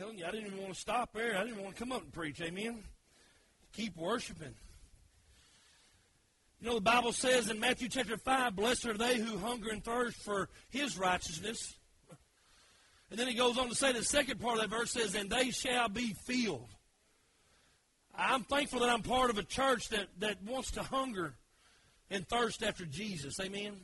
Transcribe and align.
Telling 0.00 0.16
you, 0.16 0.24
I 0.24 0.30
didn't 0.30 0.46
even 0.46 0.62
want 0.62 0.72
to 0.72 0.80
stop 0.80 1.12
there. 1.12 1.36
I 1.36 1.44
didn't 1.44 1.62
want 1.62 1.76
to 1.76 1.78
come 1.78 1.92
up 1.92 2.00
and 2.00 2.10
preach. 2.10 2.40
Amen. 2.40 2.84
Keep 3.74 3.98
worshiping. 3.98 4.54
You 6.58 6.68
know, 6.68 6.76
the 6.76 6.80
Bible 6.80 7.12
says 7.12 7.50
in 7.50 7.60
Matthew 7.60 7.90
chapter 7.90 8.16
5, 8.16 8.56
Blessed 8.56 8.86
are 8.86 8.96
they 8.96 9.18
who 9.18 9.36
hunger 9.36 9.68
and 9.68 9.84
thirst 9.84 10.16
for 10.16 10.48
his 10.70 10.96
righteousness. 10.96 11.76
And 13.10 13.18
then 13.18 13.28
he 13.28 13.34
goes 13.34 13.58
on 13.58 13.68
to 13.68 13.74
say, 13.74 13.92
the 13.92 14.02
second 14.02 14.40
part 14.40 14.54
of 14.54 14.62
that 14.62 14.74
verse 14.74 14.92
says, 14.92 15.14
And 15.14 15.28
they 15.28 15.50
shall 15.50 15.90
be 15.90 16.14
filled. 16.24 16.70
I'm 18.16 18.44
thankful 18.44 18.80
that 18.80 18.88
I'm 18.88 19.02
part 19.02 19.28
of 19.28 19.36
a 19.36 19.42
church 19.42 19.90
that, 19.90 20.06
that 20.20 20.42
wants 20.42 20.70
to 20.72 20.82
hunger 20.82 21.34
and 22.08 22.26
thirst 22.26 22.62
after 22.62 22.86
Jesus. 22.86 23.38
Amen. 23.38 23.76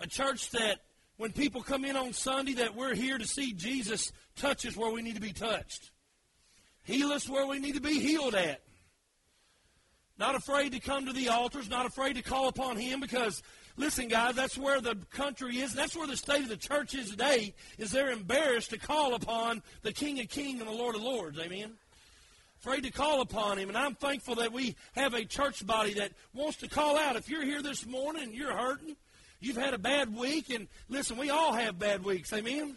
A 0.00 0.08
church 0.08 0.50
that 0.50 0.80
when 1.16 1.30
people 1.30 1.62
come 1.62 1.84
in 1.84 1.94
on 1.94 2.12
Sunday 2.12 2.54
that 2.54 2.74
we're 2.74 2.94
here 2.94 3.16
to 3.16 3.26
see 3.26 3.52
Jesus 3.52 4.10
touch 4.36 4.66
us 4.66 4.76
where 4.76 4.90
we 4.90 5.02
need 5.02 5.14
to 5.14 5.20
be 5.20 5.32
touched. 5.32 5.90
Heal 6.84 7.12
us 7.12 7.28
where 7.28 7.46
we 7.46 7.58
need 7.58 7.74
to 7.74 7.80
be 7.80 8.00
healed 8.00 8.34
at. 8.34 8.60
Not 10.18 10.34
afraid 10.34 10.72
to 10.72 10.80
come 10.80 11.06
to 11.06 11.12
the 11.12 11.28
altars, 11.28 11.68
not 11.68 11.86
afraid 11.86 12.16
to 12.16 12.22
call 12.22 12.48
upon 12.48 12.76
Him 12.76 13.00
because, 13.00 13.42
listen, 13.76 14.08
guys, 14.08 14.34
that's 14.34 14.58
where 14.58 14.80
the 14.80 14.96
country 15.10 15.58
is. 15.58 15.74
That's 15.74 15.96
where 15.96 16.06
the 16.06 16.16
state 16.16 16.42
of 16.42 16.48
the 16.48 16.56
church 16.56 16.94
is 16.94 17.10
today, 17.10 17.54
is 17.78 17.90
they're 17.90 18.10
embarrassed 18.10 18.70
to 18.70 18.78
call 18.78 19.14
upon 19.14 19.62
the 19.82 19.92
King 19.92 20.20
of 20.20 20.28
Kings 20.28 20.60
and 20.60 20.68
the 20.68 20.74
Lord 20.74 20.94
of 20.94 21.02
Lords. 21.02 21.38
Amen? 21.38 21.72
Afraid 22.60 22.84
to 22.84 22.92
call 22.92 23.20
upon 23.20 23.58
Him. 23.58 23.68
And 23.68 23.78
I'm 23.78 23.94
thankful 23.94 24.36
that 24.36 24.52
we 24.52 24.76
have 24.92 25.14
a 25.14 25.24
church 25.24 25.66
body 25.66 25.94
that 25.94 26.12
wants 26.34 26.58
to 26.58 26.68
call 26.68 26.98
out. 26.98 27.16
If 27.16 27.28
you're 27.28 27.44
here 27.44 27.62
this 27.62 27.86
morning 27.86 28.24
and 28.24 28.34
you're 28.34 28.56
hurting, 28.56 28.96
you've 29.40 29.56
had 29.56 29.74
a 29.74 29.78
bad 29.78 30.14
week, 30.14 30.50
and 30.50 30.68
listen, 30.88 31.16
we 31.16 31.30
all 31.30 31.52
have 31.52 31.78
bad 31.78 32.04
weeks. 32.04 32.32
Amen? 32.32 32.76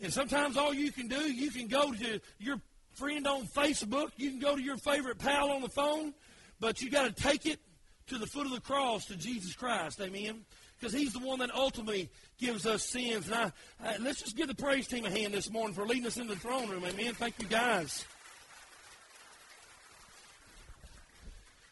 And 0.00 0.12
sometimes 0.12 0.56
all 0.56 0.72
you 0.72 0.92
can 0.92 1.08
do, 1.08 1.32
you 1.32 1.50
can 1.50 1.66
go 1.66 1.92
to 1.92 2.20
your 2.38 2.60
friend 2.92 3.26
on 3.26 3.46
Facebook, 3.46 4.10
you 4.16 4.30
can 4.30 4.38
go 4.38 4.56
to 4.56 4.62
your 4.62 4.76
favorite 4.76 5.18
pal 5.18 5.50
on 5.50 5.62
the 5.62 5.68
phone, 5.68 6.14
but 6.60 6.82
you 6.82 6.90
got 6.90 7.04
to 7.04 7.22
take 7.22 7.46
it 7.46 7.60
to 8.08 8.18
the 8.18 8.26
foot 8.26 8.46
of 8.46 8.52
the 8.52 8.60
cross 8.60 9.06
to 9.06 9.16
Jesus 9.16 9.54
Christ. 9.54 10.00
Amen. 10.00 10.44
Because 10.78 10.92
He's 10.92 11.12
the 11.12 11.18
one 11.18 11.40
that 11.40 11.54
ultimately 11.54 12.10
gives 12.38 12.66
us 12.66 12.82
sins. 12.84 13.26
And 13.26 13.34
I, 13.34 13.52
I, 13.84 13.96
let's 13.98 14.22
just 14.22 14.36
give 14.36 14.48
the 14.48 14.54
praise 14.54 14.86
team 14.86 15.04
a 15.04 15.10
hand 15.10 15.34
this 15.34 15.50
morning 15.50 15.74
for 15.74 15.84
leading 15.84 16.06
us 16.06 16.16
into 16.16 16.34
the 16.34 16.40
throne 16.40 16.68
room. 16.68 16.84
Amen. 16.84 17.14
Thank 17.14 17.34
you, 17.40 17.48
guys. 17.48 18.04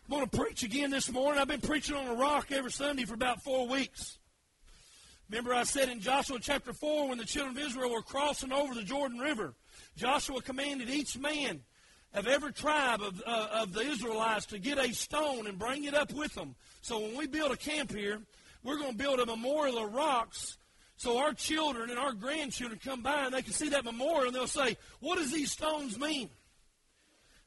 I'm 0.09 0.17
going 0.19 0.29
to 0.29 0.37
preach 0.37 0.63
again 0.63 0.91
this 0.91 1.11
morning. 1.11 1.41
I've 1.41 1.49
been 1.49 1.61
preaching 1.61 1.97
on 1.97 2.07
a 2.07 2.15
rock 2.15 2.53
every 2.53 2.71
Sunday 2.71 3.05
for 3.05 3.15
about 3.15 3.43
four 3.43 3.67
weeks. 3.67 4.19
Remember, 5.29 5.53
I 5.53 5.65
said 5.65 5.89
in 5.89 6.01
Joshua 6.01 6.39
chapter 6.41 6.73
4 6.73 7.09
when 7.09 7.19
the 7.19 7.25
children 7.25 7.57
of 7.57 7.63
Israel 7.63 7.91
were 7.91 8.03
crossing 8.03 8.53
over 8.53 8.75
the 8.75 8.83
Jordan 8.83 9.19
River, 9.19 9.55
Joshua 9.97 10.41
commanded 10.41 10.89
each 10.89 11.19
man 11.19 11.63
of 12.15 12.29
every 12.29 12.53
tribe 12.53 13.03
of, 13.03 13.23
uh, 13.27 13.49
of 13.53 13.73
the 13.73 13.81
Israelites 13.81 14.47
to 14.47 14.59
get 14.59 14.79
a 14.79 14.93
stone 14.95 15.47
and 15.47 15.59
bring 15.59 15.85
it 15.85 15.95
up 15.95 16.13
with 16.13 16.35
them. 16.35 16.55
So 16.81 17.01
when 17.01 17.17
we 17.17 17.27
build 17.27 17.51
a 17.51 17.57
camp 17.57 17.91
here, 17.93 18.21
we're 18.63 18.79
going 18.79 18.93
to 18.93 18.97
build 18.97 19.19
a 19.19 19.27
memorial 19.27 19.79
of 19.79 19.93
rocks 19.93 20.59
so 20.97 21.19
our 21.19 21.35
children 21.35 21.91
and 21.91 21.99
our 21.99 22.13
grandchildren 22.13 22.81
come 22.83 23.03
by 23.03 23.27
and 23.27 23.35
they 23.35 23.43
can 23.43 23.53
see 23.53 23.69
that 23.71 23.85
memorial 23.85 24.29
and 24.29 24.35
they'll 24.35 24.47
say, 24.47 24.77
What 25.01 25.19
does 25.19 25.31
these 25.31 25.53
stones 25.53 25.99
mean? 25.99 26.31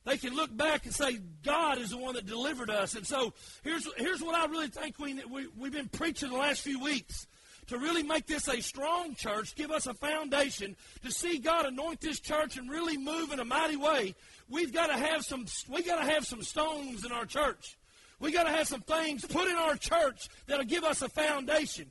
They 0.05 0.17
can 0.17 0.35
look 0.35 0.55
back 0.55 0.85
and 0.85 0.93
say, 0.93 1.19
God 1.43 1.77
is 1.77 1.89
the 1.89 1.97
one 1.97 2.15
that 2.15 2.25
delivered 2.25 2.69
us. 2.69 2.95
And 2.95 3.05
so 3.05 3.33
here's, 3.63 3.87
here's 3.97 4.21
what 4.21 4.35
I 4.35 4.45
really 4.45 4.67
think 4.67 4.97
we, 4.97 5.21
we, 5.25 5.47
we've 5.57 5.73
been 5.73 5.89
preaching 5.89 6.29
the 6.29 6.37
last 6.37 6.61
few 6.61 6.79
weeks 6.79 7.27
to 7.69 7.77
really 7.77 8.03
make 8.03 8.25
this 8.25 8.47
a 8.47 8.61
strong 8.61 9.15
church, 9.15 9.55
give 9.55 9.71
us 9.71 9.87
a 9.87 9.93
foundation 9.93 10.75
to 11.03 11.11
see 11.11 11.37
God 11.37 11.65
anoint 11.65 12.01
this 12.01 12.19
church 12.19 12.57
and 12.57 12.69
really 12.69 12.97
move 12.97 13.31
in 13.31 13.39
a 13.39 13.45
mighty 13.45 13.77
way, 13.77 14.15
we've 14.49 14.73
got 14.73 14.87
to 14.87 14.97
have 14.97 15.23
some 15.23 15.45
we 15.69 15.83
got 15.83 16.03
to 16.03 16.11
have 16.11 16.25
some 16.25 16.41
stones 16.41 17.05
in 17.05 17.11
our 17.11 17.25
church. 17.25 17.77
We 18.19 18.31
got 18.31 18.43
to 18.43 18.51
have 18.51 18.67
some 18.67 18.81
things 18.81 19.23
put 19.25 19.47
in 19.47 19.55
our 19.55 19.75
church 19.75 20.27
that'll 20.47 20.65
give 20.65 20.83
us 20.83 21.01
a 21.01 21.09
foundation. 21.09 21.89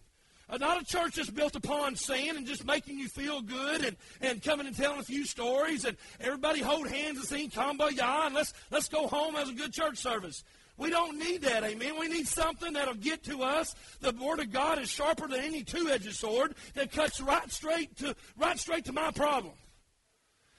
Uh, 0.50 0.56
not 0.56 0.80
a 0.80 0.84
church 0.84 1.16
that's 1.16 1.30
built 1.30 1.54
upon 1.56 1.94
sin 1.94 2.36
and 2.36 2.46
just 2.46 2.66
making 2.66 2.98
you 2.98 3.06
feel 3.08 3.42
good 3.42 3.84
and, 3.84 3.96
and 4.22 4.42
coming 4.42 4.66
and 4.66 4.74
telling 4.74 4.98
a 4.98 5.04
few 5.04 5.26
stories 5.26 5.84
and 5.84 5.96
everybody 6.20 6.60
hold 6.60 6.88
hands 6.88 7.18
and 7.18 7.26
sing 7.26 7.50
Kumbaya 7.50 8.26
and 8.26 8.34
let's, 8.34 8.54
let's 8.70 8.88
go 8.88 9.06
home 9.06 9.36
as 9.36 9.50
a 9.50 9.52
good 9.52 9.72
church 9.72 9.98
service. 9.98 10.44
We 10.78 10.90
don't 10.90 11.18
need 11.18 11.42
that, 11.42 11.64
amen. 11.64 11.98
We 11.98 12.06
need 12.06 12.28
something 12.28 12.72
that'll 12.74 12.94
get 12.94 13.24
to 13.24 13.42
us. 13.42 13.74
The 14.00 14.12
Word 14.12 14.38
of 14.38 14.52
God 14.52 14.78
is 14.78 14.88
sharper 14.88 15.26
than 15.26 15.40
any 15.40 15.64
two-edged 15.64 16.14
sword 16.14 16.54
that 16.74 16.92
cuts 16.92 17.20
right 17.20 17.50
straight 17.50 17.98
to 17.98 18.14
right 18.36 18.58
straight 18.58 18.84
to 18.84 18.92
my 18.92 19.10
problem. 19.10 19.54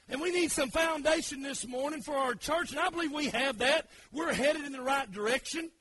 And 0.10 0.20
we 0.20 0.32
need 0.32 0.52
some 0.52 0.72
foundation 0.72 1.42
this 1.42 1.66
morning 1.66 2.02
for 2.02 2.16
our 2.16 2.34
church, 2.34 2.72
and 2.72 2.80
I 2.80 2.90
believe 2.90 3.14
we 3.14 3.28
have 3.28 3.60
that. 3.60 3.88
We're 4.12 4.34
headed 4.34 4.66
in 4.66 4.74
the 4.74 4.82
right 4.82 5.10
direction. 5.10 5.72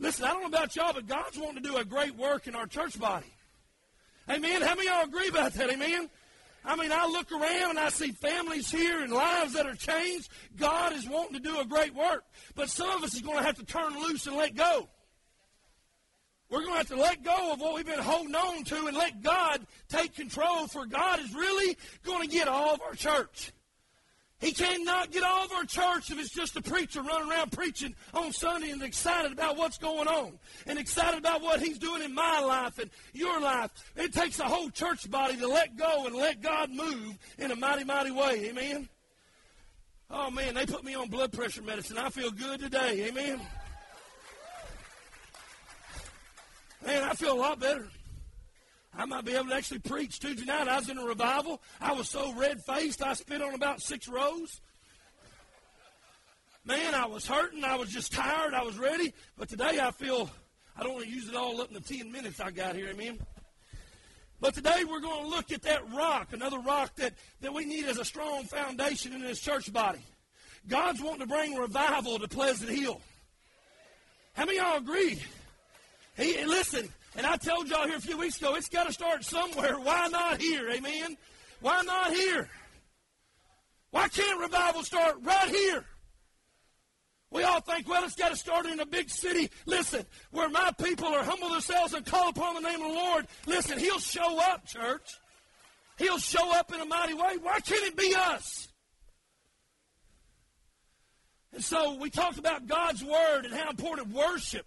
Listen, 0.00 0.24
I 0.24 0.28
don't 0.28 0.42
know 0.42 0.48
about 0.48 0.74
y'all, 0.74 0.92
but 0.92 1.06
God's 1.06 1.38
wanting 1.38 1.62
to 1.62 1.68
do 1.68 1.76
a 1.76 1.84
great 1.84 2.16
work 2.16 2.46
in 2.46 2.54
our 2.54 2.66
church 2.66 2.98
body. 2.98 3.32
Amen. 4.28 4.62
How 4.62 4.74
many 4.74 4.88
y'all 4.88 5.04
agree 5.04 5.28
about 5.28 5.52
that? 5.54 5.70
Amen. 5.70 6.08
I 6.64 6.76
mean, 6.76 6.92
I 6.92 7.06
look 7.06 7.32
around 7.32 7.70
and 7.70 7.78
I 7.78 7.88
see 7.88 8.12
families 8.12 8.70
here 8.70 9.02
and 9.02 9.12
lives 9.12 9.54
that 9.54 9.66
are 9.66 9.74
changed. 9.74 10.30
God 10.56 10.92
is 10.92 11.08
wanting 11.08 11.34
to 11.34 11.40
do 11.40 11.60
a 11.60 11.64
great 11.64 11.94
work. 11.94 12.24
But 12.54 12.68
some 12.68 12.90
of 12.90 13.02
us 13.02 13.14
is 13.14 13.22
going 13.22 13.38
to 13.38 13.44
have 13.44 13.56
to 13.56 13.64
turn 13.64 13.98
loose 14.00 14.26
and 14.26 14.36
let 14.36 14.54
go. 14.54 14.88
We're 16.50 16.60
going 16.60 16.72
to 16.72 16.78
have 16.78 16.88
to 16.88 16.96
let 16.96 17.22
go 17.22 17.52
of 17.52 17.60
what 17.60 17.74
we've 17.74 17.86
been 17.86 17.98
holding 17.98 18.34
on 18.34 18.64
to 18.64 18.86
and 18.86 18.96
let 18.96 19.22
God 19.22 19.66
take 19.88 20.14
control, 20.14 20.66
for 20.66 20.86
God 20.86 21.20
is 21.20 21.34
really 21.34 21.76
going 22.04 22.26
to 22.26 22.34
get 22.34 22.48
all 22.48 22.74
of 22.74 22.80
our 22.80 22.94
church. 22.94 23.52
He 24.40 24.52
cannot 24.52 25.10
get 25.10 25.24
of 25.24 25.52
our 25.52 25.64
church 25.64 26.12
if 26.12 26.18
it's 26.18 26.30
just 26.30 26.56
a 26.56 26.62
preacher 26.62 27.02
running 27.02 27.30
around 27.30 27.50
preaching 27.50 27.94
on 28.14 28.32
Sunday 28.32 28.70
and 28.70 28.82
excited 28.82 29.32
about 29.32 29.56
what's 29.56 29.78
going 29.78 30.06
on 30.06 30.38
and 30.66 30.78
excited 30.78 31.18
about 31.18 31.42
what 31.42 31.60
he's 31.60 31.78
doing 31.78 32.02
in 32.02 32.14
my 32.14 32.40
life 32.40 32.78
and 32.78 32.88
your 33.12 33.40
life. 33.40 33.72
It 33.96 34.12
takes 34.12 34.38
a 34.38 34.44
whole 34.44 34.70
church 34.70 35.10
body 35.10 35.36
to 35.38 35.48
let 35.48 35.76
go 35.76 36.06
and 36.06 36.14
let 36.14 36.40
God 36.40 36.70
move 36.70 37.18
in 37.38 37.50
a 37.50 37.56
mighty, 37.56 37.82
mighty 37.82 38.12
way. 38.12 38.50
Amen. 38.50 38.88
Oh 40.08 40.30
man, 40.30 40.54
they 40.54 40.66
put 40.66 40.84
me 40.84 40.94
on 40.94 41.08
blood 41.08 41.32
pressure 41.32 41.62
medicine. 41.62 41.98
I 41.98 42.08
feel 42.08 42.30
good 42.30 42.60
today. 42.60 43.08
Amen. 43.08 43.40
Man, 46.86 47.02
I 47.02 47.12
feel 47.14 47.32
a 47.32 47.40
lot 47.40 47.58
better. 47.58 47.88
I 48.96 49.04
might 49.04 49.24
be 49.24 49.32
able 49.34 49.48
to 49.48 49.54
actually 49.54 49.80
preach 49.80 50.18
Tuesday 50.18 50.44
night. 50.44 50.68
I 50.68 50.78
was 50.78 50.88
in 50.88 50.98
a 50.98 51.04
revival. 51.04 51.62
I 51.80 51.92
was 51.92 52.08
so 52.08 52.32
red 52.34 52.62
faced, 52.64 53.02
I 53.02 53.14
spit 53.14 53.42
on 53.42 53.54
about 53.54 53.82
six 53.82 54.08
rows. 54.08 54.60
Man, 56.64 56.94
I 56.94 57.06
was 57.06 57.26
hurting. 57.26 57.64
I 57.64 57.76
was 57.76 57.88
just 57.88 58.12
tired. 58.12 58.52
I 58.52 58.62
was 58.62 58.78
ready. 58.78 59.14
But 59.38 59.48
today 59.48 59.78
I 59.80 59.90
feel 59.90 60.28
I 60.76 60.82
don't 60.82 60.92
want 60.92 61.06
to 61.06 61.10
use 61.10 61.26
it 61.26 61.34
all 61.34 61.58
up 61.62 61.68
in 61.68 61.74
the 61.74 61.80
10 61.80 62.12
minutes 62.12 62.40
I 62.40 62.50
got 62.50 62.76
here. 62.76 62.88
Amen. 62.88 63.18
But 64.40 64.52
today 64.52 64.84
we're 64.84 65.00
going 65.00 65.24
to 65.24 65.28
look 65.28 65.50
at 65.50 65.62
that 65.62 65.90
rock, 65.92 66.32
another 66.32 66.58
rock 66.58 66.94
that, 66.96 67.14
that 67.40 67.54
we 67.54 67.64
need 67.64 67.86
as 67.86 67.96
a 67.98 68.04
strong 68.04 68.44
foundation 68.44 69.14
in 69.14 69.22
this 69.22 69.40
church 69.40 69.72
body. 69.72 70.00
God's 70.68 71.02
wanting 71.02 71.20
to 71.20 71.26
bring 71.26 71.54
revival 71.54 72.18
to 72.18 72.28
Pleasant 72.28 72.70
Hill. 72.70 73.00
How 74.34 74.44
many 74.44 74.58
of 74.58 74.66
y'all 74.66 74.76
agree? 74.76 75.22
He, 76.16 76.44
listen, 76.44 76.88
and 77.18 77.26
I 77.26 77.36
told 77.36 77.68
y'all 77.68 77.84
here 77.84 77.96
a 77.96 78.00
few 78.00 78.16
weeks 78.16 78.38
ago, 78.38 78.54
it's 78.54 78.68
got 78.68 78.86
to 78.86 78.92
start 78.92 79.24
somewhere. 79.24 79.74
Why 79.80 80.06
not 80.06 80.40
here? 80.40 80.70
Amen. 80.70 81.16
Why 81.60 81.82
not 81.82 82.12
here? 82.12 82.48
Why 83.90 84.06
can't 84.06 84.40
revival 84.40 84.84
start 84.84 85.16
right 85.22 85.48
here? 85.48 85.84
We 87.32 87.42
all 87.42 87.60
think, 87.60 87.88
well, 87.88 88.04
it's 88.04 88.14
got 88.14 88.28
to 88.28 88.36
start 88.36 88.66
in 88.66 88.78
a 88.78 88.86
big 88.86 89.10
city. 89.10 89.50
Listen, 89.66 90.06
where 90.30 90.48
my 90.48 90.70
people 90.80 91.08
are 91.08 91.24
humble 91.24 91.48
themselves 91.48 91.92
and 91.92 92.06
call 92.06 92.28
upon 92.28 92.54
the 92.54 92.60
name 92.60 92.80
of 92.80 92.88
the 92.88 92.94
Lord. 92.94 93.26
Listen, 93.46 93.80
He'll 93.80 93.98
show 93.98 94.38
up, 94.38 94.64
church. 94.64 95.18
He'll 95.98 96.18
show 96.18 96.56
up 96.56 96.72
in 96.72 96.80
a 96.80 96.86
mighty 96.86 97.14
way. 97.14 97.36
Why 97.42 97.58
can't 97.58 97.84
it 97.84 97.96
be 97.96 98.14
us? 98.16 98.68
And 101.52 101.64
so 101.64 101.94
we 101.94 102.10
talked 102.10 102.38
about 102.38 102.68
God's 102.68 103.02
Word 103.02 103.44
and 103.44 103.52
how 103.52 103.70
important 103.70 104.10
worship. 104.10 104.66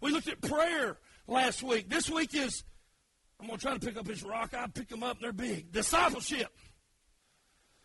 We 0.00 0.10
looked 0.10 0.28
at 0.28 0.40
prayer 0.40 0.96
last 1.28 1.62
week. 1.62 1.88
This 1.88 2.10
week 2.10 2.34
is, 2.34 2.64
I'm 3.38 3.46
going 3.46 3.58
to 3.58 3.64
try 3.64 3.74
to 3.74 3.86
pick 3.86 3.96
up 3.96 4.08
his 4.08 4.24
rock. 4.24 4.54
I 4.54 4.66
pick 4.66 4.88
them 4.88 5.04
up, 5.04 5.20
they're 5.20 5.32
big. 5.32 5.70
Discipleship. 5.70 6.48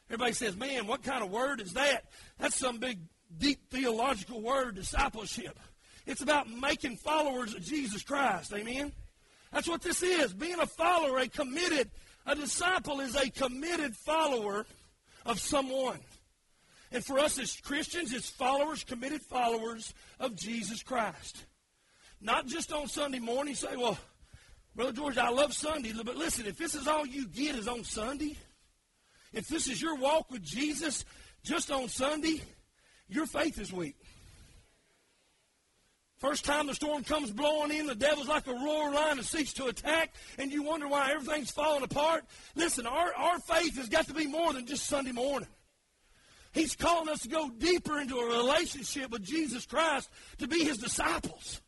Everybody 0.10 0.34
says, 0.34 0.56
man, 0.56 0.88
what 0.88 1.04
kind 1.04 1.24
of 1.24 1.30
word 1.30 1.62
is 1.62 1.74
that? 1.74 2.06
That's 2.40 2.56
some 2.56 2.80
big, 2.80 3.00
deep 3.38 3.69
theological 3.69 4.42
word, 4.42 4.75
discipleship. 4.75 5.60
It's 6.06 6.22
about 6.22 6.50
making 6.50 6.98
followers 6.98 7.54
of 7.54 7.62
Jesus 7.63 8.04
Christ. 8.04 8.54
Amen? 8.54 8.92
That's 9.51 9.68
what 9.68 9.81
this 9.81 10.01
is. 10.01 10.34
Being 10.34 10.60
a 10.60 10.66
follower, 10.66 11.19
a 11.19 11.28
committed, 11.28 11.92
a 12.25 12.36
disciple 12.36 13.00
is 13.00 13.16
a 13.16 13.30
committed 13.30 13.95
follower 13.95 14.66
of 15.25 15.40
someone. 15.40 16.00
And 16.92 17.04
for 17.04 17.19
us 17.19 17.40
as 17.40 17.56
Christians, 17.62 18.13
it's 18.13 18.30
followers, 18.30 18.84
committed 18.84 19.22
followers 19.22 19.94
of 20.19 20.36
Jesus 20.36 20.84
Christ. 20.84 21.45
Not 22.23 22.47
just 22.47 22.71
on 22.71 22.87
Sunday 22.87 23.19
morning, 23.19 23.53
say, 23.53 23.75
well, 23.75 23.97
Brother 24.73 24.93
George, 24.93 25.17
I 25.17 25.27
love 25.27 25.53
Sunday, 25.53 25.91
but 26.03 26.15
listen, 26.15 26.45
if 26.45 26.57
this 26.57 26.73
is 26.73 26.87
all 26.87 27.05
you 27.05 27.27
get 27.27 27.55
is 27.55 27.67
on 27.67 27.83
Sunday, 27.83 28.37
if 29.33 29.49
this 29.49 29.67
is 29.67 29.81
your 29.81 29.97
walk 29.97 30.31
with 30.31 30.41
Jesus 30.41 31.03
just 31.43 31.69
on 31.69 31.89
Sunday, 31.89 32.41
your 33.09 33.25
faith 33.25 33.59
is 33.59 33.73
weak. 33.73 33.97
First 36.17 36.45
time 36.45 36.67
the 36.67 36.73
storm 36.73 37.03
comes 37.03 37.29
blowing 37.29 37.71
in, 37.71 37.87
the 37.87 37.93
devil's 37.95 38.29
like 38.29 38.47
a 38.47 38.53
roaring 38.53 38.93
lion 38.93 39.17
and 39.17 39.27
seeks 39.27 39.51
to 39.55 39.65
attack, 39.65 40.13
and 40.39 40.49
you 40.49 40.63
wonder 40.63 40.87
why 40.87 41.11
everything's 41.11 41.51
falling 41.51 41.83
apart. 41.83 42.23
Listen, 42.55 42.87
our, 42.87 43.13
our 43.15 43.39
faith 43.39 43.75
has 43.75 43.89
got 43.89 44.07
to 44.07 44.13
be 44.13 44.27
more 44.27 44.53
than 44.53 44.65
just 44.65 44.85
Sunday 44.85 45.11
morning. 45.11 45.49
He's 46.53 46.77
calling 46.77 47.09
us 47.09 47.23
to 47.23 47.27
go 47.27 47.49
deeper 47.49 47.99
into 47.99 48.15
a 48.15 48.37
relationship 48.37 49.11
with 49.11 49.23
Jesus 49.23 49.65
Christ 49.65 50.09
to 50.37 50.47
be 50.47 50.63
his 50.63 50.77
disciples. 50.77 51.59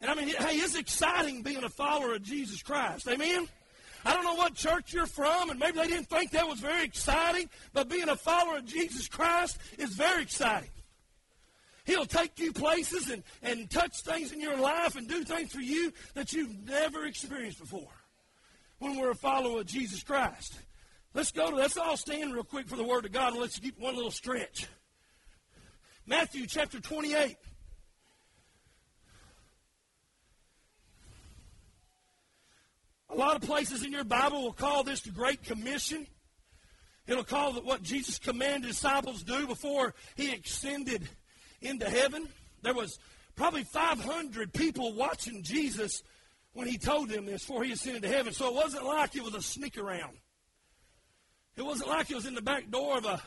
And 0.00 0.10
I 0.10 0.14
mean, 0.14 0.28
hey, 0.28 0.56
it's 0.56 0.76
exciting 0.76 1.42
being 1.42 1.62
a 1.62 1.68
follower 1.68 2.14
of 2.14 2.22
Jesus 2.22 2.62
Christ. 2.62 3.06
Amen? 3.08 3.48
I 4.04 4.14
don't 4.14 4.24
know 4.24 4.34
what 4.34 4.54
church 4.54 4.94
you're 4.94 5.06
from, 5.06 5.50
and 5.50 5.60
maybe 5.60 5.78
they 5.78 5.88
didn't 5.88 6.08
think 6.08 6.30
that 6.30 6.48
was 6.48 6.58
very 6.58 6.84
exciting, 6.84 7.50
but 7.74 7.88
being 7.88 8.08
a 8.08 8.16
follower 8.16 8.56
of 8.56 8.64
Jesus 8.64 9.08
Christ 9.08 9.58
is 9.78 9.90
very 9.90 10.22
exciting. 10.22 10.70
He'll 11.84 12.06
take 12.06 12.38
you 12.38 12.52
places 12.52 13.10
and, 13.10 13.22
and 13.42 13.68
touch 13.68 14.00
things 14.02 14.32
in 14.32 14.40
your 14.40 14.56
life 14.56 14.96
and 14.96 15.08
do 15.08 15.24
things 15.24 15.52
for 15.52 15.60
you 15.60 15.92
that 16.14 16.32
you've 16.32 16.66
never 16.66 17.04
experienced 17.04 17.58
before 17.58 17.88
when 18.78 18.98
we're 18.98 19.10
a 19.10 19.14
follower 19.14 19.60
of 19.60 19.66
Jesus 19.66 20.02
Christ. 20.02 20.54
Let's 21.12 21.32
go 21.32 21.50
to, 21.50 21.56
let's 21.56 21.76
all 21.76 21.96
stand 21.96 22.32
real 22.32 22.44
quick 22.44 22.68
for 22.68 22.76
the 22.76 22.84
Word 22.84 23.04
of 23.04 23.12
God 23.12 23.32
and 23.32 23.40
let's 23.40 23.58
get 23.58 23.78
one 23.78 23.96
little 23.96 24.10
stretch. 24.10 24.68
Matthew 26.06 26.46
chapter 26.46 26.80
28. 26.80 27.36
A 33.10 33.16
lot 33.16 33.34
of 33.34 33.42
places 33.42 33.82
in 33.82 33.92
your 33.92 34.04
Bible 34.04 34.42
will 34.42 34.52
call 34.52 34.84
this 34.84 35.00
the 35.00 35.10
Great 35.10 35.42
Commission. 35.42 36.06
It'll 37.08 37.24
call 37.24 37.56
it 37.56 37.64
what 37.64 37.82
Jesus 37.82 38.18
commanded 38.18 38.68
disciples 38.68 39.24
do 39.24 39.46
before 39.46 39.94
he 40.14 40.32
extended 40.32 41.08
into 41.60 41.90
heaven. 41.90 42.28
There 42.62 42.74
was 42.74 42.98
probably 43.34 43.64
500 43.64 44.52
people 44.52 44.94
watching 44.94 45.42
Jesus 45.42 46.04
when 46.52 46.68
he 46.68 46.78
told 46.78 47.08
them 47.08 47.26
this 47.26 47.44
before 47.44 47.64
he 47.64 47.72
ascended 47.72 48.02
to 48.02 48.08
heaven. 48.08 48.32
So 48.32 48.48
it 48.48 48.54
wasn't 48.54 48.84
like 48.84 49.16
it 49.16 49.24
was 49.24 49.34
a 49.34 49.42
sneak 49.42 49.76
around. 49.76 50.16
It 51.56 51.62
wasn't 51.62 51.88
like 51.88 52.10
it 52.10 52.14
was 52.14 52.26
in 52.26 52.34
the 52.34 52.42
back 52.42 52.70
door 52.70 52.98
of 52.98 53.04
a 53.06 53.20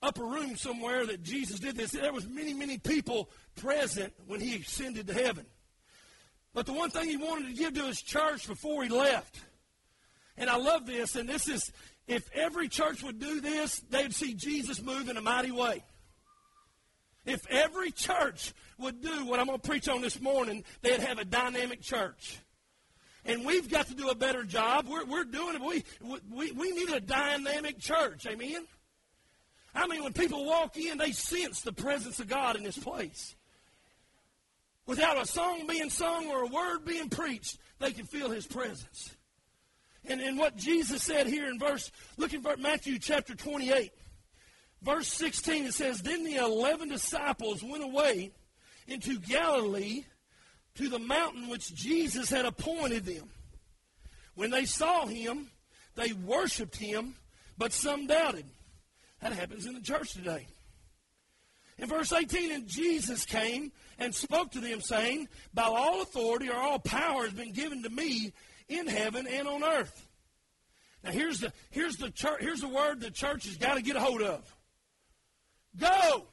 upper 0.00 0.24
room 0.24 0.56
somewhere 0.56 1.06
that 1.06 1.22
Jesus 1.22 1.58
did 1.58 1.76
this. 1.76 1.90
There 1.90 2.12
was 2.12 2.28
many, 2.28 2.54
many 2.54 2.78
people 2.78 3.30
present 3.56 4.12
when 4.26 4.38
he 4.38 4.56
ascended 4.56 5.08
to 5.08 5.14
heaven. 5.14 5.46
But 6.54 6.66
the 6.66 6.72
one 6.72 6.90
thing 6.90 7.08
he 7.08 7.16
wanted 7.16 7.48
to 7.48 7.54
give 7.54 7.74
to 7.74 7.82
his 7.82 8.00
church 8.00 8.46
before 8.46 8.84
he 8.84 8.88
left, 8.88 9.40
and 10.36 10.48
I 10.48 10.56
love 10.56 10.86
this, 10.86 11.16
and 11.16 11.28
this 11.28 11.48
is, 11.48 11.70
if 12.06 12.30
every 12.32 12.68
church 12.68 13.02
would 13.02 13.18
do 13.18 13.40
this, 13.40 13.80
they'd 13.90 14.14
see 14.14 14.34
Jesus 14.34 14.80
move 14.80 15.08
in 15.08 15.16
a 15.16 15.20
mighty 15.20 15.50
way. 15.50 15.82
If 17.26 17.46
every 17.48 17.90
church 17.90 18.52
would 18.78 19.02
do 19.02 19.24
what 19.24 19.40
I'm 19.40 19.46
going 19.46 19.58
to 19.58 19.68
preach 19.68 19.88
on 19.88 20.00
this 20.00 20.20
morning, 20.20 20.62
they'd 20.82 21.00
have 21.00 21.18
a 21.18 21.24
dynamic 21.24 21.80
church. 21.82 22.38
And 23.24 23.44
we've 23.44 23.70
got 23.70 23.86
to 23.86 23.94
do 23.94 24.10
a 24.10 24.14
better 24.14 24.44
job. 24.44 24.86
We're, 24.86 25.06
we're 25.06 25.24
doing 25.24 25.56
it. 25.56 25.62
We, 25.62 25.84
we, 26.30 26.52
we 26.52 26.72
need 26.72 26.90
a 26.90 27.00
dynamic 27.00 27.78
church. 27.78 28.26
Amen? 28.26 28.66
I 29.74 29.86
mean, 29.88 30.04
when 30.04 30.12
people 30.12 30.44
walk 30.44 30.76
in, 30.76 30.98
they 30.98 31.12
sense 31.12 31.62
the 31.62 31.72
presence 31.72 32.20
of 32.20 32.28
God 32.28 32.56
in 32.56 32.62
this 32.62 32.78
place. 32.78 33.34
Without 34.86 35.20
a 35.20 35.26
song 35.26 35.66
being 35.66 35.88
sung 35.88 36.28
or 36.28 36.42
a 36.42 36.46
word 36.46 36.84
being 36.84 37.08
preached, 37.08 37.58
they 37.78 37.92
can 37.92 38.04
feel 38.04 38.30
his 38.30 38.46
presence. 38.46 39.14
And, 40.06 40.20
and 40.20 40.38
what 40.38 40.56
Jesus 40.56 41.02
said 41.02 41.26
here 41.26 41.48
in 41.48 41.58
verse, 41.58 41.90
look 42.18 42.34
at 42.34 42.60
Matthew 42.60 42.98
chapter 42.98 43.34
28, 43.34 43.90
verse 44.82 45.08
16, 45.08 45.66
it 45.66 45.74
says, 45.74 46.02
Then 46.02 46.24
the 46.24 46.36
eleven 46.36 46.90
disciples 46.90 47.62
went 47.62 47.82
away 47.82 48.32
into 48.86 49.18
Galilee 49.18 50.04
to 50.74 50.88
the 50.88 50.98
mountain 50.98 51.48
which 51.48 51.74
Jesus 51.74 52.28
had 52.28 52.44
appointed 52.44 53.06
them. 53.06 53.30
When 54.34 54.50
they 54.50 54.66
saw 54.66 55.06
him, 55.06 55.50
they 55.94 56.12
worshiped 56.12 56.76
him, 56.76 57.14
but 57.56 57.72
some 57.72 58.06
doubted. 58.06 58.44
That 59.22 59.32
happens 59.32 59.64
in 59.64 59.74
the 59.74 59.80
church 59.80 60.12
today. 60.12 60.46
In 61.78 61.88
verse 61.88 62.12
18, 62.12 62.52
and 62.52 62.68
Jesus 62.68 63.24
came 63.24 63.72
and 63.98 64.14
spoke 64.14 64.52
to 64.52 64.60
them, 64.60 64.80
saying, 64.80 65.28
By 65.52 65.64
all 65.64 66.02
authority 66.02 66.48
or 66.48 66.56
all 66.56 66.78
power 66.78 67.24
has 67.24 67.32
been 67.32 67.52
given 67.52 67.82
to 67.82 67.90
me 67.90 68.32
in 68.68 68.86
heaven 68.86 69.26
and 69.26 69.46
on 69.46 69.64
earth. 69.64 70.06
Now 71.02 71.10
here's 71.10 71.40
the 71.40 71.52
here's 71.70 71.96
the 71.96 72.10
church 72.10 72.40
here's 72.40 72.62
the 72.62 72.68
word 72.68 73.00
the 73.00 73.10
church 73.10 73.44
has 73.44 73.56
got 73.56 73.74
to 73.74 73.82
get 73.82 73.96
a 73.96 74.00
hold 74.00 74.22
of. 74.22 74.56
Go. 75.78 76.26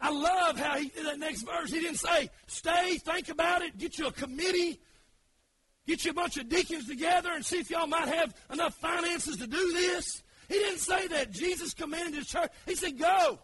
I 0.00 0.10
love 0.10 0.58
how 0.58 0.78
he 0.78 0.88
did 0.88 1.06
that 1.06 1.18
next 1.18 1.42
verse. 1.42 1.72
He 1.72 1.80
didn't 1.80 1.98
say, 1.98 2.30
stay, 2.46 2.98
think 2.98 3.28
about 3.30 3.62
it, 3.62 3.76
get 3.78 3.98
you 3.98 4.06
a 4.06 4.12
committee, 4.12 4.80
get 5.88 6.04
you 6.04 6.12
a 6.12 6.14
bunch 6.14 6.36
of 6.36 6.48
deacons 6.48 6.86
together 6.86 7.30
and 7.32 7.44
see 7.44 7.58
if 7.58 7.68
y'all 7.68 7.88
might 7.88 8.06
have 8.06 8.32
enough 8.52 8.76
finances 8.76 9.38
to 9.38 9.48
do 9.48 9.72
this. 9.72 10.22
He 10.48 10.54
didn't 10.54 10.78
say 10.78 11.08
that. 11.08 11.32
Jesus 11.32 11.74
commanded 11.74 12.14
his 12.14 12.26
church. 12.26 12.50
He 12.64 12.74
said, 12.74 12.98
go. 12.98 13.40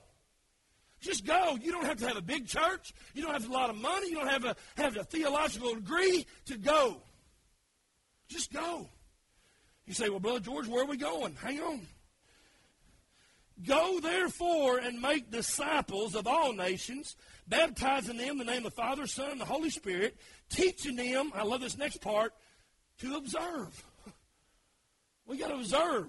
Just 1.05 1.27
go. 1.27 1.59
You 1.61 1.71
don't 1.71 1.85
have 1.85 1.99
to 1.99 2.07
have 2.07 2.17
a 2.17 2.23
big 2.23 2.47
church. 2.47 2.95
You 3.13 3.23
don't 3.23 3.35
have 3.35 3.47
a 3.47 3.53
lot 3.53 3.69
of 3.69 3.77
money. 3.77 4.09
You 4.09 4.15
don't 4.15 4.29
have 4.29 4.43
to 4.43 4.57
have 4.77 4.97
a 4.97 5.05
theological 5.05 5.75
degree 5.75 6.27
to 6.47 6.57
go. 6.57 6.97
Just 8.27 8.51
go. 8.51 8.89
You 9.85 9.93
say, 9.93 10.09
well, 10.09 10.19
Brother 10.19 10.41
George, 10.41 10.67
where 10.67 10.83
are 10.83 10.87
we 10.87 10.97
going? 10.97 11.35
Hang 11.35 11.61
on. 11.61 11.87
Go 13.67 14.01
therefore 14.01 14.79
and 14.79 15.03
make 15.03 15.31
disciples 15.31 16.15
of 16.15 16.27
all 16.27 16.55
nations, 16.55 17.17
baptizing 17.47 18.17
them 18.17 18.31
in 18.31 18.39
the 18.39 18.45
name 18.45 18.65
of 18.65 18.75
the 18.75 18.83
Father, 18.83 19.07
Son, 19.07 19.31
and 19.31 19.41
the 19.41 19.45
Holy 19.45 19.71
Spirit, 19.71 20.17
teaching 20.49 20.97
them, 20.97 21.33
I 21.35 21.43
love 21.43 21.61
this 21.61 21.77
next 21.77 22.01
part, 22.01 22.33
to 23.01 23.15
observe. 23.17 23.85
We 25.27 25.37
got 25.37 25.49
to 25.49 25.57
observe 25.57 26.07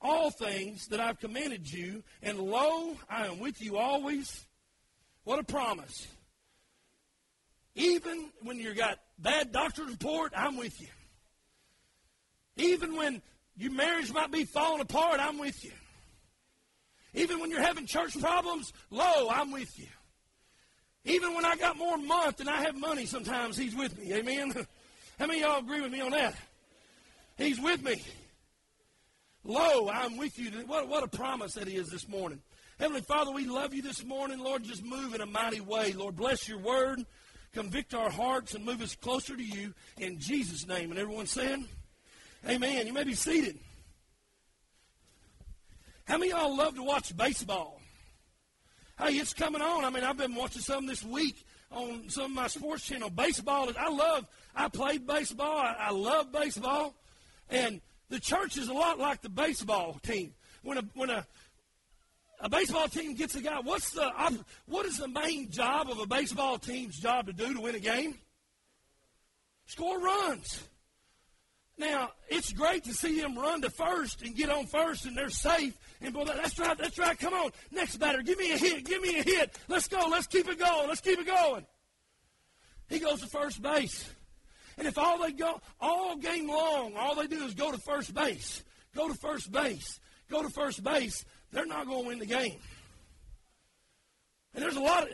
all 0.00 0.30
things 0.30 0.88
that 0.88 1.00
I've 1.00 1.20
commanded 1.20 1.70
you, 1.70 2.02
and 2.22 2.38
lo, 2.38 2.96
I 3.08 3.26
am 3.26 3.38
with 3.38 3.60
you 3.60 3.76
always. 3.76 4.46
What 5.24 5.38
a 5.38 5.44
promise. 5.44 6.06
Even 7.74 8.30
when 8.42 8.58
you've 8.58 8.76
got 8.76 8.98
bad 9.18 9.52
doctor's 9.52 9.90
report, 9.90 10.32
I'm 10.36 10.56
with 10.56 10.80
you. 10.80 10.88
Even 12.56 12.96
when 12.96 13.22
your 13.56 13.72
marriage 13.72 14.12
might 14.12 14.32
be 14.32 14.44
falling 14.44 14.80
apart, 14.80 15.20
I'm 15.20 15.38
with 15.38 15.64
you. 15.64 15.72
Even 17.14 17.40
when 17.40 17.50
you're 17.50 17.62
having 17.62 17.86
church 17.86 18.18
problems, 18.20 18.72
lo, 18.90 19.28
I'm 19.30 19.50
with 19.50 19.78
you. 19.78 19.86
Even 21.04 21.34
when 21.34 21.44
I 21.44 21.56
got 21.56 21.76
more 21.76 21.96
month 21.96 22.38
than 22.38 22.48
I 22.48 22.62
have 22.62 22.76
money, 22.76 23.06
sometimes 23.06 23.56
He's 23.56 23.74
with 23.74 23.98
me. 23.98 24.12
Amen? 24.14 24.52
How 25.18 25.26
many 25.26 25.40
y'all 25.40 25.58
agree 25.58 25.80
with 25.80 25.92
me 25.92 26.00
on 26.00 26.10
that? 26.12 26.34
He's 27.36 27.60
with 27.60 27.82
me. 27.82 28.02
Lo, 29.44 29.88
I'm 29.88 30.16
with 30.16 30.38
you. 30.38 30.50
What, 30.66 30.88
what 30.88 31.02
a 31.02 31.08
promise 31.08 31.54
that 31.54 31.68
is 31.68 31.88
this 31.88 32.08
morning. 32.08 32.40
Heavenly 32.78 33.02
Father, 33.02 33.30
we 33.30 33.46
love 33.46 33.74
you 33.74 33.82
this 33.82 34.04
morning. 34.04 34.38
Lord, 34.38 34.64
just 34.64 34.84
move 34.84 35.14
in 35.14 35.20
a 35.20 35.26
mighty 35.26 35.60
way. 35.60 35.92
Lord, 35.92 36.16
bless 36.16 36.48
your 36.48 36.58
word. 36.58 37.04
Convict 37.52 37.94
our 37.94 38.10
hearts 38.10 38.54
and 38.54 38.64
move 38.64 38.80
us 38.80 38.94
closer 38.94 39.36
to 39.36 39.42
you 39.42 39.74
in 39.98 40.18
Jesus' 40.18 40.66
name. 40.66 40.90
And 40.90 41.00
everyone 41.00 41.26
saying, 41.26 41.66
Amen. 42.48 42.86
You 42.86 42.92
may 42.92 43.04
be 43.04 43.14
seated. 43.14 43.58
How 46.04 46.16
many 46.16 46.32
of 46.32 46.38
y'all 46.38 46.56
love 46.56 46.74
to 46.76 46.82
watch 46.82 47.14
baseball? 47.16 47.80
Hey, 48.98 49.14
it's 49.14 49.32
coming 49.32 49.62
on. 49.62 49.84
I 49.84 49.90
mean, 49.90 50.04
I've 50.04 50.16
been 50.16 50.34
watching 50.34 50.62
some 50.62 50.86
this 50.86 51.04
week 51.04 51.44
on 51.70 52.08
some 52.08 52.24
of 52.24 52.30
my 52.30 52.46
sports 52.46 52.86
channel. 52.86 53.10
Baseball 53.10 53.68
is, 53.68 53.76
I 53.76 53.90
love, 53.90 54.26
I 54.54 54.68
played 54.68 55.06
baseball. 55.06 55.58
I, 55.58 55.76
I 55.78 55.90
love 55.90 56.32
baseball. 56.32 56.94
And 57.50 57.80
the 58.10 58.20
church 58.20 58.58
is 58.58 58.68
a 58.68 58.72
lot 58.72 58.98
like 58.98 59.22
the 59.22 59.28
baseball 59.28 59.98
team. 60.02 60.34
When 60.62 60.76
a 60.76 60.82
when 60.94 61.08
a 61.08 61.26
a 62.40 62.48
baseball 62.48 62.88
team 62.88 63.14
gets 63.14 63.34
a 63.34 63.40
guy, 63.40 63.60
what's 63.60 63.90
the 63.92 64.10
what 64.66 64.84
is 64.84 64.98
the 64.98 65.08
main 65.08 65.50
job 65.50 65.90
of 65.90 65.98
a 65.98 66.06
baseball 66.06 66.58
team's 66.58 66.98
job 66.98 67.26
to 67.26 67.32
do 67.32 67.54
to 67.54 67.60
win 67.60 67.74
a 67.74 67.80
game? 67.80 68.18
Score 69.66 69.98
runs. 69.98 70.62
Now 71.78 72.10
it's 72.28 72.52
great 72.52 72.84
to 72.84 72.92
see 72.92 73.20
them 73.20 73.38
run 73.38 73.62
to 73.62 73.70
first 73.70 74.22
and 74.22 74.34
get 74.34 74.50
on 74.50 74.66
first, 74.66 75.06
and 75.06 75.16
they're 75.16 75.30
safe. 75.30 75.78
And 76.02 76.12
boy, 76.12 76.24
that's 76.24 76.58
right, 76.58 76.76
that's 76.76 76.98
right. 76.98 77.18
Come 77.18 77.32
on, 77.32 77.52
next 77.70 77.96
batter, 77.96 78.22
give 78.22 78.38
me 78.38 78.52
a 78.52 78.58
hit, 78.58 78.84
give 78.84 79.00
me 79.00 79.18
a 79.18 79.22
hit. 79.22 79.56
Let's 79.68 79.88
go, 79.88 80.08
let's 80.10 80.26
keep 80.26 80.48
it 80.48 80.58
going, 80.58 80.88
let's 80.88 81.00
keep 81.00 81.18
it 81.18 81.26
going. 81.26 81.64
He 82.88 82.98
goes 82.98 83.20
to 83.20 83.28
first 83.28 83.62
base. 83.62 84.10
And 84.80 84.88
if 84.88 84.96
all 84.96 85.18
they 85.18 85.32
go, 85.32 85.60
all 85.78 86.16
game 86.16 86.48
long, 86.48 86.94
all 86.96 87.14
they 87.14 87.26
do 87.26 87.44
is 87.44 87.52
go 87.52 87.70
to 87.70 87.76
first 87.76 88.14
base, 88.14 88.64
go 88.96 89.08
to 89.08 89.14
first 89.14 89.52
base, 89.52 90.00
go 90.30 90.42
to 90.42 90.48
first 90.48 90.82
base, 90.82 91.22
they're 91.52 91.66
not 91.66 91.86
going 91.86 92.00
to 92.00 92.08
win 92.08 92.18
the 92.18 92.24
game. 92.24 92.56
And 94.54 94.64
there's 94.64 94.76
a 94.76 94.80
lot 94.80 95.02
of, 95.02 95.10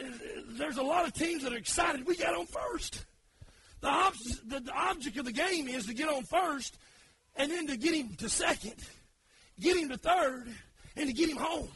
there's 0.51 0.77
a 0.77 0.85
lot 0.85 1.05
of 1.05 1.15
teams 1.15 1.43
that 1.43 1.53
are 1.53 1.57
excited. 1.57 2.07
We 2.07 2.15
got 2.15 2.37
on 2.37 2.47
first. 2.47 3.05
The, 3.81 3.89
ob- 3.89 4.15
the, 4.47 4.61
the 4.61 4.73
object 4.73 5.17
of 5.19 5.25
the 5.25 5.33
game 5.33 5.67
is 5.67 5.87
to 5.87 5.95
get 5.95 6.09
on 6.09 6.23
first 6.23 6.79
and 7.35 7.51
then 7.51 7.67
to 7.67 7.77
get 7.77 7.93
him 7.93 8.15
to 8.19 8.29
second, 8.29 8.77
get 9.59 9.77
him 9.77 9.89
to 9.89 9.99
third, 9.99 10.47
and 10.95 11.09
to 11.09 11.13
get 11.13 11.29
him 11.29 11.39
home 11.39 11.71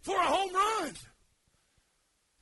for 0.00 0.16
a 0.16 0.24
home 0.24 0.50
run. 0.54 0.94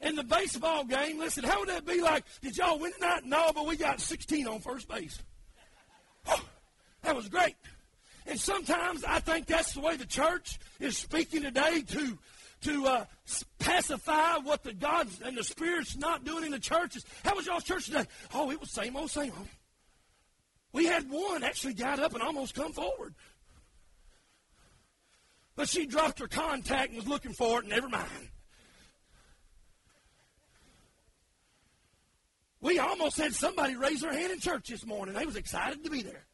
In 0.00 0.16
the 0.16 0.24
baseball 0.24 0.84
game, 0.84 1.18
listen, 1.18 1.44
how 1.44 1.60
would 1.60 1.68
that 1.68 1.84
be 1.84 2.00
like? 2.00 2.24
Did 2.40 2.56
y'all 2.56 2.78
win 2.78 2.92
tonight? 2.92 3.24
No, 3.24 3.52
but 3.54 3.66
we 3.66 3.76
got 3.76 4.00
16 4.00 4.48
on 4.48 4.60
first 4.60 4.88
base. 4.88 5.18
Oh, 6.26 6.42
that 7.02 7.14
was 7.14 7.28
great. 7.28 7.56
And 8.26 8.38
sometimes 8.38 9.04
I 9.04 9.20
think 9.20 9.46
that's 9.46 9.74
the 9.74 9.80
way 9.80 9.96
the 9.96 10.06
church 10.06 10.58
is 10.78 10.96
speaking 10.96 11.42
today 11.42 11.82
to 11.88 12.18
to 12.62 12.86
uh, 12.86 13.04
pacify 13.58 14.36
what 14.36 14.62
the 14.62 14.72
God 14.74 15.08
and 15.24 15.36
the 15.36 15.42
Spirit's 15.42 15.96
not 15.96 16.24
doing 16.24 16.44
in 16.44 16.50
the 16.50 16.58
churches. 16.58 17.04
How 17.24 17.34
was 17.34 17.46
y'all's 17.46 17.64
church 17.64 17.86
today? 17.86 18.04
Oh, 18.34 18.50
it 18.50 18.60
was 18.60 18.70
same 18.70 18.96
old, 18.96 19.10
same 19.10 19.32
old. 19.36 19.48
We 20.72 20.84
had 20.84 21.10
one 21.10 21.42
actually 21.42 21.74
got 21.74 21.98
up 21.98 22.12
and 22.14 22.22
almost 22.22 22.54
come 22.54 22.72
forward. 22.72 23.14
But 25.56 25.68
she 25.68 25.86
dropped 25.86 26.18
her 26.20 26.28
contact 26.28 26.88
and 26.88 26.96
was 26.96 27.08
looking 27.08 27.32
for 27.32 27.58
it, 27.58 27.64
and 27.64 27.70
never 27.70 27.88
mind. 27.88 28.06
We 32.60 32.78
almost 32.78 33.16
had 33.16 33.34
somebody 33.34 33.76
raise 33.76 34.02
their 34.02 34.12
hand 34.12 34.32
in 34.32 34.38
church 34.38 34.68
this 34.68 34.84
morning. 34.86 35.14
They 35.14 35.26
was 35.26 35.36
excited 35.36 35.82
to 35.84 35.90
be 35.90 36.02
there. 36.02 36.26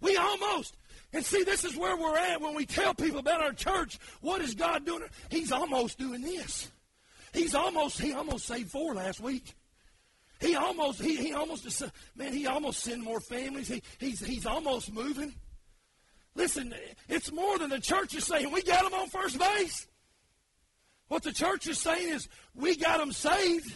We 0.00 0.16
almost. 0.16 0.76
And 1.12 1.24
see, 1.24 1.44
this 1.44 1.64
is 1.64 1.76
where 1.76 1.96
we're 1.96 2.18
at 2.18 2.40
when 2.40 2.54
we 2.54 2.66
tell 2.66 2.94
people 2.94 3.20
about 3.20 3.40
our 3.40 3.52
church. 3.52 3.98
What 4.20 4.40
is 4.40 4.54
God 4.54 4.84
doing? 4.84 5.04
He's 5.30 5.52
almost 5.52 5.98
doing 5.98 6.22
this. 6.22 6.70
He's 7.32 7.54
almost, 7.54 8.00
he 8.00 8.12
almost 8.12 8.46
saved 8.46 8.70
four 8.70 8.94
last 8.94 9.20
week. 9.20 9.54
He 10.40 10.56
almost, 10.56 11.00
he, 11.00 11.16
he 11.16 11.32
almost, 11.32 11.82
man, 12.16 12.32
he 12.32 12.46
almost 12.46 12.80
sent 12.80 13.02
more 13.02 13.20
families. 13.20 13.68
He, 13.68 13.82
he's, 13.98 14.20
he's 14.20 14.46
almost 14.46 14.92
moving. 14.92 15.34
Listen, 16.34 16.74
it's 17.08 17.30
more 17.30 17.58
than 17.58 17.70
the 17.70 17.80
church 17.80 18.14
is 18.14 18.24
saying. 18.24 18.50
We 18.50 18.62
got 18.62 18.82
them 18.82 18.98
on 18.98 19.08
first 19.08 19.38
base. 19.38 19.86
What 21.08 21.22
the 21.22 21.32
church 21.32 21.68
is 21.68 21.78
saying 21.78 22.12
is, 22.12 22.28
we 22.54 22.76
got 22.76 22.98
them 22.98 23.12
saved. 23.12 23.72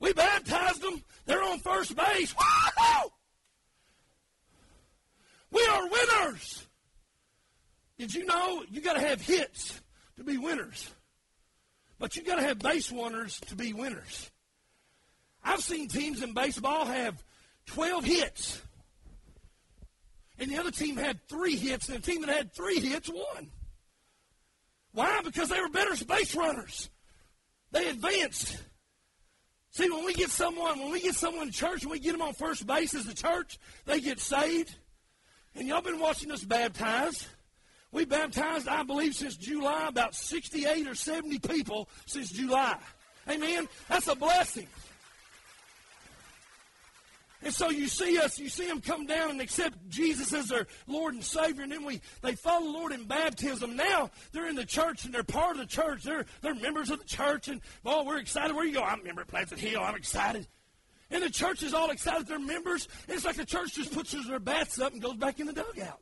We 0.00 0.12
baptized 0.12 0.82
them. 0.82 1.02
They're 1.26 1.42
on 1.42 1.58
first 1.58 1.96
base. 1.96 2.34
Woo-hoo! 2.34 3.10
We 5.50 5.66
are 5.66 5.88
winners. 5.88 6.66
Did 7.98 8.14
you 8.14 8.26
know 8.26 8.64
you 8.70 8.80
got 8.80 8.94
to 8.94 9.00
have 9.00 9.20
hits 9.20 9.80
to 10.16 10.24
be 10.24 10.38
winners? 10.38 10.90
But 11.98 12.16
you 12.16 12.22
got 12.22 12.36
to 12.36 12.42
have 12.42 12.58
base 12.60 12.92
runners 12.92 13.40
to 13.48 13.56
be 13.56 13.72
winners. 13.72 14.30
I've 15.42 15.62
seen 15.62 15.88
teams 15.88 16.22
in 16.22 16.32
baseball 16.32 16.86
have 16.86 17.22
12 17.66 18.04
hits. 18.04 18.62
And 20.38 20.50
the 20.50 20.58
other 20.58 20.70
team 20.70 20.96
had 20.96 21.18
three 21.28 21.56
hits, 21.56 21.88
and 21.88 22.00
the 22.00 22.12
team 22.12 22.20
that 22.20 22.30
had 22.30 22.52
three 22.52 22.78
hits 22.78 23.08
won. 23.08 23.50
Why? 24.92 25.20
Because 25.24 25.48
they 25.48 25.60
were 25.60 25.68
better 25.68 26.04
base 26.04 26.34
runners. 26.34 26.88
They 27.72 27.88
advanced. 27.88 28.56
See, 29.70 29.90
when 29.90 30.04
we 30.04 30.14
get 30.14 30.30
someone, 30.30 30.78
when 30.78 30.90
we 30.90 31.00
get 31.00 31.14
someone 31.14 31.48
in 31.48 31.52
church 31.52 31.82
and 31.82 31.90
we 31.90 31.98
get 31.98 32.12
them 32.12 32.22
on 32.22 32.32
first 32.32 32.66
base 32.66 32.94
as 32.94 33.04
the 33.04 33.14
church, 33.14 33.58
they 33.84 34.00
get 34.00 34.18
saved. 34.18 34.74
And 35.54 35.68
y'all 35.68 35.82
been 35.82 36.00
watching 36.00 36.30
us 36.30 36.42
baptize. 36.44 37.26
We 37.90 38.04
baptized, 38.04 38.68
I 38.68 38.82
believe, 38.82 39.14
since 39.14 39.36
July, 39.36 39.88
about 39.88 40.14
68 40.14 40.86
or 40.86 40.94
70 40.94 41.38
people 41.38 41.88
since 42.06 42.30
July. 42.30 42.76
Amen? 43.28 43.68
That's 43.88 44.08
a 44.08 44.14
blessing. 44.14 44.66
And 47.42 47.54
so 47.54 47.70
you 47.70 47.86
see 47.86 48.18
us, 48.18 48.38
you 48.38 48.48
see 48.48 48.66
them 48.66 48.80
come 48.80 49.06
down 49.06 49.30
and 49.30 49.40
accept 49.40 49.88
Jesus 49.88 50.32
as 50.32 50.48
their 50.48 50.66
Lord 50.88 51.14
and 51.14 51.22
Savior, 51.22 51.62
and 51.62 51.70
then 51.70 51.84
we 51.84 52.00
they 52.20 52.34
follow 52.34 52.66
the 52.66 52.72
Lord 52.72 52.92
in 52.92 53.04
baptism. 53.04 53.76
Now 53.76 54.10
they're 54.32 54.48
in 54.48 54.56
the 54.56 54.66
church 54.66 55.04
and 55.04 55.14
they're 55.14 55.22
part 55.22 55.52
of 55.52 55.58
the 55.58 55.66
church. 55.66 56.02
They're 56.02 56.26
they're 56.40 56.56
members 56.56 56.90
of 56.90 56.98
the 56.98 57.04
church, 57.04 57.46
and 57.48 57.60
oh, 57.84 58.04
we're 58.04 58.18
excited. 58.18 58.56
Where 58.56 58.64
you 58.64 58.74
go? 58.74 58.82
I'm 58.82 59.00
a 59.00 59.04
member 59.04 59.20
at 59.20 59.28
Pleasant 59.28 59.60
Hill. 59.60 59.80
I'm 59.80 59.94
excited. 59.94 60.48
And 61.10 61.22
the 61.22 61.30
church 61.30 61.62
is 61.62 61.72
all 61.72 61.90
excited 61.90 62.26
they're 62.26 62.38
members. 62.38 62.88
It's 63.06 63.24
like 63.24 63.36
the 63.36 63.46
church 63.46 63.74
just 63.74 63.94
puts 63.94 64.12
their 64.26 64.40
bats 64.40 64.80
up 64.80 64.92
and 64.92 65.00
goes 65.00 65.16
back 65.16 65.40
in 65.40 65.46
the 65.46 65.52
dugout. 65.52 66.00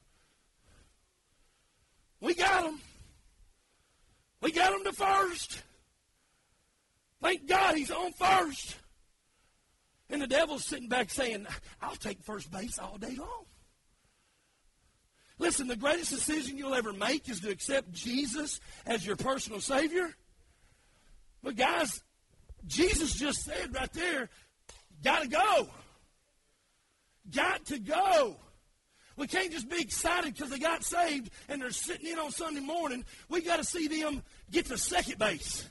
We 2.20 2.34
got 2.34 2.64
them. 2.64 2.80
We 4.40 4.52
got 4.52 4.70
them 4.72 4.84
to 4.84 4.92
first. 4.92 5.62
Thank 7.22 7.46
God 7.46 7.76
he's 7.76 7.90
on 7.90 8.12
first. 8.12 8.76
And 10.08 10.22
the 10.22 10.26
devil's 10.26 10.64
sitting 10.64 10.88
back 10.88 11.10
saying, 11.10 11.46
I'll 11.82 11.96
take 11.96 12.22
first 12.22 12.50
base 12.50 12.78
all 12.78 12.98
day 12.98 13.16
long. 13.16 13.44
Listen, 15.38 15.66
the 15.66 15.76
greatest 15.76 16.10
decision 16.10 16.56
you'll 16.56 16.74
ever 16.74 16.92
make 16.92 17.28
is 17.28 17.40
to 17.40 17.50
accept 17.50 17.92
Jesus 17.92 18.60
as 18.86 19.06
your 19.06 19.16
personal 19.16 19.60
Savior. 19.60 20.14
But, 21.42 21.56
guys, 21.56 22.02
Jesus 22.66 23.14
just 23.14 23.44
said 23.44 23.74
right 23.74 23.92
there, 23.92 24.30
got 25.04 25.22
to 25.22 25.28
go. 25.28 25.68
Got 27.34 27.66
to 27.66 27.78
go. 27.78 28.36
We 29.16 29.26
can't 29.26 29.50
just 29.50 29.68
be 29.68 29.80
excited 29.80 30.34
because 30.34 30.50
they 30.50 30.58
got 30.58 30.84
saved 30.84 31.30
and 31.48 31.60
they're 31.60 31.70
sitting 31.70 32.10
in 32.10 32.18
on 32.18 32.30
Sunday 32.30 32.60
morning. 32.60 33.04
We 33.28 33.40
got 33.40 33.56
to 33.56 33.64
see 33.64 33.88
them 33.88 34.22
get 34.50 34.66
to 34.66 34.78
second 34.78 35.18
base. 35.18 35.66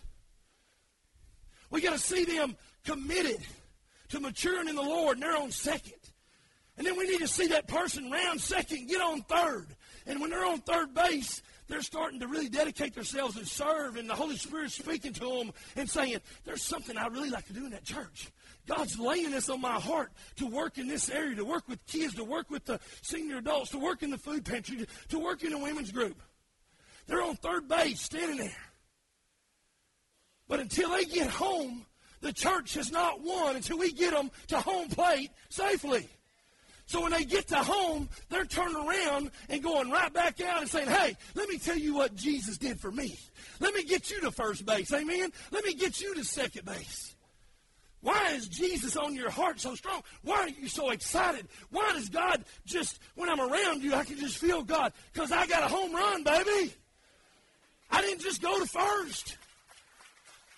We 1.70 1.82
got 1.82 1.94
to 1.94 2.00
see 2.00 2.25
them 2.25 2.56
committed 2.86 3.39
to 4.09 4.19
maturing 4.19 4.67
in 4.67 4.75
the 4.75 4.81
Lord, 4.81 5.17
and 5.17 5.24
they're 5.24 5.38
on 5.38 5.51
second. 5.51 5.93
And 6.77 6.85
then 6.85 6.97
we 6.97 7.07
need 7.07 7.19
to 7.19 7.27
see 7.27 7.47
that 7.47 7.67
person 7.67 8.12
round 8.12 8.41
second 8.41 8.88
get 8.88 9.01
on 9.01 9.21
third. 9.21 9.67
And 10.05 10.19
when 10.19 10.29
they're 10.29 10.45
on 10.45 10.59
third 10.59 10.93
base, 10.93 11.41
they're 11.67 11.81
starting 11.81 12.19
to 12.19 12.27
really 12.27 12.50
dedicate 12.50 12.93
themselves 12.93 13.38
and 13.38 13.47
serve, 13.47 13.95
and 13.95 14.09
the 14.09 14.13
Holy 14.13 14.38
Spirit's 14.38 14.75
speaking 14.75 15.13
to 15.13 15.38
them 15.38 15.51
and 15.75 15.89
saying, 15.89 16.19
There's 16.43 16.62
something 16.62 16.95
I 16.97 17.07
really 17.07 17.31
like 17.31 17.47
to 17.47 17.53
do 17.53 17.65
in 17.65 17.71
that 17.71 17.83
church. 17.83 18.29
God's 18.67 19.00
laying 19.00 19.31
this 19.31 19.50
on 19.50 19.62
my 19.62 19.79
heart 19.79 20.12
to 20.38 20.47
work 20.47 20.77
in 20.77 20.88
this 20.88 21.09
area, 21.09 21.35
to 21.35 21.45
work 21.45 21.67
with 21.67 21.83
kids, 21.85 22.15
to 22.15 22.24
work 22.24 22.50
with 22.50 22.65
the 22.65 22.79
senior 23.01 23.38
adults, 23.38 23.71
to 23.71 23.79
work 23.79 24.03
in 24.03 24.09
the 24.09 24.17
food 24.17 24.43
pantry, 24.43 24.85
to 25.09 25.19
work 25.19 25.43
in 25.43 25.51
the 25.51 25.57
women's 25.57 25.91
group. 25.91 26.21
They're 27.07 27.21
on 27.21 27.35
third 27.35 27.67
base, 27.67 28.01
standing 28.01 28.38
there. 28.38 28.57
But 30.47 30.59
until 30.59 30.91
they 30.91 31.05
get 31.05 31.29
home, 31.29 31.85
the 32.25 32.34
church 32.34 32.74
has 32.74 32.91
not 32.91 33.22
won 33.22 33.55
until 33.55 33.77
we 33.77 33.91
get 33.91 34.12
them 34.12 34.32
to 34.48 34.60
home 34.60 34.88
plate 34.89 35.29
safely. 35.50 36.10
So 36.88 37.03
when 37.03 37.12
they 37.12 37.24
get 37.24 37.48
to 37.50 37.58
home, 37.58 38.10
they're 38.29 38.46
turning 38.46 38.77
around 38.77 39.29
and 39.48 39.62
going 39.62 39.91
right 39.91 40.12
back 40.12 40.41
out 40.41 40.62
and 40.62 40.70
saying, 40.70 40.88
Hey, 40.88 41.15
let 41.36 41.48
me 41.50 41.60
tell 41.60 41.77
you 41.77 41.94
what 41.94 42.15
Jesus 42.15 42.58
did 42.58 42.79
for 42.79 42.91
me. 42.91 43.15
Let 43.60 43.75
me 43.75 43.84
get 43.84 44.10
you 44.10 44.22
to 44.22 44.32
first 44.32 44.65
base. 44.65 44.91
Amen. 44.91 45.32
Let 45.51 45.63
me 45.65 45.75
get 45.75 46.01
you 46.01 46.15
to 46.15 46.24
second 46.24 46.65
base. 46.65 47.15
Why 48.01 48.32
is 48.32 48.48
Jesus 48.48 48.98
on 48.98 49.13
your 49.13 49.29
heart 49.29 49.60
so 49.60 49.75
strong? 49.75 50.01
Why 50.24 50.38
are 50.38 50.50
you 50.50 50.67
so 50.67 50.89
excited? 50.89 51.48
Why 51.70 51.94
does 51.94 52.10
God 52.10 52.44
just, 52.65 53.00
when 53.13 53.29
I'm 53.29 53.39
around 53.39 53.84
you, 53.84 53.94
I 53.94 54.03
can 54.03 54.17
just 54.17 54.39
feel 54.39 54.63
God? 54.63 54.94
Because 55.13 55.32
I 55.32 55.46
got 55.46 55.62
a 55.62 55.67
home 55.67 55.94
run, 55.94 56.24
baby. 56.24 56.74
I 57.91 58.01
didn't 58.01 58.22
just 58.22 58.41
go 58.41 58.60
to 58.60 58.65
first. 58.65 59.38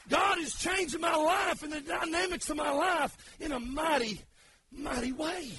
God 0.10 0.40
is 0.40 0.56
changing 0.56 1.02
my 1.02 1.16
life 1.16 1.64
and 1.64 1.74
the 1.74 1.82
dynamics 1.82 2.50
of 2.50 2.58
my 2.58 2.72
life 2.72 3.16
in 3.40 3.52
a 3.52 3.60
mighty, 3.60 4.22
mighty 4.72 5.12
way. 5.12 5.52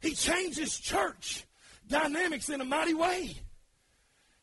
He 0.00 0.12
changes 0.12 0.78
church 0.78 1.44
dynamics 1.88 2.48
in 2.48 2.60
a 2.60 2.64
mighty 2.64 2.94
way. 2.94 3.36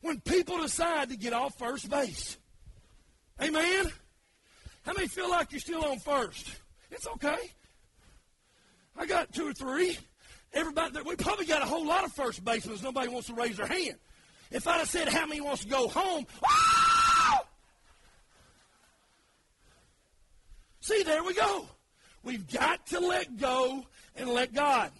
When 0.01 0.19
people 0.19 0.61
decide 0.61 1.09
to 1.09 1.17
get 1.17 1.33
off 1.33 1.57
first 1.57 1.89
base. 1.89 2.37
Amen? 3.41 3.91
How 4.85 4.93
many 4.93 5.07
feel 5.07 5.29
like 5.29 5.51
you're 5.51 5.61
still 5.61 5.85
on 5.85 5.99
first? 5.99 6.47
It's 6.91 7.07
okay. 7.07 7.37
I 8.97 9.05
got 9.05 9.33
two 9.33 9.47
or 9.47 9.53
three. 9.53 9.97
Everybody, 10.53 10.99
we 11.05 11.15
probably 11.15 11.45
got 11.45 11.63
a 11.63 11.65
whole 11.65 11.85
lot 11.85 12.03
of 12.03 12.11
first 12.11 12.43
basemen. 12.43 12.77
Nobody 12.83 13.07
wants 13.07 13.27
to 13.27 13.33
raise 13.33 13.57
their 13.57 13.65
hand. 13.65 13.95
If 14.51 14.67
I'd 14.67 14.79
have 14.79 14.89
said 14.89 15.07
how 15.07 15.25
many 15.25 15.41
wants 15.41 15.63
to 15.63 15.69
go 15.69 15.87
home, 15.87 16.27
ah! 16.45 16.82
See, 20.83 21.01
there 21.03 21.23
we 21.23 21.33
go. 21.33 21.65
We've 22.23 22.45
got 22.51 22.85
to 22.87 22.99
let 22.99 23.37
go 23.37 23.85
and 24.17 24.29
let 24.29 24.53
God. 24.53 24.91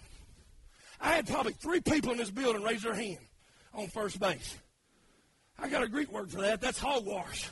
I 0.98 1.12
had 1.12 1.28
probably 1.28 1.52
three 1.52 1.82
people 1.82 2.10
in 2.12 2.16
this 2.16 2.30
building 2.30 2.62
raise 2.62 2.84
their 2.84 2.94
hand 2.94 3.18
on 3.74 3.88
first 3.88 4.18
base. 4.18 4.56
I 5.58 5.68
got 5.68 5.82
a 5.82 5.88
Greek 5.88 6.10
word 6.10 6.30
for 6.30 6.40
that. 6.40 6.62
That's 6.62 6.78
hogwash. 6.78 7.50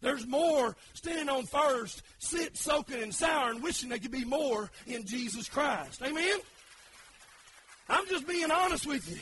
There's 0.00 0.24
more 0.28 0.76
standing 0.94 1.28
on 1.28 1.44
first, 1.46 2.02
sit, 2.18 2.56
soaking, 2.56 3.02
and 3.02 3.12
sour, 3.12 3.50
and 3.50 3.64
wishing 3.64 3.88
they 3.88 3.98
could 3.98 4.12
be 4.12 4.24
more 4.24 4.70
in 4.86 5.04
Jesus 5.04 5.48
Christ. 5.48 6.00
Amen? 6.02 6.38
I'm 7.88 8.06
just 8.06 8.28
being 8.28 8.52
honest 8.52 8.86
with 8.86 9.10
you. 9.10 9.18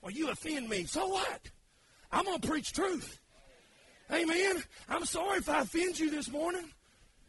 Well, 0.00 0.12
you 0.12 0.30
offend 0.30 0.70
me. 0.70 0.84
So 0.84 1.06
what? 1.06 1.50
I'm 2.10 2.24
going 2.24 2.40
to 2.40 2.48
preach 2.48 2.72
truth. 2.72 3.20
Amen. 4.12 4.62
I'm 4.88 5.04
sorry 5.04 5.38
if 5.38 5.48
I 5.48 5.60
offend 5.60 5.98
you 5.98 6.10
this 6.10 6.30
morning. 6.30 6.64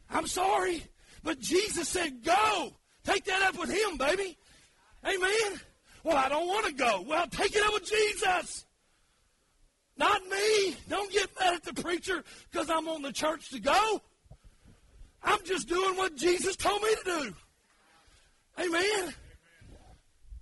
I'm 0.10 0.28
sorry. 0.28 0.84
But 1.24 1.40
Jesus 1.40 1.88
said, 1.88 2.24
Go. 2.24 2.74
Take 3.04 3.26
that 3.26 3.42
up 3.42 3.60
with 3.60 3.72
him, 3.72 3.98
baby. 3.98 4.38
Amen. 5.06 5.60
Well, 6.04 6.18
I 6.18 6.30
don't 6.30 6.48
want 6.48 6.68
to 6.68 6.74
go. 6.74 7.04
Well, 7.08 7.26
take 7.28 7.56
it 7.56 7.64
up 7.64 7.74
with 7.74 7.90
Jesus. 7.90 8.66
Not 9.98 10.22
me. 10.26 10.76
Don't 10.90 11.12
get 11.12 11.30
mad 11.40 11.56
at 11.56 11.64
the 11.64 11.82
preacher 11.82 12.24
because 12.52 12.70
I'm 12.70 12.88
on 12.88 13.02
the 13.02 13.12
church 13.12 13.50
to 13.52 13.60
go. 13.60 14.02
I'm 15.24 15.44
just 15.44 15.68
doing 15.68 15.96
what 15.98 16.16
Jesus 16.16 16.56
told 16.56 16.82
me 16.82 16.90
to 16.96 17.04
do. 17.04 17.36
Amen. 18.64 19.14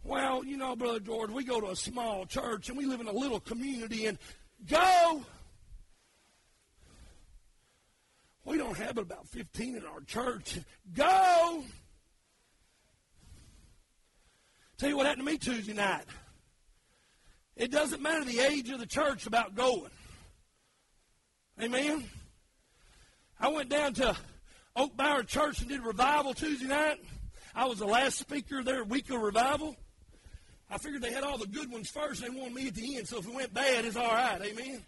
Well, 0.04 0.44
you 0.44 0.58
know, 0.58 0.76
Brother 0.76 1.00
George, 1.00 1.30
we 1.30 1.44
go 1.44 1.60
to 1.60 1.72
a 1.72 1.76
small 1.76 2.26
church 2.26 2.70
and 2.70 2.78
we 2.78 2.86
live 2.86 3.02
in 3.02 3.08
a 3.08 3.14
little 3.14 3.40
community 3.40 4.06
and 4.06 4.18
go. 4.70 5.24
We 8.50 8.58
don't 8.58 8.78
have 8.80 8.98
about 8.98 9.28
15 9.28 9.76
in 9.76 9.86
our 9.86 10.02
church. 10.02 10.58
Go. 10.96 11.64
Tell 14.80 14.90
you 14.90 14.98
what 14.98 15.06
happened 15.06 15.28
to 15.28 15.32
me 15.32 15.38
Tuesday 15.38 15.74
night. 15.74 16.06
It 17.56 17.70
doesn't 17.70 18.02
matter 18.02 18.26
the 18.26 18.40
age 18.40 18.72
of 18.72 18.80
the 18.80 18.88
church 18.88 19.28
about 19.28 19.54
going. 19.54 19.92
Amen. 21.62 22.06
I 23.40 23.50
went 23.50 23.70
down 23.70 23.94
to 23.94 24.18
Oak 24.76 24.98
Bower 24.98 25.22
Church 25.22 25.60
and 25.60 25.70
did 25.70 25.82
revival 25.82 26.34
Tuesday 26.34 26.66
night. 26.66 27.00
I 27.54 27.68
was 27.68 27.78
the 27.78 27.86
last 27.86 28.18
speaker 28.18 28.64
there, 28.64 28.84
week 28.84 29.12
of 29.12 29.22
revival. 29.22 29.76
I 30.72 30.80
figured 30.80 31.04
they 31.04 31.14
had 31.14 31.24
all 31.24 31.38
the 31.38 31.46
good 31.46 31.72
ones 31.72 31.92
first. 31.92 32.24
They 32.24 32.30
wanted 32.30 32.56
me 32.56 32.68
at 32.70 32.74
the 32.74 32.98
end, 32.98 33.08
so 33.08 33.20
if 33.20 33.28
it 33.28 33.34
went 33.36 33.54
bad, 33.54 33.86
it's 33.86 33.96
all 33.96 34.12
right. 34.12 34.42
Amen. 34.42 34.84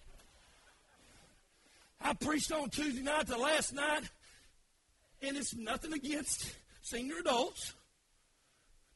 I 2.03 2.13
preached 2.13 2.51
on 2.51 2.69
Tuesday 2.69 3.01
night, 3.01 3.27
the 3.27 3.37
last 3.37 3.73
night, 3.73 4.03
and 5.21 5.37
it's 5.37 5.55
nothing 5.55 5.93
against 5.93 6.53
senior 6.81 7.19
adults, 7.19 7.73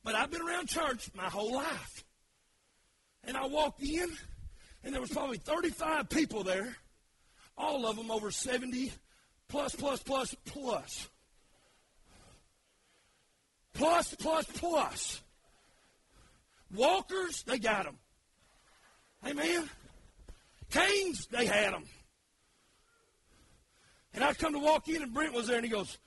but 0.03 0.15
I've 0.15 0.31
been 0.31 0.41
around 0.41 0.67
church 0.67 1.09
my 1.15 1.29
whole 1.29 1.53
life. 1.53 2.03
And 3.23 3.37
I 3.37 3.45
walked 3.45 3.81
in, 3.83 4.09
and 4.83 4.93
there 4.93 5.01
was 5.01 5.11
probably 5.11 5.37
35 5.37 6.09
people 6.09 6.43
there, 6.43 6.75
all 7.57 7.85
of 7.85 7.95
them 7.95 8.11
over 8.11 8.31
70 8.31 8.91
plus, 9.47 9.75
plus, 9.75 10.01
plus, 10.01 10.35
plus. 10.45 11.07
Plus, 13.73 14.15
plus, 14.15 14.45
plus. 14.45 15.21
Walkers, 16.73 17.43
they 17.43 17.59
got 17.59 17.85
them. 17.85 17.97
Amen. 19.25 19.69
Canes, 20.71 21.27
they 21.27 21.45
had 21.45 21.73
them. 21.73 21.83
And 24.15 24.23
I 24.23 24.33
come 24.33 24.53
to 24.53 24.59
walk 24.59 24.87
in, 24.87 25.03
and 25.03 25.13
Brent 25.13 25.33
was 25.33 25.47
there, 25.47 25.57
and 25.57 25.65
he 25.65 25.71
goes, 25.71 25.97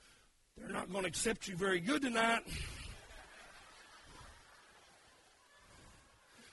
They're 0.57 0.69
not 0.69 0.91
going 0.91 1.03
to 1.03 1.07
accept 1.07 1.47
you 1.47 1.55
very 1.55 1.79
good 1.79 2.01
tonight. 2.01 2.41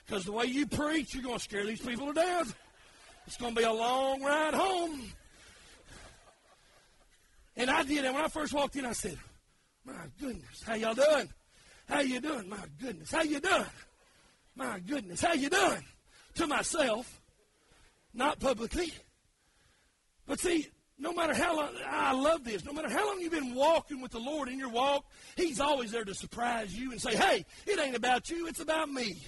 Because 0.06 0.24
the 0.24 0.30
way 0.30 0.44
you 0.44 0.68
preach, 0.68 1.14
you're 1.14 1.22
going 1.24 1.38
to 1.38 1.42
scare 1.42 1.66
these 1.66 1.80
people 1.80 2.06
to 2.06 2.12
death. 2.12 2.54
It's 3.26 3.36
going 3.36 3.56
to 3.56 3.60
be 3.60 3.66
a 3.66 3.72
long 3.72 4.22
ride 4.22 4.54
home. 4.54 5.02
And 7.56 7.68
I 7.68 7.82
did. 7.82 8.04
And 8.04 8.14
when 8.14 8.24
I 8.24 8.28
first 8.28 8.52
walked 8.52 8.76
in, 8.76 8.86
I 8.86 8.92
said, 8.92 9.18
"My 9.84 9.94
goodness, 10.20 10.62
how 10.64 10.74
y'all 10.74 10.94
doing? 10.94 11.28
How 11.88 12.02
you 12.02 12.20
doing? 12.20 12.48
My 12.48 12.62
goodness, 12.80 13.10
how 13.10 13.22
you 13.22 13.40
doing? 13.40 13.66
My 14.54 14.78
goodness, 14.78 15.22
how 15.22 15.32
you 15.32 15.50
doing?" 15.50 15.82
To 16.36 16.46
myself, 16.46 17.20
not 18.14 18.38
publicly. 18.38 18.92
But 20.24 20.38
see, 20.38 20.68
no 20.98 21.12
matter 21.12 21.34
how 21.34 21.56
long, 21.56 21.70
I 21.86 22.12
love 22.12 22.44
this. 22.44 22.64
No 22.64 22.72
matter 22.72 22.88
how 22.88 23.06
long 23.06 23.20
you've 23.20 23.32
been 23.32 23.54
walking 23.54 24.00
with 24.00 24.12
the 24.12 24.18
Lord 24.18 24.48
in 24.48 24.58
your 24.58 24.70
walk, 24.70 25.04
He's 25.36 25.60
always 25.60 25.90
there 25.90 26.04
to 26.04 26.14
surprise 26.14 26.76
you 26.76 26.92
and 26.92 27.00
say, 27.00 27.14
"Hey, 27.14 27.44
it 27.66 27.78
ain't 27.78 27.96
about 27.96 28.30
you; 28.30 28.46
it's 28.46 28.60
about 28.60 28.90
me." 28.90 29.18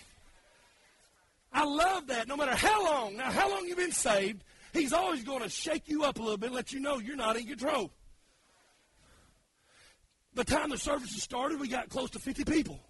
I 1.52 1.64
love 1.64 2.06
that. 2.08 2.28
No 2.28 2.36
matter 2.36 2.54
how 2.54 2.84
long, 2.84 3.16
now 3.16 3.30
how 3.30 3.50
long 3.50 3.66
you've 3.66 3.78
been 3.78 3.92
saved, 3.92 4.44
He's 4.72 4.92
always 4.92 5.24
going 5.24 5.42
to 5.42 5.48
shake 5.48 5.88
you 5.88 6.04
up 6.04 6.18
a 6.18 6.22
little 6.22 6.36
bit 6.36 6.46
and 6.46 6.54
let 6.54 6.72
you 6.72 6.80
know 6.80 6.98
you're 6.98 7.16
not 7.16 7.36
in 7.36 7.46
control. 7.46 7.90
By 10.34 10.44
the 10.44 10.54
time 10.54 10.70
the 10.70 10.78
services 10.78 11.22
started, 11.22 11.58
we 11.58 11.68
got 11.68 11.88
close 11.88 12.10
to 12.10 12.18
50 12.18 12.44
people. 12.44 12.80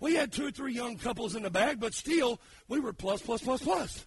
We 0.00 0.14
had 0.14 0.32
two 0.32 0.46
or 0.46 0.50
three 0.50 0.74
young 0.74 0.98
couples 0.98 1.34
in 1.34 1.42
the 1.42 1.50
back, 1.50 1.78
but 1.78 1.94
still, 1.94 2.40
we 2.68 2.80
were 2.80 2.92
plus, 2.92 3.22
plus, 3.22 3.40
plus, 3.42 3.62
plus. 3.62 4.06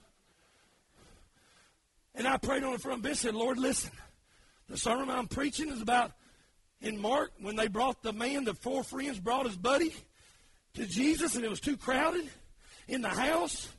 And 2.18 2.28
I 2.28 2.38
prayed 2.38 2.64
on 2.64 2.74
the 2.74 2.80
front 2.80 3.04
bench, 3.04 3.18
said, 3.18 3.36
Lord, 3.36 3.60
listen, 3.60 3.92
the 4.68 4.76
sermon 4.76 5.08
I'm 5.12 5.28
preaching 5.28 5.70
is 5.70 5.84
about 5.84 6.12
in 6.82 7.00
Mark 7.00 7.32
when 7.40 7.56
they 7.56 7.68
brought 7.68 8.02
the 8.02 8.12
man, 8.12 8.44
the 8.44 8.56
four 8.56 8.84
friends 8.84 9.20
brought 9.20 9.46
his 9.46 9.56
buddy 9.56 9.96
to 10.74 10.88
Jesus, 10.88 11.36
and 11.36 11.46
it 11.46 11.50
was 11.50 11.60
too 11.60 11.78
crowded 11.78 12.28
in 12.88 13.04
the 13.04 13.10
house, 13.10 13.70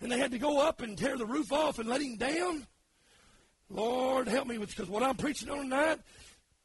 and 0.00 0.10
they 0.10 0.18
had 0.18 0.30
to 0.30 0.38
go 0.38 0.58
up 0.58 0.80
and 0.80 0.96
tear 0.96 1.18
the 1.18 1.26
roof 1.26 1.52
off 1.52 1.78
and 1.78 1.86
let 1.86 2.00
him 2.00 2.16
down. 2.16 2.66
Lord, 3.68 4.26
help 4.26 4.46
me 4.46 4.56
with 4.56 4.70
because 4.70 4.88
what 4.88 5.02
I'm 5.02 5.16
preaching 5.16 5.50
on 5.50 5.58
tonight, 5.58 5.98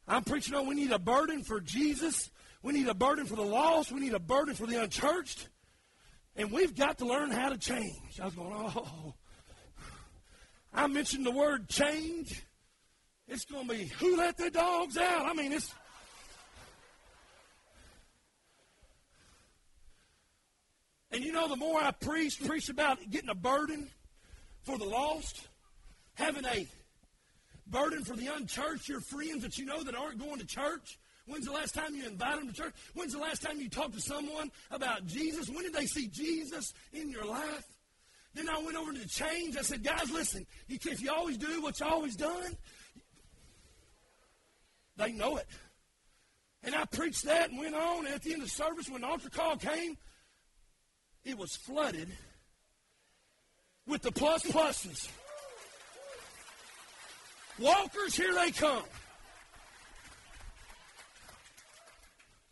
I'm 0.07 0.23
preaching 0.23 0.55
on 0.55 0.65
we 0.65 0.75
need 0.75 0.91
a 0.91 0.99
burden 0.99 1.43
for 1.43 1.59
Jesus. 1.59 2.31
We 2.63 2.71
need 2.71 2.87
a 2.87 2.93
burden 2.93 3.25
for 3.25 3.35
the 3.35 3.41
lost. 3.41 3.91
We 3.91 3.99
need 3.99 4.13
a 4.13 4.19
burden 4.19 4.55
for 4.55 4.65
the 4.65 4.81
unchurched. 4.81 5.49
And 6.37 6.53
we've 6.53 6.75
got 6.75 6.99
to 6.99 7.05
learn 7.05 7.31
how 7.31 7.49
to 7.49 7.57
change. 7.57 8.19
I 8.21 8.25
was 8.25 8.35
going, 8.35 8.53
oh. 8.53 9.13
I 10.73 10.87
mentioned 10.87 11.25
the 11.25 11.31
word 11.31 11.67
change. 11.67 12.43
It's 13.27 13.45
going 13.45 13.67
to 13.67 13.73
be 13.73 13.85
who 13.85 14.17
let 14.17 14.37
the 14.37 14.49
dogs 14.49 14.97
out. 14.97 15.25
I 15.25 15.33
mean, 15.33 15.53
it's. 15.53 15.73
And 21.11 21.23
you 21.23 21.33
know, 21.33 21.47
the 21.47 21.57
more 21.57 21.81
I 21.81 21.91
preach, 21.91 22.43
preach 22.45 22.69
about 22.69 22.97
getting 23.09 23.29
a 23.29 23.35
burden 23.35 23.89
for 24.63 24.77
the 24.77 24.85
lost, 24.85 25.47
having 26.13 26.45
a 26.45 26.67
burden 27.67 28.03
for 28.03 28.15
the 28.15 28.27
unchurched, 28.27 28.87
your 28.87 29.01
friends 29.01 29.43
that 29.43 29.57
you 29.57 29.65
know 29.65 29.83
that 29.83 29.95
aren't 29.95 30.19
going 30.19 30.39
to 30.39 30.45
church. 30.45 30.97
When's 31.25 31.45
the 31.45 31.51
last 31.51 31.73
time 31.73 31.95
you 31.95 32.05
invited 32.05 32.41
them 32.41 32.47
to 32.49 32.53
church? 32.53 32.73
When's 32.93 33.13
the 33.13 33.19
last 33.19 33.41
time 33.41 33.59
you 33.59 33.69
talked 33.69 33.93
to 33.93 34.01
someone 34.01 34.51
about 34.71 35.05
Jesus? 35.05 35.49
When 35.49 35.63
did 35.63 35.73
they 35.73 35.85
see 35.85 36.07
Jesus 36.07 36.73
in 36.93 37.09
your 37.09 37.25
life? 37.25 37.65
Then 38.33 38.49
I 38.49 38.61
went 38.63 38.77
over 38.77 38.93
to 38.93 38.99
the 38.99 39.07
change. 39.07 39.57
I 39.57 39.61
said, 39.61 39.83
guys, 39.83 40.09
listen, 40.11 40.45
if 40.69 41.01
you 41.01 41.11
always 41.11 41.37
do 41.37 41.61
what 41.61 41.79
you 41.79 41.85
always 41.85 42.15
done, 42.15 42.55
they 44.97 45.11
know 45.11 45.37
it. 45.37 45.47
And 46.63 46.75
I 46.75 46.85
preached 46.85 47.25
that 47.25 47.49
and 47.49 47.59
went 47.59 47.75
on. 47.75 48.05
And 48.05 48.15
at 48.15 48.21
the 48.21 48.33
end 48.33 48.41
of 48.41 48.47
the 48.47 48.53
service, 48.53 48.89
when 48.89 49.01
the 49.01 49.07
altar 49.07 49.29
call 49.29 49.57
came, 49.57 49.97
it 51.23 51.37
was 51.37 51.55
flooded 51.55 52.09
with 53.87 54.01
the 54.01 54.11
plus 54.11 54.43
pluses. 54.43 55.09
Walkers, 57.59 58.15
here 58.15 58.33
they 58.33 58.51
come. 58.51 58.83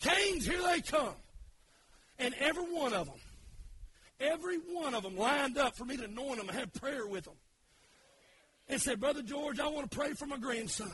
Canes, 0.01 0.45
here 0.45 0.61
they 0.61 0.81
come. 0.81 1.13
And 2.19 2.33
every 2.39 2.63
one 2.63 2.93
of 2.93 3.07
them, 3.07 3.18
every 4.19 4.57
one 4.57 4.93
of 4.93 5.03
them 5.03 5.17
lined 5.17 5.57
up 5.57 5.75
for 5.75 5.85
me 5.85 5.97
to 5.97 6.05
anoint 6.05 6.37
them 6.37 6.49
and 6.49 6.57
have 6.57 6.73
prayer 6.73 7.07
with 7.07 7.25
them. 7.25 7.35
And 8.67 8.79
said, 8.79 8.99
Brother 8.99 9.23
George, 9.23 9.59
I 9.59 9.67
want 9.67 9.89
to 9.89 9.97
pray 9.97 10.13
for 10.13 10.27
my 10.27 10.37
grandson. 10.37 10.91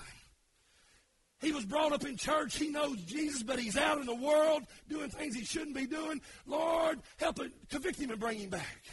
He 1.42 1.52
was 1.52 1.66
brought 1.66 1.92
up 1.92 2.06
in 2.06 2.16
church. 2.16 2.56
He 2.56 2.70
knows 2.70 2.98
Jesus, 3.04 3.44
but 3.44 3.60
he's 3.60 3.78
out 3.78 4.00
in 4.00 4.06
the 4.06 4.16
world 4.16 4.64
doing 4.88 5.10
things 5.10 5.36
he 5.36 5.44
shouldn't 5.44 5.76
be 5.76 5.86
doing. 5.86 6.22
Lord, 6.46 7.00
help 7.18 7.40
it, 7.42 7.52
convict 7.70 8.00
him 8.00 8.12
and 8.12 8.20
bring 8.20 8.40
him 8.40 8.50
back. 8.50 8.84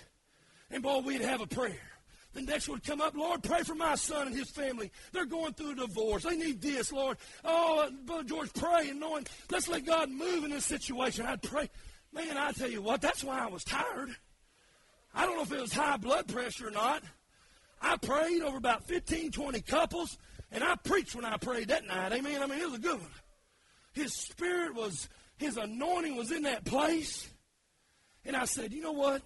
And 0.71 0.83
boy, 0.83 0.99
we'd 1.01 1.21
have 1.21 1.41
a 1.41 1.47
prayer. 1.47 1.79
The 2.35 2.43
next 2.43 2.69
would 2.69 2.83
come 2.83 3.01
up, 3.01 3.15
Lord, 3.15 3.43
pray 3.43 3.63
for 3.63 3.75
my 3.75 3.95
son 3.95 4.27
and 4.27 4.37
his 4.37 4.51
family. 4.51 4.91
They're 5.13 5.27
going 5.27 5.53
through 5.53 5.73
a 5.73 5.75
divorce. 5.75 6.25
They 6.25 6.37
need 6.37 6.63
this, 6.63 6.91
Lord. 6.91 7.19
Oh, 7.45 7.91
Brother 8.07 8.25
George, 8.25 8.53
pray 8.55 8.89
and 8.89 8.99
knowing, 8.99 9.27
let's 9.51 9.69
let 9.69 9.85
God 9.85 10.11
move 10.11 10.45
in 10.45 10.51
this 10.51 10.65
situation. 10.65 11.27
I'd 11.27 11.43
pray. 11.43 11.69
Man, 12.13 12.37
I 12.37 12.53
tell 12.53 12.71
you 12.71 12.83
what, 12.83 13.01
that's 13.01 13.25
why 13.25 13.41
I 13.41 13.47
was 13.47 13.65
tired. 13.65 14.15
I 15.15 15.27
don't 15.27 15.37
know 15.37 15.43
if 15.43 15.53
it 15.53 15.61
was 15.61 15.73
high 15.73 15.97
blood 15.97 16.29
pressure 16.29 16.69
or 16.69 16.71
not. 16.71 17.03
I 17.81 17.97
prayed 17.97 18.43
over 18.43 18.57
about 18.57 18.85
15, 18.85 19.33
20 19.33 19.61
couples, 19.63 20.19
and 20.51 20.63
I 20.63 20.77
preached 20.77 21.15
when 21.15 21.25
I 21.25 21.37
prayed 21.37 21.69
that 21.69 21.87
night. 21.87 22.13
Amen. 22.13 22.43
I 22.43 22.47
mean, 22.47 22.61
it 22.61 22.67
was 22.67 22.79
a 22.79 22.83
good 22.83 23.01
one. 23.01 23.11
His 23.93 24.15
spirit 24.15 24.75
was, 24.75 25.09
his 25.37 25.57
anointing 25.57 26.17
was 26.17 26.31
in 26.31 26.43
that 26.43 26.65
place. 26.65 27.29
And 28.25 28.37
I 28.37 28.45
said, 28.45 28.73
you 28.73 28.83
know 28.83 28.93
what? 28.93 29.23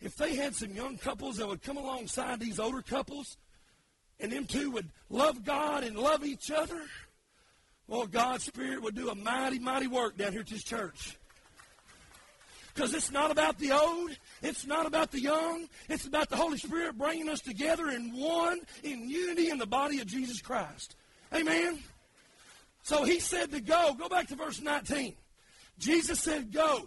if 0.00 0.16
they 0.16 0.36
had 0.36 0.54
some 0.54 0.70
young 0.70 0.98
couples 0.98 1.36
that 1.36 1.48
would 1.48 1.62
come 1.62 1.76
alongside 1.76 2.38
these 2.38 2.58
older 2.58 2.82
couples 2.82 3.36
and 4.20 4.30
them 4.30 4.44
two 4.44 4.70
would 4.70 4.88
love 5.08 5.44
God 5.44 5.84
and 5.84 5.96
love 5.96 6.24
each 6.24 6.50
other, 6.50 6.80
well, 7.88 8.06
God's 8.06 8.44
Spirit 8.44 8.82
would 8.82 8.94
do 8.94 9.10
a 9.10 9.14
mighty, 9.14 9.58
mighty 9.58 9.86
work 9.86 10.16
down 10.16 10.32
here 10.32 10.40
at 10.42 10.48
this 10.48 10.64
church. 10.64 11.18
Because 12.76 12.92
it's 12.92 13.10
not 13.10 13.30
about 13.30 13.58
the 13.58 13.72
old, 13.72 14.10
it's 14.42 14.66
not 14.66 14.84
about 14.84 15.10
the 15.10 15.18
young, 15.18 15.66
it's 15.88 16.04
about 16.04 16.28
the 16.28 16.36
Holy 16.36 16.58
Spirit 16.58 16.98
bringing 16.98 17.26
us 17.30 17.40
together 17.40 17.88
in 17.88 18.14
one, 18.14 18.60
in 18.82 19.08
unity 19.08 19.48
in 19.48 19.56
the 19.56 19.66
body 19.66 20.00
of 20.00 20.06
Jesus 20.06 20.42
Christ. 20.42 20.94
Amen? 21.34 21.78
So 22.82 23.02
he 23.04 23.18
said 23.18 23.50
to 23.52 23.62
go. 23.62 23.94
Go 23.98 24.10
back 24.10 24.28
to 24.28 24.36
verse 24.36 24.60
19. 24.60 25.14
Jesus 25.78 26.20
said, 26.20 26.52
Go. 26.52 26.86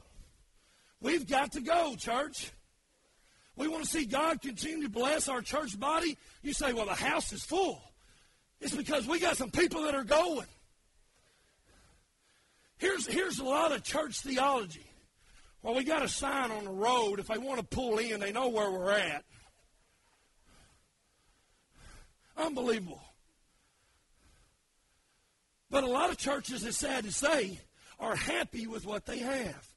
We've 1.02 1.28
got 1.28 1.54
to 1.54 1.62
go, 1.62 1.95
church. 1.95 2.52
We 3.56 3.67
want 3.67 3.84
to 3.84 3.89
see 3.89 4.06
God 4.06 4.43
continue 4.43 4.84
to 4.84 4.89
bless 4.89 5.28
our 5.28 5.41
church 5.41 5.80
body. 5.80 6.19
You 6.43 6.54
say, 6.54 6.71
Well, 6.71 6.86
the 6.86 6.93
house 6.93 7.34
is 7.34 7.43
full. 7.43 7.82
It's 8.62 8.75
because 8.75 9.08
we 9.08 9.19
got 9.19 9.38
some 9.38 9.49
people 9.49 9.82
that 9.84 9.95
are 9.95 10.04
going. 10.04 10.45
Here's, 12.78 13.08
here's 13.08 13.39
a 13.39 13.43
lot 13.43 13.71
of 13.71 13.84
church 13.84 14.19
theology. 14.19 14.86
Well, 15.62 15.76
we 15.76 15.84
got 15.84 16.04
a 16.04 16.08
sign 16.08 16.52
on 16.52 16.63
the 16.63 16.72
road. 16.72 17.19
If 17.19 17.28
they 17.28 17.38
want 17.38 17.60
to 17.60 17.65
pull 17.65 17.98
in, 17.98 18.19
they 18.19 18.32
know 18.32 18.48
where 18.48 18.72
we're 18.72 18.91
at. 18.91 19.24
Unbelievable. 22.38 23.02
But 25.69 25.84
a 25.84 25.88
lot 25.88 26.10
of 26.10 26.17
churches, 26.17 26.63
it's 26.63 26.78
sad 26.78 27.04
to 27.04 27.12
say, 27.12 27.60
are 28.00 28.15
happy 28.15 28.65
with 28.65 28.86
what 28.86 29.06
they 29.06 29.19
have. 29.19 29.67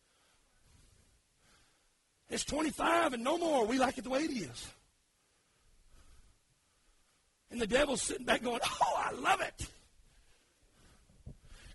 It's 2.31 2.45
25 2.45 3.15
and 3.15 3.25
no 3.25 3.37
more. 3.37 3.67
We 3.67 3.79
like 3.79 3.99
it 3.99 4.05
the 4.05 4.11
way 4.11 4.21
it 4.21 4.31
is. 4.31 4.69
And 7.51 7.61
the 7.61 7.67
devil's 7.67 8.01
sitting 8.01 8.25
back 8.25 8.43
going, 8.43 8.61
Oh, 8.65 9.03
I 9.05 9.13
love 9.13 9.43
it. 9.43 9.67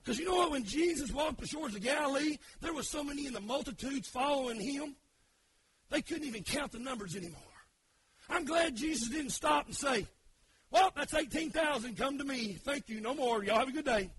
Because 0.07 0.19
you 0.19 0.25
know 0.25 0.37
what? 0.37 0.51
When 0.51 0.63
Jesus 0.63 1.11
walked 1.11 1.41
the 1.41 1.45
shores 1.45 1.75
of 1.75 1.81
Galilee, 1.81 2.37
there 2.61 2.73
were 2.73 2.81
so 2.81 3.03
many 3.03 3.27
in 3.27 3.33
the 3.33 3.41
multitudes 3.41 4.07
following 4.07 4.57
him, 4.57 4.95
they 5.89 6.01
couldn't 6.01 6.23
even 6.23 6.43
count 6.43 6.71
the 6.71 6.79
numbers 6.79 7.17
anymore. 7.17 7.41
I'm 8.29 8.45
glad 8.45 8.77
Jesus 8.77 9.09
didn't 9.09 9.31
stop 9.31 9.65
and 9.65 9.75
say, 9.75 10.07
Well, 10.71 10.93
that's 10.95 11.13
18,000. 11.13 11.97
Come 11.97 12.17
to 12.19 12.23
me. 12.23 12.53
Thank 12.53 12.87
you. 12.87 13.01
No 13.01 13.15
more. 13.15 13.43
Y'all 13.43 13.59
have 13.59 13.67
a 13.67 13.73
good 13.73 13.83
day. 13.83 14.09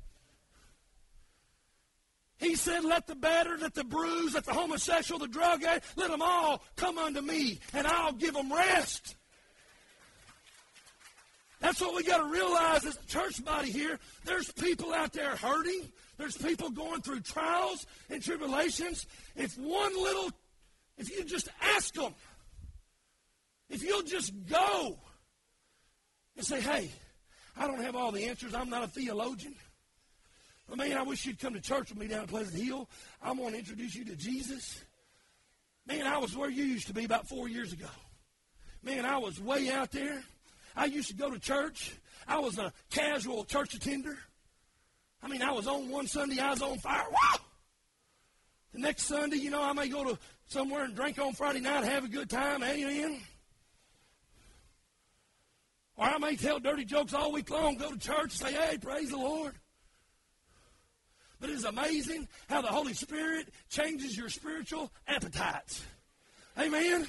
He 2.36 2.54
said, 2.54 2.84
Let 2.84 3.06
the 3.06 3.14
battered, 3.14 3.62
let 3.62 3.72
the 3.72 3.84
bruised, 3.84 4.34
let 4.34 4.44
the 4.44 4.52
homosexual, 4.52 5.18
the 5.18 5.26
drug 5.26 5.64
addict, 5.64 5.86
let 5.96 6.10
them 6.10 6.20
all 6.20 6.62
come 6.76 6.98
unto 6.98 7.22
me, 7.22 7.60
and 7.72 7.86
I'll 7.86 8.12
give 8.12 8.34
them 8.34 8.52
rest. 8.52 9.16
That's 11.60 11.80
what 11.80 11.94
we 11.94 12.04
got 12.04 12.18
to 12.18 12.30
realize 12.30 12.84
as 12.84 12.96
a 12.96 13.06
church 13.06 13.44
body 13.44 13.70
here. 13.70 13.98
There's 14.24 14.50
people 14.52 14.92
out 14.92 15.12
there 15.12 15.34
hurting. 15.36 15.90
There's 16.16 16.36
people 16.36 16.70
going 16.70 17.02
through 17.02 17.20
trials 17.20 17.86
and 18.10 18.22
tribulations. 18.22 19.06
If 19.34 19.58
one 19.58 20.00
little, 20.00 20.30
if 20.96 21.10
you 21.10 21.24
just 21.24 21.48
ask 21.60 21.94
them, 21.94 22.14
if 23.68 23.82
you'll 23.82 24.02
just 24.02 24.32
go 24.48 24.98
and 26.36 26.46
say, 26.46 26.60
hey, 26.60 26.90
I 27.56 27.66
don't 27.66 27.82
have 27.82 27.96
all 27.96 28.12
the 28.12 28.26
answers. 28.26 28.54
I'm 28.54 28.70
not 28.70 28.84
a 28.84 28.88
theologian. 28.88 29.54
But 30.68 30.78
man, 30.78 30.96
I 30.96 31.02
wish 31.02 31.26
you'd 31.26 31.40
come 31.40 31.54
to 31.54 31.60
church 31.60 31.90
with 31.90 31.98
me 31.98 32.06
down 32.06 32.22
at 32.22 32.28
Pleasant 32.28 32.62
Hill. 32.62 32.88
I 33.20 33.32
want 33.32 33.54
to 33.54 33.58
introduce 33.58 33.94
you 33.94 34.04
to 34.06 34.16
Jesus. 34.16 34.82
Man, 35.86 36.06
I 36.06 36.18
was 36.18 36.36
where 36.36 36.50
you 36.50 36.64
used 36.64 36.86
to 36.88 36.94
be 36.94 37.04
about 37.04 37.26
four 37.26 37.48
years 37.48 37.72
ago. 37.72 37.88
Man, 38.82 39.04
I 39.04 39.18
was 39.18 39.40
way 39.40 39.70
out 39.70 39.90
there. 39.90 40.22
I 40.76 40.86
used 40.86 41.08
to 41.08 41.14
go 41.14 41.30
to 41.30 41.38
church. 41.38 41.92
I 42.26 42.38
was 42.38 42.58
a 42.58 42.72
casual 42.90 43.44
church 43.44 43.74
attender. 43.74 44.18
I 45.22 45.28
mean, 45.28 45.42
I 45.42 45.52
was 45.52 45.66
on 45.66 45.88
one 45.88 46.06
Sunday, 46.06 46.40
I 46.40 46.50
was 46.50 46.62
on 46.62 46.78
fire. 46.78 47.06
Wow! 47.10 47.40
The 48.72 48.80
next 48.80 49.04
Sunday, 49.04 49.36
you 49.36 49.50
know, 49.50 49.62
I 49.62 49.72
may 49.72 49.88
go 49.88 50.04
to 50.04 50.18
somewhere 50.46 50.84
and 50.84 50.94
drink 50.94 51.18
on 51.18 51.32
Friday 51.32 51.60
night, 51.60 51.84
have 51.84 52.04
a 52.04 52.08
good 52.08 52.30
time, 52.30 52.62
amen. 52.62 53.20
Or 55.96 56.04
I 56.04 56.18
may 56.18 56.36
tell 56.36 56.60
dirty 56.60 56.84
jokes 56.84 57.12
all 57.12 57.32
week 57.32 57.50
long, 57.50 57.76
go 57.76 57.90
to 57.90 57.98
church 57.98 58.32
say, 58.32 58.52
hey, 58.52 58.78
praise 58.78 59.10
the 59.10 59.16
Lord. 59.16 59.54
But 61.40 61.50
it's 61.50 61.64
amazing 61.64 62.28
how 62.48 62.62
the 62.62 62.68
Holy 62.68 62.94
Spirit 62.94 63.48
changes 63.68 64.16
your 64.16 64.28
spiritual 64.28 64.92
appetites. 65.06 65.82
Amen. 66.58 67.06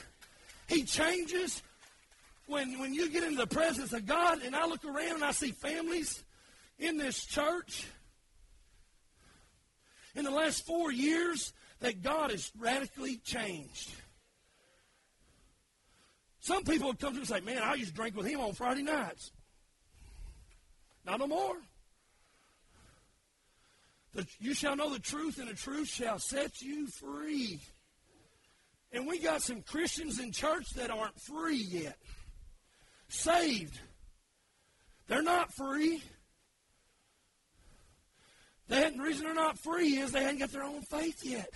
He 0.68 0.84
changes 0.84 1.64
when, 2.50 2.80
when 2.80 2.94
you 2.94 3.10
get 3.10 3.24
into 3.24 3.38
the 3.38 3.48
presence 3.48 3.94
of 3.94 4.06
God, 4.06 4.42
and 4.44 4.56
I 4.56 4.66
look 4.66 4.84
around 4.84 5.16
and 5.16 5.24
I 5.24 5.32
see 5.32 5.52
families 5.52 6.24
in 6.80 6.98
this 6.98 7.26
church 7.26 7.86
in 10.16 10.26
the 10.26 10.32
last 10.32 10.66
four 10.66 10.92
years 10.92 11.54
that 11.82 12.02
God 12.02 12.32
has 12.32 12.52
radically 12.58 13.18
changed. 13.18 13.92
Some 16.40 16.64
people 16.64 16.94
come 16.96 17.12
to 17.12 17.16
me 17.16 17.20
and 17.20 17.28
say, 17.28 17.40
Man, 17.42 17.62
I 17.62 17.76
used 17.76 17.92
to 17.92 17.96
drink 17.96 18.16
with 18.16 18.26
him 18.26 18.40
on 18.40 18.54
Friday 18.54 18.82
nights. 18.82 19.32
Not 21.06 21.20
no 21.20 21.28
more. 21.28 21.56
The, 24.16 24.26
you 24.40 24.56
shall 24.56 24.76
know 24.76 24.92
the 24.92 25.00
truth, 25.00 25.38
and 25.38 25.48
the 25.48 25.54
truth 25.54 25.88
shall 25.88 26.18
set 26.18 26.62
you 26.62 26.88
free. 26.88 27.60
And 28.92 29.06
we 29.06 29.20
got 29.20 29.44
some 29.44 29.62
Christians 29.62 30.20
in 30.20 30.32
church 30.32 30.72
that 30.76 30.90
aren't 30.90 31.20
free 31.22 31.58
yet 31.58 31.96
saved. 33.10 33.80
They're 35.08 35.22
not 35.22 35.54
free. 35.54 36.02
The 38.68 38.94
reason 39.00 39.26
they're 39.26 39.34
not 39.34 39.58
free 39.58 39.98
is 39.98 40.12
they 40.12 40.22
haven't 40.22 40.40
got 40.40 40.52
their 40.52 40.64
own 40.64 40.82
faith 40.84 41.26
yet. 41.26 41.50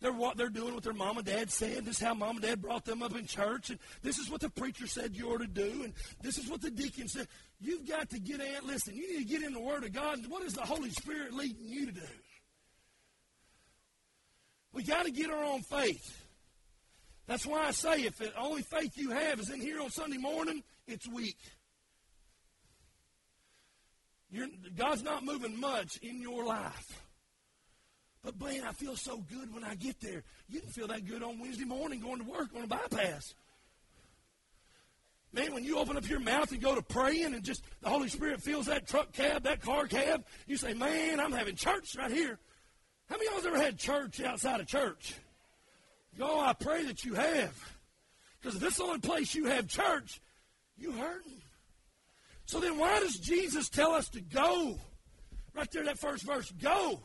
They're 0.00 0.12
what 0.12 0.36
they're 0.36 0.50
doing 0.50 0.74
what 0.74 0.82
their 0.82 0.92
mom 0.92 1.16
and 1.16 1.26
dad 1.26 1.50
said. 1.50 1.86
This 1.86 1.96
is 1.96 2.02
how 2.02 2.12
mom 2.12 2.36
and 2.36 2.42
dad 2.42 2.60
brought 2.60 2.84
them 2.84 3.02
up 3.02 3.16
in 3.16 3.24
church, 3.24 3.70
and 3.70 3.78
this 4.02 4.18
is 4.18 4.28
what 4.28 4.40
the 4.42 4.50
preacher 4.50 4.86
said 4.86 5.16
you 5.16 5.32
ought 5.32 5.38
to 5.38 5.46
do, 5.46 5.82
and 5.84 5.94
this 6.20 6.36
is 6.36 6.50
what 6.50 6.60
the 6.60 6.70
deacon 6.70 7.08
said. 7.08 7.26
You've 7.60 7.88
got 7.88 8.10
to 8.10 8.18
get 8.18 8.40
in. 8.40 8.66
Listen, 8.66 8.94
you 8.94 9.10
need 9.10 9.26
to 9.26 9.32
get 9.32 9.42
in 9.42 9.54
the 9.54 9.60
Word 9.60 9.84
of 9.84 9.92
God. 9.92 10.18
What 10.28 10.42
is 10.42 10.52
the 10.52 10.62
Holy 10.62 10.90
Spirit 10.90 11.32
leading 11.32 11.68
you 11.68 11.86
to 11.86 11.92
do? 11.92 12.00
We 14.74 14.82
got 14.82 15.06
to 15.06 15.12
get 15.12 15.30
our 15.30 15.42
own 15.42 15.62
faith. 15.62 16.23
That's 17.26 17.46
why 17.46 17.66
I 17.66 17.70
say 17.70 18.02
if 18.02 18.18
the 18.18 18.36
only 18.38 18.62
faith 18.62 18.96
you 18.96 19.10
have 19.10 19.40
is 19.40 19.50
in 19.50 19.60
here 19.60 19.80
on 19.80 19.90
Sunday 19.90 20.18
morning, 20.18 20.62
it's 20.86 21.08
weak. 21.08 21.38
You're, 24.30 24.48
God's 24.76 25.02
not 25.02 25.24
moving 25.24 25.58
much 25.58 25.96
in 25.98 26.20
your 26.20 26.44
life. 26.44 27.02
But 28.22 28.40
man, 28.40 28.64
I 28.66 28.72
feel 28.72 28.96
so 28.96 29.18
good 29.30 29.54
when 29.54 29.64
I 29.64 29.74
get 29.74 30.00
there. 30.00 30.22
You 30.48 30.60
can 30.60 30.70
feel 30.70 30.86
that 30.88 31.06
good 31.06 31.22
on 31.22 31.38
Wednesday 31.38 31.64
morning 31.64 32.00
going 32.00 32.24
to 32.24 32.30
work 32.30 32.48
on 32.56 32.64
a 32.64 32.66
bypass. 32.66 33.34
Man, 35.32 35.52
when 35.52 35.64
you 35.64 35.78
open 35.78 35.96
up 35.96 36.08
your 36.08 36.20
mouth 36.20 36.52
and 36.52 36.62
go 36.62 36.74
to 36.74 36.82
praying 36.82 37.34
and 37.34 37.42
just 37.42 37.62
the 37.80 37.88
Holy 37.88 38.08
Spirit 38.08 38.40
fills 38.40 38.66
that 38.66 38.86
truck 38.86 39.12
cab, 39.12 39.42
that 39.42 39.60
car 39.60 39.86
cab, 39.86 40.24
you 40.46 40.56
say, 40.56 40.74
Man, 40.74 41.20
I'm 41.20 41.32
having 41.32 41.56
church 41.56 41.96
right 41.98 42.10
here. 42.10 42.38
How 43.08 43.16
many 43.16 43.26
of 43.28 43.44
y'all 43.44 43.54
ever 43.54 43.62
had 43.62 43.78
church 43.78 44.20
outside 44.20 44.60
of 44.60 44.66
church? 44.66 45.14
Oh, 46.20 46.40
I 46.40 46.52
pray 46.52 46.84
that 46.84 47.04
you 47.04 47.14
have. 47.14 47.76
Because 48.40 48.56
if 48.56 48.60
this 48.60 48.72
is 48.72 48.78
the 48.78 48.84
only 48.84 49.00
place 49.00 49.34
you 49.34 49.46
have 49.46 49.68
church, 49.68 50.20
you 50.76 50.92
hurting. 50.92 51.40
So 52.46 52.60
then 52.60 52.78
why 52.78 53.00
does 53.00 53.16
Jesus 53.16 53.68
tell 53.68 53.92
us 53.92 54.08
to 54.10 54.20
go? 54.20 54.78
Right 55.54 55.70
there, 55.72 55.84
that 55.84 55.98
first 55.98 56.24
verse, 56.24 56.52
go. 56.62 57.00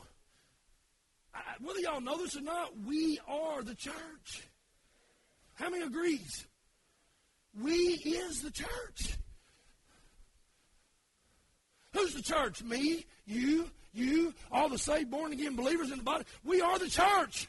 I, 1.34 1.39
whether 1.62 1.80
y'all 1.80 2.02
know 2.02 2.17
this 2.17 2.36
or 2.36 2.41
not, 2.41 2.72
we 2.86 3.19
are 3.28 3.62
the 3.62 3.76
church. 3.76 4.48
How 5.54 5.69
many 5.69 5.84
agrees? 5.84 6.45
We 7.62 7.72
is 7.72 8.41
the 8.41 8.52
church. 8.52 9.17
Who's 11.93 12.13
the 12.13 12.22
church? 12.22 12.63
Me, 12.63 13.06
you, 13.26 13.69
you, 13.93 14.34
all 14.52 14.69
the 14.69 14.78
saved, 14.78 15.10
born 15.10 15.32
again 15.32 15.56
believers 15.56 15.91
in 15.91 15.98
the 15.98 16.04
body. 16.04 16.26
We 16.43 16.62
are 16.62 16.78
the 16.78 16.89
church. 16.89 17.48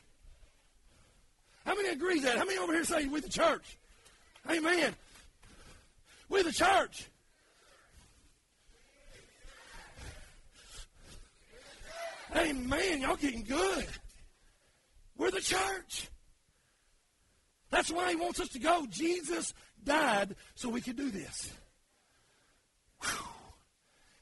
How 1.65 1.75
many 1.75 1.89
agree 1.91 2.21
that? 2.21 2.39
How 2.39 2.45
many 2.45 2.59
over 2.59 2.73
here 2.73 2.85
say 2.85 3.07
we 3.07 3.21
the 3.21 3.29
church? 3.29 3.79
Amen. 4.51 4.95
We 6.29 6.43
the 6.43 6.53
church. 6.53 7.09
Amen. 12.35 13.01
Y'all 13.01 13.17
getting 13.17 13.43
good. 13.43 13.87
We're 15.17 15.31
the 15.31 15.41
church. 15.41 16.09
That's 17.71 17.91
why 17.91 18.11
he 18.11 18.17
wants 18.17 18.41
us 18.41 18.49
to 18.51 18.59
go. 18.59 18.87
Jesus 18.89 19.53
died 19.85 20.35
so 20.55 20.69
we 20.69 20.81
could 20.81 20.97
do 20.97 21.11
this. 21.11 21.53
Whew. 23.03 23.27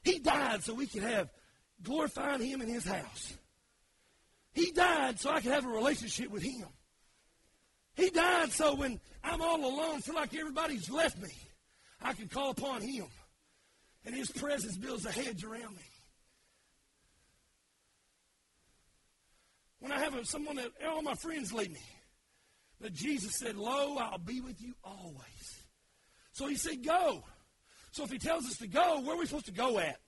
He 0.03 0.19
died 0.19 0.63
so 0.63 0.73
we 0.73 0.87
could 0.87 1.03
have 1.03 1.29
glorifying 1.83 2.41
him 2.41 2.61
in 2.61 2.67
his 2.67 2.85
house. 2.85 3.33
He 4.53 4.71
died 4.71 5.19
so 5.19 5.31
I 5.31 5.41
could 5.41 5.51
have 5.51 5.65
a 5.65 5.69
relationship 5.69 6.29
with 6.29 6.43
him. 6.43 6.67
He 7.99 8.09
died 8.09 8.49
so 8.53 8.75
when 8.75 8.97
I'm 9.25 9.41
all 9.41 9.59
alone, 9.59 9.99
feel 9.99 10.15
like 10.15 10.33
everybody's 10.33 10.89
left 10.89 11.21
me, 11.21 11.33
I 12.01 12.13
can 12.13 12.29
call 12.29 12.51
upon 12.51 12.81
him. 12.81 13.07
And 14.05 14.15
his 14.15 14.31
presence 14.31 14.77
builds 14.77 15.05
a 15.05 15.11
hedge 15.11 15.43
around 15.43 15.75
me. 15.75 15.83
When 19.81 19.91
I 19.91 19.99
have 19.99 20.15
a, 20.15 20.23
someone 20.23 20.55
that 20.55 20.71
all 20.87 21.01
my 21.01 21.15
friends 21.15 21.51
leave 21.51 21.71
me, 21.71 21.81
but 22.79 22.93
Jesus 22.93 23.35
said, 23.35 23.57
Lo, 23.57 23.97
I'll 23.97 24.17
be 24.17 24.39
with 24.39 24.61
you 24.61 24.73
always. 24.81 25.63
So 26.31 26.47
he 26.47 26.55
said, 26.55 26.85
Go. 26.85 27.21
So 27.91 28.05
if 28.05 28.11
he 28.11 28.17
tells 28.17 28.45
us 28.45 28.57
to 28.59 28.67
go, 28.67 29.01
where 29.01 29.15
are 29.15 29.19
we 29.19 29.25
supposed 29.25 29.47
to 29.47 29.51
go 29.51 29.77
at? 29.77 29.99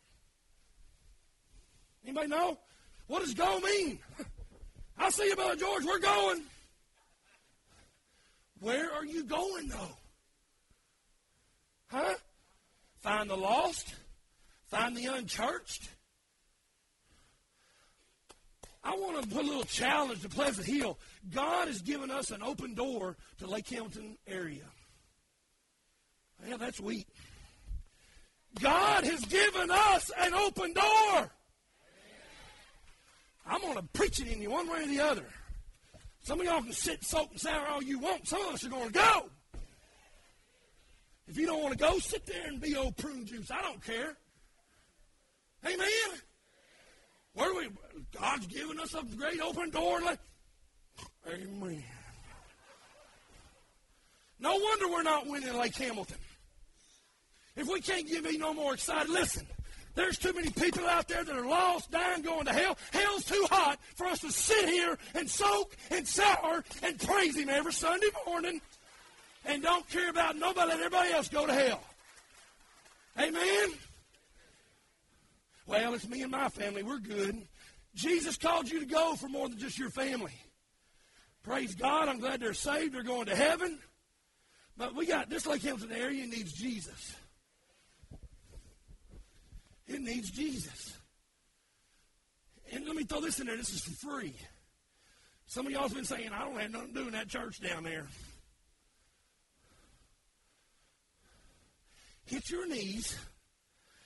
Anybody 2.05 2.27
know? 2.27 2.57
What 3.07 3.21
does 3.21 3.33
go 3.33 3.59
mean? 3.59 3.99
I 4.97 5.09
see 5.09 5.27
you, 5.27 5.35
Brother 5.35 5.57
George. 5.57 5.83
We're 5.83 5.99
going. 5.99 6.43
Where 8.61 8.93
are 8.93 9.03
you 9.03 9.23
going, 9.23 9.69
though? 9.69 9.97
Huh? 11.87 12.13
Find 12.99 13.29
the 13.29 13.35
lost? 13.35 13.95
Find 14.67 14.95
the 14.95 15.07
unchurched? 15.07 15.89
I 18.83 18.95
want 18.95 19.21
to 19.21 19.27
put 19.27 19.43
a 19.43 19.47
little 19.47 19.63
challenge 19.63 20.21
to 20.21 20.29
Pleasant 20.29 20.67
Hill. 20.67 20.99
God 21.33 21.67
has 21.67 21.81
given 21.81 22.11
us 22.11 22.29
an 22.29 22.43
open 22.43 22.75
door 22.75 23.17
to 23.39 23.47
Lake 23.47 23.67
Hamilton 23.67 24.17
area. 24.27 24.65
Yeah, 26.47 26.57
that's 26.57 26.79
weak. 26.79 27.07
God 28.59 29.03
has 29.05 29.21
given 29.25 29.71
us 29.71 30.11
an 30.19 30.33
open 30.35 30.73
door. 30.73 31.31
I'm 33.45 33.61
going 33.61 33.75
to 33.75 33.83
preach 33.93 34.19
it 34.19 34.27
in 34.27 34.39
you 34.41 34.51
one 34.51 34.69
way 34.69 34.83
or 34.83 34.87
the 34.87 34.99
other. 34.99 35.25
Some 36.23 36.39
of 36.39 36.45
y'all 36.45 36.61
can 36.61 36.71
sit, 36.71 37.03
soak, 37.03 37.31
and 37.31 37.39
sour 37.39 37.67
all 37.67 37.81
you 37.81 37.99
want. 37.99 38.27
Some 38.27 38.41
of 38.45 38.53
us 38.53 38.65
are 38.65 38.69
going 38.69 38.87
to 38.87 38.93
go. 38.93 39.29
If 41.27 41.37
you 41.37 41.45
don't 41.45 41.61
want 41.63 41.77
to 41.77 41.79
go, 41.79 41.97
sit 41.99 42.25
there 42.25 42.47
and 42.47 42.59
be 42.59 42.75
old 42.75 42.97
prune 42.97 43.25
juice. 43.25 43.49
I 43.49 43.61
don't 43.61 43.83
care. 43.83 44.15
Amen. 45.65 46.19
Where 47.33 47.49
do 47.49 47.57
we? 47.57 47.67
God's 48.19 48.47
given 48.47 48.79
us 48.79 48.93
a 48.93 49.03
great 49.15 49.39
open 49.41 49.69
door. 49.69 50.01
Amen. 51.27 51.83
No 54.39 54.55
wonder 54.55 54.87
we're 54.89 55.03
not 55.03 55.27
winning 55.27 55.57
Lake 55.57 55.75
Hamilton. 55.75 56.17
If 57.55 57.67
we 57.67 57.79
can't 57.79 58.07
give 58.07 58.23
me 58.23 58.37
no 58.37 58.53
more 58.53 58.73
excited, 58.73 59.09
listen. 59.09 59.45
There's 59.93 60.17
too 60.17 60.33
many 60.33 60.49
people 60.49 60.87
out 60.87 61.07
there 61.07 61.23
that 61.23 61.35
are 61.35 61.45
lost, 61.45 61.91
dying, 61.91 62.21
going 62.21 62.45
to 62.45 62.53
hell. 62.53 62.77
Hell's 62.91 63.25
too 63.25 63.45
hot 63.49 63.79
for 63.95 64.07
us 64.07 64.19
to 64.19 64.31
sit 64.31 64.69
here 64.69 64.97
and 65.15 65.29
soak 65.29 65.75
and 65.89 66.07
sour 66.07 66.63
and 66.81 66.99
praise 66.99 67.35
Him 67.35 67.49
every 67.49 67.73
Sunday 67.73 68.07
morning 68.25 68.61
and 69.45 69.61
don't 69.61 69.87
care 69.89 70.09
about 70.09 70.37
nobody, 70.37 70.69
let 70.69 70.79
everybody 70.79 71.11
else 71.11 71.27
go 71.27 71.45
to 71.45 71.53
hell. 71.53 71.83
Amen? 73.19 73.69
Well, 75.65 75.93
it's 75.93 76.07
me 76.07 76.21
and 76.21 76.31
my 76.31 76.49
family. 76.49 76.83
We're 76.83 76.99
good. 76.99 77.41
Jesus 77.95 78.37
called 78.37 78.69
you 78.69 78.79
to 78.79 78.85
go 78.85 79.15
for 79.15 79.27
more 79.27 79.49
than 79.49 79.57
just 79.57 79.77
your 79.77 79.89
family. 79.89 80.33
Praise 81.43 81.75
God. 81.75 82.07
I'm 82.07 82.19
glad 82.19 82.39
they're 82.39 82.53
saved. 82.53 82.93
They're 82.93 83.03
going 83.03 83.25
to 83.25 83.35
heaven. 83.35 83.79
But 84.77 84.95
we 84.95 85.05
got 85.05 85.29
this 85.29 85.45
Lake 85.45 85.63
Hamilton 85.63 85.91
area 85.91 86.25
needs 86.25 86.53
Jesus. 86.53 87.15
It 89.93 90.01
needs 90.01 90.31
Jesus. 90.31 90.97
And 92.71 92.85
let 92.85 92.95
me 92.95 93.03
throw 93.03 93.19
this 93.19 93.39
in 93.39 93.47
there. 93.47 93.57
This 93.57 93.73
is 93.73 93.81
for 93.81 94.09
free. 94.09 94.33
Some 95.47 95.65
of 95.65 95.73
y'all 95.73 95.83
have 95.83 95.93
been 95.93 96.05
saying, 96.05 96.29
I 96.33 96.45
don't 96.45 96.59
have 96.59 96.71
nothing 96.71 96.93
to 96.93 96.93
do 96.93 97.07
in 97.07 97.11
that 97.11 97.27
church 97.27 97.59
down 97.59 97.83
there. 97.83 98.07
Hit 102.25 102.49
your 102.49 102.65
knees 102.65 103.17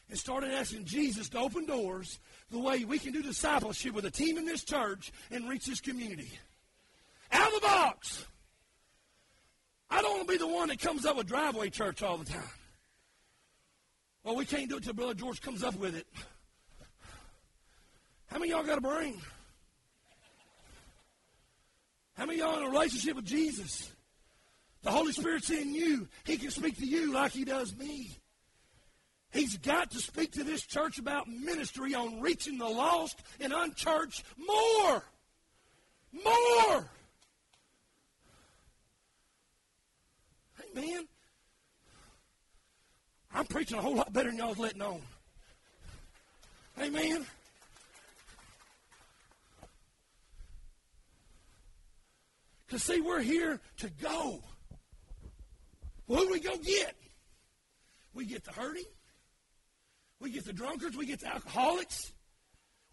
and 0.10 0.18
started 0.18 0.52
asking 0.52 0.86
Jesus 0.86 1.30
to 1.30 1.38
open 1.38 1.66
doors 1.66 2.20
the 2.50 2.58
way 2.58 2.84
we 2.84 2.98
can 2.98 3.14
do 3.14 3.22
discipleship 3.22 3.94
with 3.94 4.06
a 4.06 4.12
team 4.12 4.40
in 4.40 4.46
this 4.46 4.64
church 4.64 5.12
and 5.30 5.48
reach 5.48 5.68
this 5.68 5.82
community. 5.82 6.32
Out 7.32 7.48
of 7.48 7.54
the 7.54 7.68
box. 7.68 8.26
I 9.92 10.02
don't 10.02 10.18
want 10.18 10.28
to 10.28 10.34
be 10.34 10.40
the 10.40 10.48
one 10.48 10.70
that 10.70 10.80
comes 10.80 11.06
up 11.06 11.18
with 11.18 11.28
driveway 11.28 11.70
church 11.70 12.02
all 12.02 12.18
the 12.18 12.26
time. 12.26 12.50
Well, 14.26 14.36
we 14.36 14.46
can't 14.46 14.68
do 14.68 14.78
it 14.78 14.84
till 14.84 14.94
Brother 14.94 15.14
George 15.14 15.40
comes 15.40 15.64
up 15.64 15.76
with 15.76 15.96
it. 15.96 16.08
How 18.26 18.40
many 18.40 18.52
y'all 18.52 18.64
got 18.64 18.80
a 18.80 18.82
brain? 18.82 19.22
How 22.16 22.26
many 22.26 22.40
y'all 22.40 22.58
in 22.58 22.64
a 22.64 22.70
relationship 22.70 23.18
with 23.18 23.26
Jesus? 23.26 23.92
The 24.82 24.90
Holy 24.90 25.12
Spirit's 25.12 25.52
in 25.52 25.76
you. 25.76 26.08
He 26.24 26.38
can 26.38 26.50
speak 26.50 26.76
to 26.78 26.88
you 26.88 27.14
like 27.14 27.34
He 27.34 27.46
does 27.46 27.76
me. 27.76 28.18
He's 29.32 29.58
got 29.60 29.92
to 29.92 30.00
speak 30.00 30.32
to 30.34 30.44
this 30.44 30.64
church 30.64 30.98
about 30.98 31.28
ministry 31.28 31.94
on 31.94 32.20
reaching 32.20 32.58
the 32.58 32.68
lost 32.68 33.22
and 33.40 33.54
unchurched 33.54 34.24
more. 34.40 35.04
More. 36.12 36.90
Amen. 40.72 41.08
I'm 43.36 43.46
preaching 43.46 43.78
a 43.78 43.82
whole 43.82 43.96
lot 43.96 44.14
better 44.14 44.30
than 44.30 44.38
y'all's 44.38 44.58
letting 44.58 44.82
on. 44.82 45.02
Amen. 46.82 47.26
Because, 52.66 52.84
see, 52.84 53.02
we're 53.02 53.22
here 53.22 53.60
to 53.80 53.90
go. 54.02 54.40
What 56.06 56.22
do 56.22 56.32
we 56.32 56.40
go 56.40 56.56
get? 56.58 56.96
We 58.14 58.26
get 58.26 58.46
the 58.46 58.54
hurting. 58.54 58.86
We 60.22 60.30
get 60.30 60.46
the 60.46 60.54
drunkards. 60.54 60.96
We 60.96 61.06
get 61.06 61.20
the 61.20 61.28
alcoholics. 61.28 62.14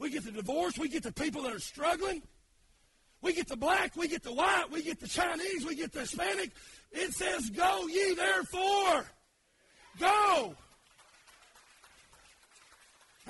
We 0.00 0.11
get 0.11 0.24
the 0.24 0.33
divorced. 0.33 0.76
We 0.76 0.88
get 0.88 1.05
the 1.05 1.12
people 1.12 1.42
that 1.42 1.55
are 1.55 1.61
struggling. 1.61 2.20
We 3.20 3.33
get 3.33 3.46
the 3.46 3.57
black. 3.57 3.94
We 3.96 4.09
get 4.09 4.24
the 4.24 4.33
white. 4.33 4.64
We 4.72 4.83
get 4.83 4.98
the 4.98 5.07
Chinese. 5.07 5.64
We 5.64 5.76
get 5.76 5.92
the 5.92 6.00
Hispanic. 6.00 6.50
It 6.90 7.14
says, 7.14 7.48
Go 7.50 7.87
ye 7.87 8.14
therefore. 8.14 9.07
Go. 9.98 10.55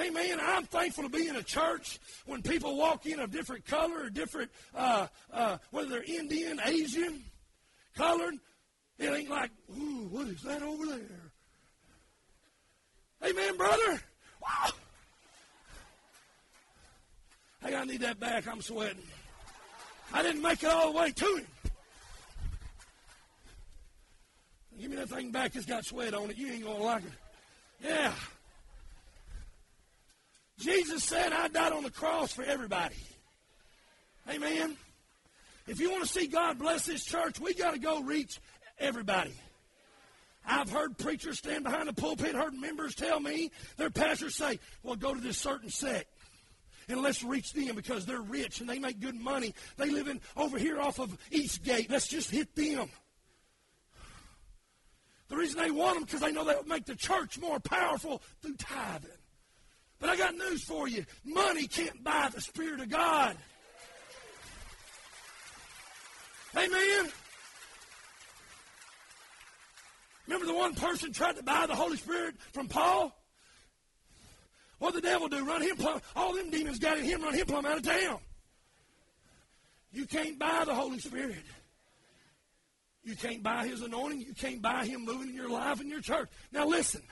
Amen. 0.01 0.39
I'm 0.41 0.65
thankful 0.65 1.05
to 1.05 1.11
be 1.11 1.29
in 1.29 1.37
a 1.37 1.43
church 1.43 1.99
when 2.27 2.43
people 2.43 2.77
walk 2.77 3.07
in 3.07 3.21
of 3.21 3.31
different 3.31 3.67
color 3.67 4.05
or 4.05 4.11
different, 4.11 4.51
uh, 4.75 5.07
uh, 5.33 5.59
whether 5.71 5.89
they're 5.91 6.03
Indian, 6.03 6.61
Asian, 6.65 7.23
colored. 7.95 8.35
It 8.99 9.13
ain't 9.13 9.29
like, 9.29 9.51
ooh, 9.77 10.09
what 10.11 10.29
is 10.29 10.43
that 10.43 10.63
over 10.63 10.87
there? 10.87 11.33
Amen, 13.25 13.57
brother. 13.57 14.01
Wow. 14.43 14.71
Hey, 17.65 17.77
I 17.77 17.85
need 17.85 18.01
that 18.01 18.19
back. 18.19 18.49
I'm 18.49 18.61
sweating. 18.61 19.03
I 20.13 20.23
didn't 20.23 20.43
make 20.43 20.63
it 20.63 20.69
all 20.69 20.93
the 20.93 20.99
way 20.99 21.11
to 21.13 21.37
him. 21.37 21.47
Give 24.81 24.91
me 24.91 24.97
that 24.97 25.09
thing 25.09 25.31
back. 25.31 25.55
It's 25.55 25.67
got 25.67 25.85
sweat 25.85 26.15
on 26.15 26.31
it. 26.31 26.37
You 26.37 26.53
ain't 26.53 26.65
going 26.65 26.79
to 26.79 26.83
like 26.83 27.05
it. 27.05 27.13
Yeah. 27.85 28.13
Jesus 30.59 31.05
said, 31.05 31.33
I 31.33 31.49
died 31.49 31.73
on 31.73 31.83
the 31.83 31.91
cross 31.91 32.33
for 32.33 32.45
everybody. 32.45 32.97
Amen. 34.29 34.77
If 35.67 35.81
you 35.81 35.91
want 35.91 36.05
to 36.05 36.09
see 36.09 36.27
God 36.27 36.59
bless 36.59 36.87
this 36.87 37.05
church, 37.05 37.41
we 37.41 37.55
got 37.55 37.73
to 37.73 37.79
go 37.79 38.03
reach 38.03 38.41
everybody. 38.79 39.33
I've 40.47 40.71
heard 40.71 40.99
preachers 40.99 41.39
stand 41.39 41.65
behind 41.65 41.89
the 41.89 41.93
pulpit, 41.93 42.35
heard 42.35 42.55
members 42.55 42.95
tell 42.95 43.21
me, 43.21 43.51
their 43.77 43.91
pastors 43.91 44.37
say, 44.37 44.59
well, 44.83 44.97
go 44.97 45.15
to 45.15 45.21
this 45.21 45.39
certain 45.39 45.71
sect 45.71 46.07
and 46.89 47.01
let's 47.01 47.23
reach 47.23 47.53
them 47.53 47.77
because 47.77 48.07
they're 48.07 48.21
rich 48.21 48.61
and 48.61 48.69
they 48.69 48.79
make 48.79 49.01
good 49.01 49.15
money. 49.15 49.55
They 49.77 49.91
live 49.91 50.09
in 50.09 50.21
over 50.37 50.59
here 50.59 50.81
off 50.81 50.99
of 50.99 51.17
Eastgate. 51.31 51.91
Let's 51.91 52.09
just 52.09 52.31
hit 52.31 52.55
them. 52.55 52.91
The 55.33 55.39
reason 55.39 55.63
they 55.63 55.71
want 55.71 55.95
them 55.95 56.05
because 56.05 56.21
they 56.21 56.31
know 56.31 56.45
they'll 56.45 56.63
make 56.65 56.85
the 56.85 56.95
church 56.95 57.39
more 57.39 57.59
powerful 57.59 58.21
through 58.43 58.57
tithing. 58.57 59.09
But 59.99 60.11
I 60.11 60.17
got 60.19 60.35
news 60.35 60.63
for 60.63 60.89
you. 60.89 61.07
Money 61.25 61.67
can't 61.67 62.05
buy 62.05 62.29
the 62.35 62.43
Spirit 62.43 62.81
of 62.81 62.91
God. 62.91 63.35
Amen. 66.55 67.11
Remember 70.27 70.45
the 70.45 70.55
one 70.55 70.75
person 70.75 71.15
tried 71.15 71.37
to 71.37 71.43
buy 71.43 71.65
the 71.67 71.77
Holy 71.77 71.97
Spirit 71.97 72.35
from 72.53 72.69
Paul? 72.69 73.17
What 74.81 74.93
the 74.93 75.01
devil 75.01 75.29
do? 75.29 75.47
Run 75.47 75.63
him 75.63 75.77
plumb. 75.79 76.03
All 76.15 76.35
them 76.35 76.51
demons 76.51 76.79
got 76.79 76.99
in 76.99 77.05
him, 77.05 77.23
run 77.23 77.33
him 77.33 77.47
plumb 77.47 77.65
out 77.65 77.79
of 77.79 77.85
town. 77.85 78.19
You 79.93 80.05
can't 80.05 80.39
buy 80.39 80.65
the 80.67 80.75
Holy 80.75 80.99
Spirit. 80.99 81.37
You 83.05 83.17
can't 83.17 83.43
buy 83.43 83.67
his 83.67 83.83
anointing. 83.83 84.21
You 84.21 84.35
can't 84.35 84.63
buy 84.63 84.85
him 84.85 85.05
moving 85.05 85.31
in 85.31 85.35
your 85.35 85.51
life 85.51 85.81
and 85.81 85.89
your 85.89 86.01
church. 86.01 86.29
Now 86.53 86.67
listen. 86.67 87.03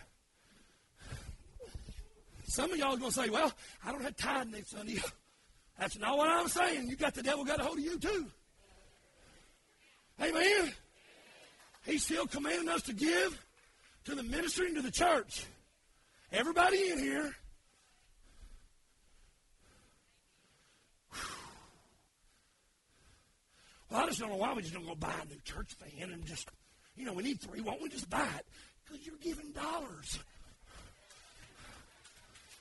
Some 2.45 2.73
of 2.73 2.79
y'all 2.79 2.95
are 2.95 2.99
going 2.99 3.13
to 3.13 3.17
say, 3.17 3.29
well, 3.29 3.53
I 3.85 3.93
don't 3.93 4.03
have 4.03 4.17
tithe 4.17 4.49
next 4.49 4.71
Sunday. 4.71 5.01
That's 5.79 5.99
not 5.99 6.17
what 6.17 6.29
I'm 6.29 6.49
saying. 6.49 6.89
You 6.89 6.97
got 6.97 7.15
the 7.15 7.23
devil 7.23 7.45
got 7.45 7.61
a 7.61 7.65
hold 7.65 7.79
of 7.79 7.85
you 7.85 7.99
too. 7.99 8.27
Amen. 10.21 10.73
He's 11.87 12.05
still 12.05 12.27
commanding 12.27 12.69
us 12.69 12.83
to 12.83 12.93
give 12.93 13.43
to 14.05 14.15
the 14.15 14.23
ministry 14.23 14.67
and 14.67 14.77
to 14.77 14.83
the 14.83 14.91
church. 14.91 15.47
Everybody 16.33 16.91
in 16.91 16.99
here. 16.99 17.35
Well, 24.11 24.17
I 24.17 24.19
just 24.19 24.21
don't 24.21 24.31
know 24.31 24.37
why 24.37 24.53
we 24.55 24.63
just 24.63 24.75
don't 24.75 24.87
go 24.87 24.95
buy 24.97 25.15
a 25.23 25.29
new 25.29 25.41
church 25.45 25.73
fan 25.75 26.11
and 26.11 26.27
just, 26.27 26.49
you 26.97 27.05
know, 27.05 27.13
we 27.13 27.23
need 27.23 27.41
three. 27.41 27.61
Why 27.61 27.75
don't 27.75 27.83
we 27.83 27.89
just 27.89 28.11
buy 28.11 28.27
it? 28.39 28.47
Because 28.85 29.07
you're 29.07 29.15
giving 29.23 29.53
dollars. 29.53 30.19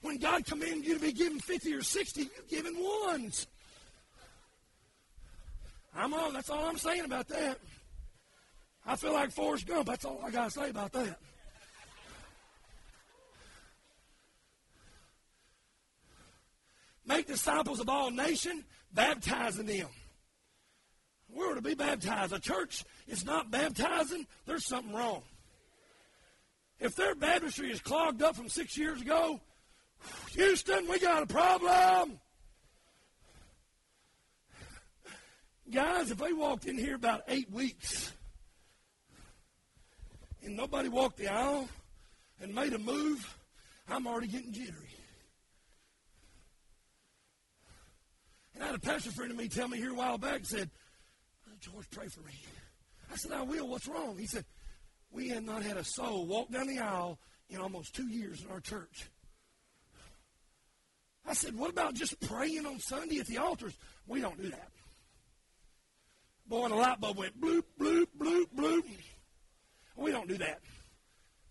When 0.04 0.18
God 0.20 0.46
commanded 0.46 0.86
you 0.86 0.94
to 0.94 1.00
be 1.00 1.12
given 1.12 1.40
50 1.40 1.74
or 1.74 1.82
60, 1.82 2.22
you're 2.22 2.30
giving 2.62 2.76
ones. 3.08 3.48
I'm 5.96 6.14
on. 6.14 6.34
That's 6.34 6.52
all 6.52 6.66
I'm 6.66 6.78
saying 6.78 7.06
about 7.06 7.28
that. 7.30 7.58
I 8.86 8.96
feel 8.96 9.14
like 9.14 9.32
Forrest 9.32 9.66
Gump. 9.66 9.88
That's 9.88 10.06
all 10.06 10.22
I 10.24 10.30
got 10.30 10.46
to 10.46 10.52
say 10.52 10.70
about 10.70 10.92
that. 10.92 11.18
Make 17.08 17.26
disciples 17.26 17.80
of 17.80 17.90
all 17.90 18.12
nations, 18.12 18.64
baptizing 18.94 19.66
them. 19.66 19.88
We're 21.34 21.56
to 21.56 21.62
be 21.62 21.76
baptized. 21.76 22.34
A 22.34 22.40
church 22.40 22.84
is 23.08 23.26
not 23.26 23.52
baptizing, 23.52 24.26
there's 24.46 24.66
something 24.66 24.94
wrong. 24.94 25.22
If 26.80 26.96
their 26.96 27.14
baptistry 27.14 27.72
is 27.72 27.82
clogged 27.82 28.22
up 28.22 28.36
from 28.36 28.48
six 28.48 28.78
years 28.78 29.02
ago, 29.02 29.42
Houston, 30.32 30.88
we 30.90 31.00
got 31.00 31.24
a 31.24 31.28
problem. 31.28 32.20
Guys, 35.72 36.10
if 36.10 36.18
they 36.18 36.34
walked 36.34 36.66
in 36.66 36.78
here 36.78 36.96
about 36.96 37.22
eight 37.28 37.52
weeks 37.52 38.12
and 40.44 40.56
nobody 40.56 40.90
walked 40.90 41.18
the 41.18 41.28
aisle 41.28 41.68
and 42.42 42.56
made 42.56 42.74
a 42.74 42.80
move, 42.80 43.38
I'm 43.88 44.08
already 44.08 44.28
getting 44.28 44.54
jittery. 44.54 44.90
And 48.56 48.64
I 48.64 48.68
had 48.68 48.76
a 48.76 48.80
pastor 48.80 49.12
friend 49.12 49.32
of 49.32 49.38
me 49.38 49.48
tell 49.48 49.68
me 49.68 49.78
here 49.78 49.92
a 49.92 49.96
while 49.96 50.18
back, 50.18 50.42
said, 50.44 50.70
George, 51.60 51.90
pray 51.92 52.08
for 52.08 52.22
me. 52.22 52.34
I 53.12 53.16
said, 53.16 53.32
I 53.32 53.42
will. 53.42 53.68
What's 53.68 53.88
wrong? 53.88 54.18
He 54.18 54.28
said, 54.28 54.46
we 55.12 55.30
have 55.30 55.44
not 55.44 55.64
had 55.64 55.78
a 55.78 55.84
soul 55.84 56.26
walk 56.26 56.52
down 56.52 56.68
the 56.68 56.80
aisle 56.80 57.20
in 57.50 57.60
almost 57.60 57.96
two 57.96 58.08
years 58.08 58.44
in 58.44 58.52
our 58.52 58.60
church. 58.60 59.10
I 61.26 61.34
said, 61.34 61.56
what 61.56 61.70
about 61.70 61.94
just 61.96 62.20
praying 62.22 62.66
on 62.66 62.80
Sunday 62.80 63.20
at 63.20 63.28
the 63.28 63.38
altars? 63.38 63.78
We 64.08 64.22
don't 64.22 64.42
do 64.42 64.50
that. 64.50 64.70
Boy, 66.48 66.64
and 66.64 66.74
the 66.74 66.78
light 66.78 67.00
bulb 67.00 67.18
went 67.18 67.40
bloop, 67.40 67.64
bloop, 67.80 68.08
bloop, 68.18 68.46
bloop. 68.56 68.84
We 69.96 70.12
don't 70.12 70.28
do 70.28 70.38
that. 70.38 70.62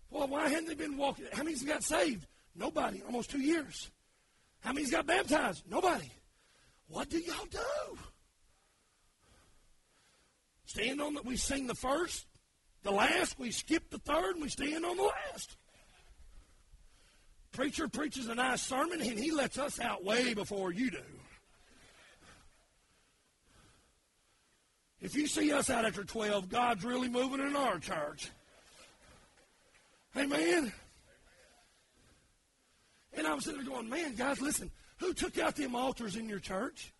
Well, 0.09 0.27
why 0.27 0.49
hadn't 0.49 0.67
they 0.67 0.75
been 0.75 0.97
walking? 0.97 1.25
How 1.31 1.43
many's 1.43 1.63
got 1.63 1.83
saved? 1.83 2.25
Nobody. 2.55 3.01
Almost 3.05 3.29
two 3.29 3.41
years. 3.41 3.91
How 4.61 4.73
many's 4.73 4.91
got 4.91 5.05
baptized? 5.05 5.63
Nobody. 5.69 6.11
What 6.87 7.09
do 7.09 7.19
y'all 7.19 7.45
do? 7.49 7.97
Stand 10.69 11.01
on 11.01 11.15
that. 11.15 11.25
We 11.25 11.35
sing 11.35 11.65
the 11.65 11.73
first, 11.73 12.27
the 12.83 12.91
last, 12.91 13.39
we 13.39 13.49
skip 13.49 13.89
the 13.89 13.97
third, 13.97 14.35
and 14.35 14.43
we 14.43 14.49
stand 14.49 14.85
on 14.85 14.97
the 14.97 15.03
last. 15.03 15.57
Preacher 17.51 17.87
preaches 17.87 18.27
a 18.27 18.35
nice 18.35 18.61
sermon, 18.61 19.01
and 19.01 19.17
he 19.17 19.31
lets 19.31 19.57
us 19.57 19.79
out 19.79 20.03
way 20.03 20.35
before 20.35 20.71
you 20.71 20.91
do. 20.91 21.01
If 25.01 25.15
you 25.15 25.25
see 25.25 25.51
us 25.51 25.71
out 25.71 25.85
after 25.85 26.03
12, 26.03 26.49
God's 26.49 26.85
really 26.85 27.09
moving 27.09 27.39
in 27.39 27.55
our 27.55 27.79
church. 27.79 28.29
Amen. 30.15 30.71
And 33.15 33.25
I 33.25 33.33
was 33.33 33.45
sitting 33.45 33.63
there 33.63 33.73
going, 33.73 33.89
man, 33.89 34.13
guys, 34.13 34.39
listen, 34.39 34.69
who 34.97 35.15
took 35.15 35.39
out 35.39 35.55
them 35.55 35.73
altars 35.73 36.15
in 36.15 36.29
your 36.29 36.37
church? 36.39 36.93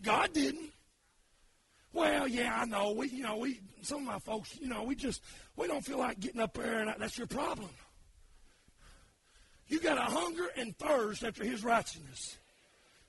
God 0.00 0.32
didn't. 0.32 0.70
Well, 1.92 2.28
yeah, 2.28 2.60
I 2.60 2.64
know. 2.66 2.92
We, 2.92 3.08
you 3.08 3.22
know, 3.22 3.38
we 3.38 3.60
some 3.82 4.00
of 4.00 4.06
my 4.06 4.18
folks, 4.18 4.56
you 4.60 4.68
know, 4.68 4.82
we 4.82 4.94
just 4.94 5.22
we 5.56 5.66
don't 5.66 5.84
feel 5.84 5.98
like 5.98 6.20
getting 6.20 6.40
up 6.40 6.54
there, 6.54 6.80
and 6.80 6.94
that's 6.98 7.16
your 7.16 7.26
problem. 7.26 7.70
You 9.68 9.80
got 9.80 9.98
a 9.98 10.10
hunger 10.10 10.48
and 10.56 10.76
thirst 10.78 11.24
after 11.24 11.44
His 11.44 11.62
righteousness. 11.62 12.38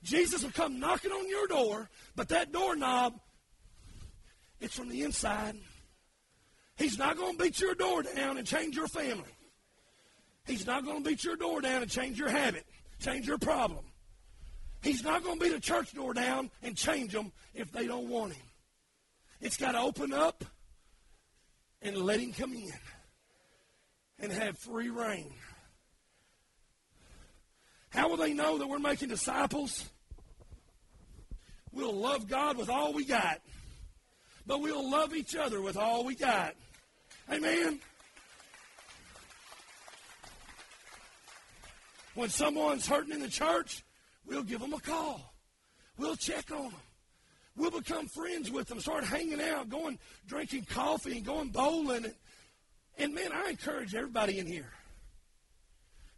Jesus 0.03 0.43
will 0.43 0.51
come 0.51 0.79
knocking 0.79 1.11
on 1.11 1.27
your 1.27 1.47
door, 1.47 1.89
but 2.15 2.29
that 2.29 2.51
doorknob, 2.51 3.19
it's 4.59 4.75
from 4.75 4.89
the 4.89 5.03
inside. 5.03 5.55
He's 6.77 6.97
not 6.97 7.17
going 7.17 7.37
to 7.37 7.43
beat 7.43 7.59
your 7.59 7.75
door 7.75 8.03
down 8.03 8.37
and 8.37 8.47
change 8.47 8.75
your 8.77 8.87
family. 8.87 9.31
He's 10.45 10.65
not 10.65 10.85
going 10.85 11.03
to 11.03 11.09
beat 11.09 11.23
your 11.23 11.35
door 11.35 11.59
down 11.59 11.81
and 11.81 11.91
change 11.91 12.17
your 12.17 12.29
habit, 12.29 12.65
change 13.01 13.27
your 13.27 13.37
problem. 13.37 13.83
He's 14.81 15.03
not 15.03 15.23
going 15.23 15.39
to 15.39 15.45
beat 15.45 15.53
a 15.53 15.59
church 15.59 15.93
door 15.93 16.13
down 16.13 16.49
and 16.63 16.75
change 16.77 17.11
them 17.11 17.33
if 17.53 17.71
they 17.71 17.85
don't 17.85 18.07
want 18.07 18.33
him. 18.33 18.45
It's 19.41 19.57
got 19.57 19.71
to 19.71 19.79
open 19.79 20.13
up 20.13 20.43
and 21.81 21.95
let 21.97 22.19
him 22.19 22.33
come 22.33 22.53
in 22.53 22.71
and 24.19 24.31
have 24.31 24.57
free 24.57 24.89
rein. 24.89 25.31
How 27.89 28.09
will 28.09 28.17
they 28.17 28.33
know 28.33 28.57
that 28.57 28.67
we're 28.67 28.79
making 28.79 29.09
disciples? 29.09 29.89
We'll 31.71 31.93
love 31.93 32.27
God 32.27 32.57
with 32.57 32.69
all 32.69 32.93
we 32.93 33.05
got, 33.05 33.39
but 34.45 34.61
we'll 34.61 34.89
love 34.89 35.15
each 35.15 35.35
other 35.35 35.61
with 35.61 35.77
all 35.77 36.03
we 36.03 36.15
got. 36.15 36.55
Amen. 37.31 37.79
When 42.15 42.29
someone's 42.29 42.87
hurting 42.87 43.13
in 43.13 43.21
the 43.21 43.29
church, 43.29 43.83
we'll 44.25 44.43
give 44.43 44.59
them 44.59 44.73
a 44.73 44.79
call. 44.79 45.33
We'll 45.97 46.15
check 46.15 46.51
on 46.51 46.63
them. 46.63 46.81
We'll 47.59 47.71
become 47.71 48.07
friends 48.07 48.49
with 48.49 48.69
them, 48.69 48.79
start 48.79 49.03
hanging 49.03 49.41
out, 49.41 49.67
going 49.67 49.99
drinking 50.27 50.63
coffee 50.69 51.17
and 51.17 51.25
going 51.25 51.49
bowling. 51.49 52.05
And, 52.05 52.13
and 52.97 53.13
man, 53.13 53.31
I 53.33 53.49
encourage 53.49 53.93
everybody 53.93 54.39
in 54.39 54.47
here. 54.47 54.71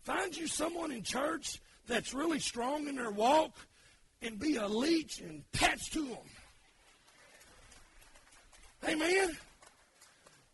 Find 0.03 0.37
you 0.37 0.45
someone 0.45 0.91
in 0.91 1.01
church 1.01 1.59
that's 1.87 2.13
really 2.13 2.37
strong 2.37 2.87
in 2.87 2.95
their 2.95 3.09
walk 3.09 3.55
and 4.21 4.37
be 4.37 4.57
a 4.57 4.67
leech 4.67 5.19
and 5.19 5.43
patch 5.51 5.89
to 5.93 6.05
them. 6.05 6.17
Amen. 8.87 9.35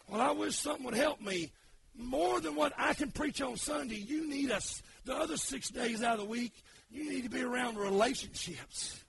Well, 0.08 0.22
I 0.22 0.32
wish 0.32 0.56
something 0.56 0.86
would 0.86 0.96
help 0.96 1.20
me. 1.20 1.52
More 1.98 2.40
than 2.40 2.56
what 2.56 2.72
I 2.78 2.94
can 2.94 3.12
preach 3.12 3.42
on 3.42 3.58
Sunday, 3.58 3.96
you 3.96 4.30
need 4.30 4.52
us 4.52 4.82
the 5.04 5.18
other 5.18 5.36
six 5.36 5.70
days 5.70 6.02
out 6.02 6.14
of 6.14 6.20
the 6.22 6.26
week. 6.26 6.54
You 6.90 7.10
need 7.10 7.24
to 7.24 7.30
be 7.30 7.42
around 7.42 7.76
relationships 7.76 9.04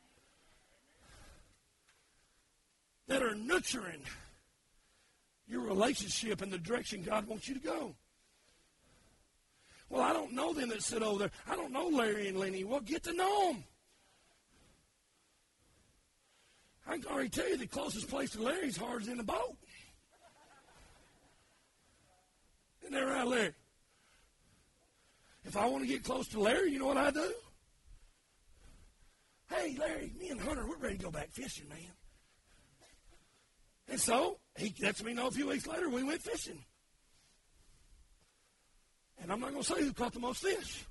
that 3.08 3.22
are 3.22 3.34
nurturing 3.34 4.02
your 5.46 5.62
relationship 5.62 6.42
in 6.42 6.50
the 6.50 6.58
direction 6.58 7.02
God 7.02 7.26
wants 7.26 7.48
you 7.48 7.54
to 7.54 7.60
go. 7.60 7.94
Well, 9.88 10.02
I 10.02 10.12
don't 10.12 10.32
know 10.32 10.52
them 10.52 10.68
that 10.68 10.82
sit 10.82 11.02
over 11.02 11.18
there. 11.18 11.30
I 11.50 11.56
don't 11.56 11.72
know 11.72 11.88
Larry 11.88 12.28
and 12.28 12.38
Lenny. 12.38 12.64
Well, 12.64 12.80
get 12.80 13.02
to 13.04 13.14
know 13.14 13.52
them. 13.52 13.64
I 16.86 16.98
can 16.98 17.06
already 17.06 17.30
tell 17.30 17.48
you 17.48 17.56
the 17.56 17.66
closest 17.66 18.08
place 18.08 18.30
to 18.30 18.42
Larry's 18.42 18.76
hard 18.76 19.02
is 19.02 19.08
in 19.08 19.16
the 19.16 19.22
boat. 19.22 19.56
Isn't 22.82 22.94
that 22.94 23.04
right, 23.04 23.26
Larry? 23.26 23.52
If 25.44 25.56
I 25.56 25.66
want 25.66 25.84
to 25.84 25.88
get 25.88 26.04
close 26.04 26.28
to 26.28 26.40
Larry, 26.40 26.72
you 26.72 26.78
know 26.78 26.86
what 26.86 26.96
I 26.96 27.10
do? 27.10 27.32
Hey, 29.50 29.76
Larry, 29.78 30.12
me 30.18 30.28
and 30.28 30.40
Hunter, 30.40 30.66
we're 30.66 30.76
ready 30.76 30.98
to 30.98 31.04
go 31.04 31.10
back 31.10 31.30
fishing, 31.30 31.68
man. 31.68 31.78
And 33.88 34.00
so 34.00 34.38
he 34.56 34.74
lets 34.82 35.02
me 35.02 35.14
know 35.14 35.28
a 35.28 35.30
few 35.30 35.48
weeks 35.48 35.66
later 35.66 35.88
we 35.88 36.02
went 36.02 36.22
fishing. 36.22 36.64
And 39.20 39.32
I'm 39.32 39.40
not 39.40 39.50
going 39.52 39.62
to 39.62 39.74
say 39.74 39.82
who 39.82 39.92
caught 39.92 40.12
the 40.12 40.20
most 40.20 40.42
fish. 40.42 40.84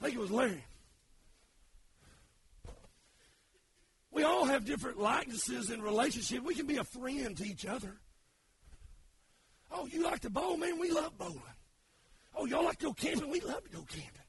I 0.00 0.04
think 0.04 0.16
it 0.16 0.20
was 0.20 0.30
Larry. 0.30 0.64
We 4.12 4.24
all 4.24 4.44
have 4.44 4.64
different 4.64 4.98
likenesses 4.98 5.70
in 5.70 5.82
relationship. 5.82 6.42
We 6.42 6.54
can 6.54 6.66
be 6.66 6.76
a 6.76 6.84
friend 6.84 7.36
to 7.36 7.44
each 7.44 7.64
other. 7.64 7.96
Oh, 9.70 9.86
you 9.86 10.02
like 10.02 10.20
to 10.20 10.30
bowl, 10.30 10.56
man? 10.56 10.80
We 10.80 10.90
love 10.90 11.16
bowling. 11.16 11.40
Oh, 12.34 12.44
y'all 12.46 12.64
like 12.64 12.78
to 12.78 12.86
go 12.86 12.92
camping? 12.92 13.30
We 13.30 13.40
love 13.40 13.62
to 13.64 13.70
go 13.70 13.84
camping. 13.88 14.20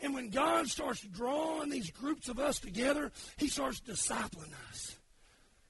And 0.00 0.14
when 0.14 0.30
God 0.30 0.68
starts 0.68 1.00
drawing 1.00 1.70
these 1.70 1.90
groups 1.90 2.28
of 2.28 2.38
us 2.38 2.58
together, 2.58 3.10
He 3.36 3.48
starts 3.48 3.80
discipling 3.80 4.52
us. 4.70 4.96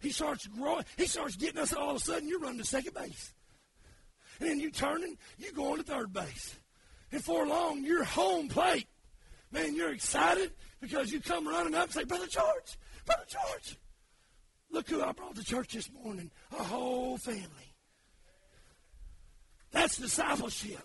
He 0.00 0.10
starts 0.10 0.46
growing. 0.46 0.84
He 0.96 1.06
starts 1.06 1.36
getting 1.36 1.58
us. 1.58 1.72
All 1.72 1.90
of 1.90 1.96
a 1.96 2.00
sudden, 2.00 2.28
you're 2.28 2.40
running 2.40 2.58
to 2.58 2.64
second 2.64 2.94
base, 2.94 3.32
and 4.38 4.48
then 4.48 4.60
you 4.60 4.70
turning, 4.70 5.16
you 5.38 5.52
going 5.52 5.76
to 5.76 5.82
third 5.82 6.12
base, 6.12 6.58
and 7.12 7.22
for 7.22 7.46
long, 7.46 7.84
you're 7.84 8.04
home 8.04 8.48
plate. 8.48 8.86
Man, 9.52 9.74
you're 9.74 9.92
excited 9.92 10.52
because 10.80 11.12
you 11.12 11.20
come 11.20 11.46
running 11.46 11.74
up 11.74 11.84
and 11.84 11.92
say, 11.92 12.04
"Brother 12.04 12.26
George, 12.26 12.78
Brother 13.04 13.26
George, 13.28 13.76
look 14.70 14.88
who 14.88 15.02
I 15.02 15.12
brought 15.12 15.36
to 15.36 15.44
church 15.44 15.74
this 15.74 15.90
morning. 15.90 16.30
A 16.52 16.62
whole 16.62 17.18
family." 17.18 17.74
That's 19.72 19.98
discipleship. 19.98 20.82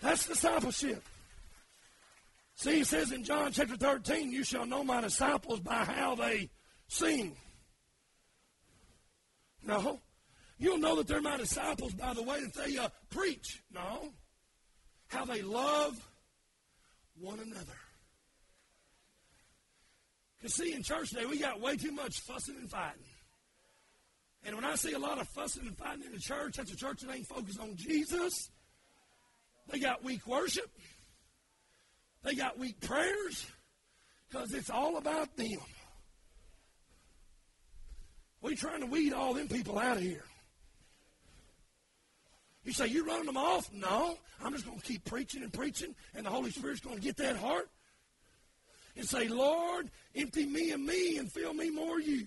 That's 0.00 0.26
discipleship. 0.26 1.02
See, 2.60 2.76
he 2.76 2.84
says 2.84 3.10
in 3.10 3.24
John 3.24 3.52
chapter 3.52 3.74
13, 3.74 4.30
you 4.30 4.44
shall 4.44 4.66
know 4.66 4.84
my 4.84 5.00
disciples 5.00 5.60
by 5.60 5.82
how 5.82 6.14
they 6.14 6.50
sing. 6.88 7.34
No. 9.64 9.98
You'll 10.58 10.76
know 10.76 10.96
that 10.96 11.08
they're 11.08 11.22
my 11.22 11.38
disciples 11.38 11.94
by 11.94 12.12
the 12.12 12.22
way 12.22 12.42
that 12.42 12.52
they 12.52 12.76
uh, 12.76 12.90
preach. 13.08 13.62
No. 13.72 14.12
How 15.08 15.24
they 15.24 15.40
love 15.40 16.06
one 17.18 17.38
another. 17.38 17.78
Because, 20.36 20.52
see, 20.52 20.74
in 20.74 20.82
church 20.82 21.08
today, 21.08 21.24
we 21.24 21.38
got 21.38 21.62
way 21.62 21.78
too 21.78 21.92
much 21.92 22.20
fussing 22.20 22.56
and 22.56 22.68
fighting. 22.68 23.00
And 24.44 24.54
when 24.54 24.66
I 24.66 24.74
see 24.74 24.92
a 24.92 24.98
lot 24.98 25.18
of 25.18 25.26
fussing 25.28 25.66
and 25.66 25.78
fighting 25.78 26.04
in 26.04 26.12
the 26.12 26.18
church, 26.18 26.58
that's 26.58 26.70
a 26.70 26.76
church 26.76 27.00
that 27.00 27.14
ain't 27.16 27.26
focused 27.26 27.58
on 27.58 27.74
Jesus. 27.74 28.50
They 29.70 29.78
got 29.78 30.04
weak 30.04 30.26
worship. 30.26 30.70
They 32.22 32.34
got 32.34 32.58
weak 32.58 32.80
prayers 32.80 33.46
because 34.28 34.52
it's 34.52 34.70
all 34.70 34.96
about 34.96 35.36
them. 35.36 35.58
We 38.42 38.56
trying 38.56 38.80
to 38.80 38.86
weed 38.86 39.12
all 39.12 39.34
them 39.34 39.48
people 39.48 39.78
out 39.78 39.96
of 39.96 40.02
here. 40.02 40.24
You 42.64 42.72
say, 42.72 42.86
you're 42.86 43.04
running 43.04 43.26
them 43.26 43.36
off? 43.36 43.72
No. 43.72 44.16
I'm 44.42 44.52
just 44.52 44.66
going 44.66 44.78
to 44.78 44.86
keep 44.86 45.04
preaching 45.04 45.42
and 45.42 45.52
preaching, 45.52 45.94
and 46.14 46.24
the 46.24 46.30
Holy 46.30 46.50
Spirit's 46.50 46.80
going 46.80 46.96
to 46.96 47.02
get 47.02 47.16
that 47.18 47.36
heart 47.36 47.68
and 48.96 49.06
say, 49.06 49.28
Lord, 49.28 49.90
empty 50.14 50.46
me 50.46 50.70
of 50.72 50.80
me 50.80 51.18
and 51.18 51.30
fill 51.30 51.54
me 51.54 51.70
more 51.70 51.98
of 51.98 52.06
you. 52.06 52.26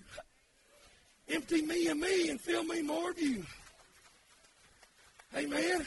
Empty 1.28 1.62
me 1.62 1.86
of 1.88 1.96
me 1.96 2.28
and 2.28 2.40
fill 2.40 2.64
me 2.64 2.82
more 2.82 3.10
of 3.10 3.20
you. 3.20 3.44
Amen. 5.36 5.86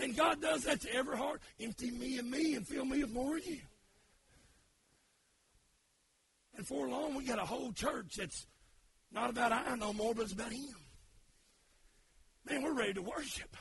And 0.00 0.16
God 0.16 0.40
does 0.40 0.64
that 0.64 0.80
to 0.82 0.94
every 0.94 1.16
heart. 1.16 1.40
Empty 1.60 1.90
me 1.90 2.18
of 2.18 2.24
me 2.24 2.54
and 2.54 2.66
fill 2.66 2.84
me 2.84 3.02
with 3.02 3.12
more 3.12 3.36
of 3.36 3.46
you. 3.46 3.58
And 6.56 6.66
for 6.66 6.88
long, 6.88 7.14
we 7.14 7.24
got 7.24 7.38
a 7.38 7.44
whole 7.44 7.72
church 7.72 8.16
that's 8.16 8.46
not 9.12 9.30
about 9.30 9.52
I 9.52 9.74
no 9.76 9.92
more, 9.92 10.14
but 10.14 10.22
it's 10.22 10.32
about 10.32 10.52
Him. 10.52 10.74
Man, 12.48 12.62
we're 12.62 12.72
ready 12.72 12.94
to 12.94 13.02
worship. 13.02 13.56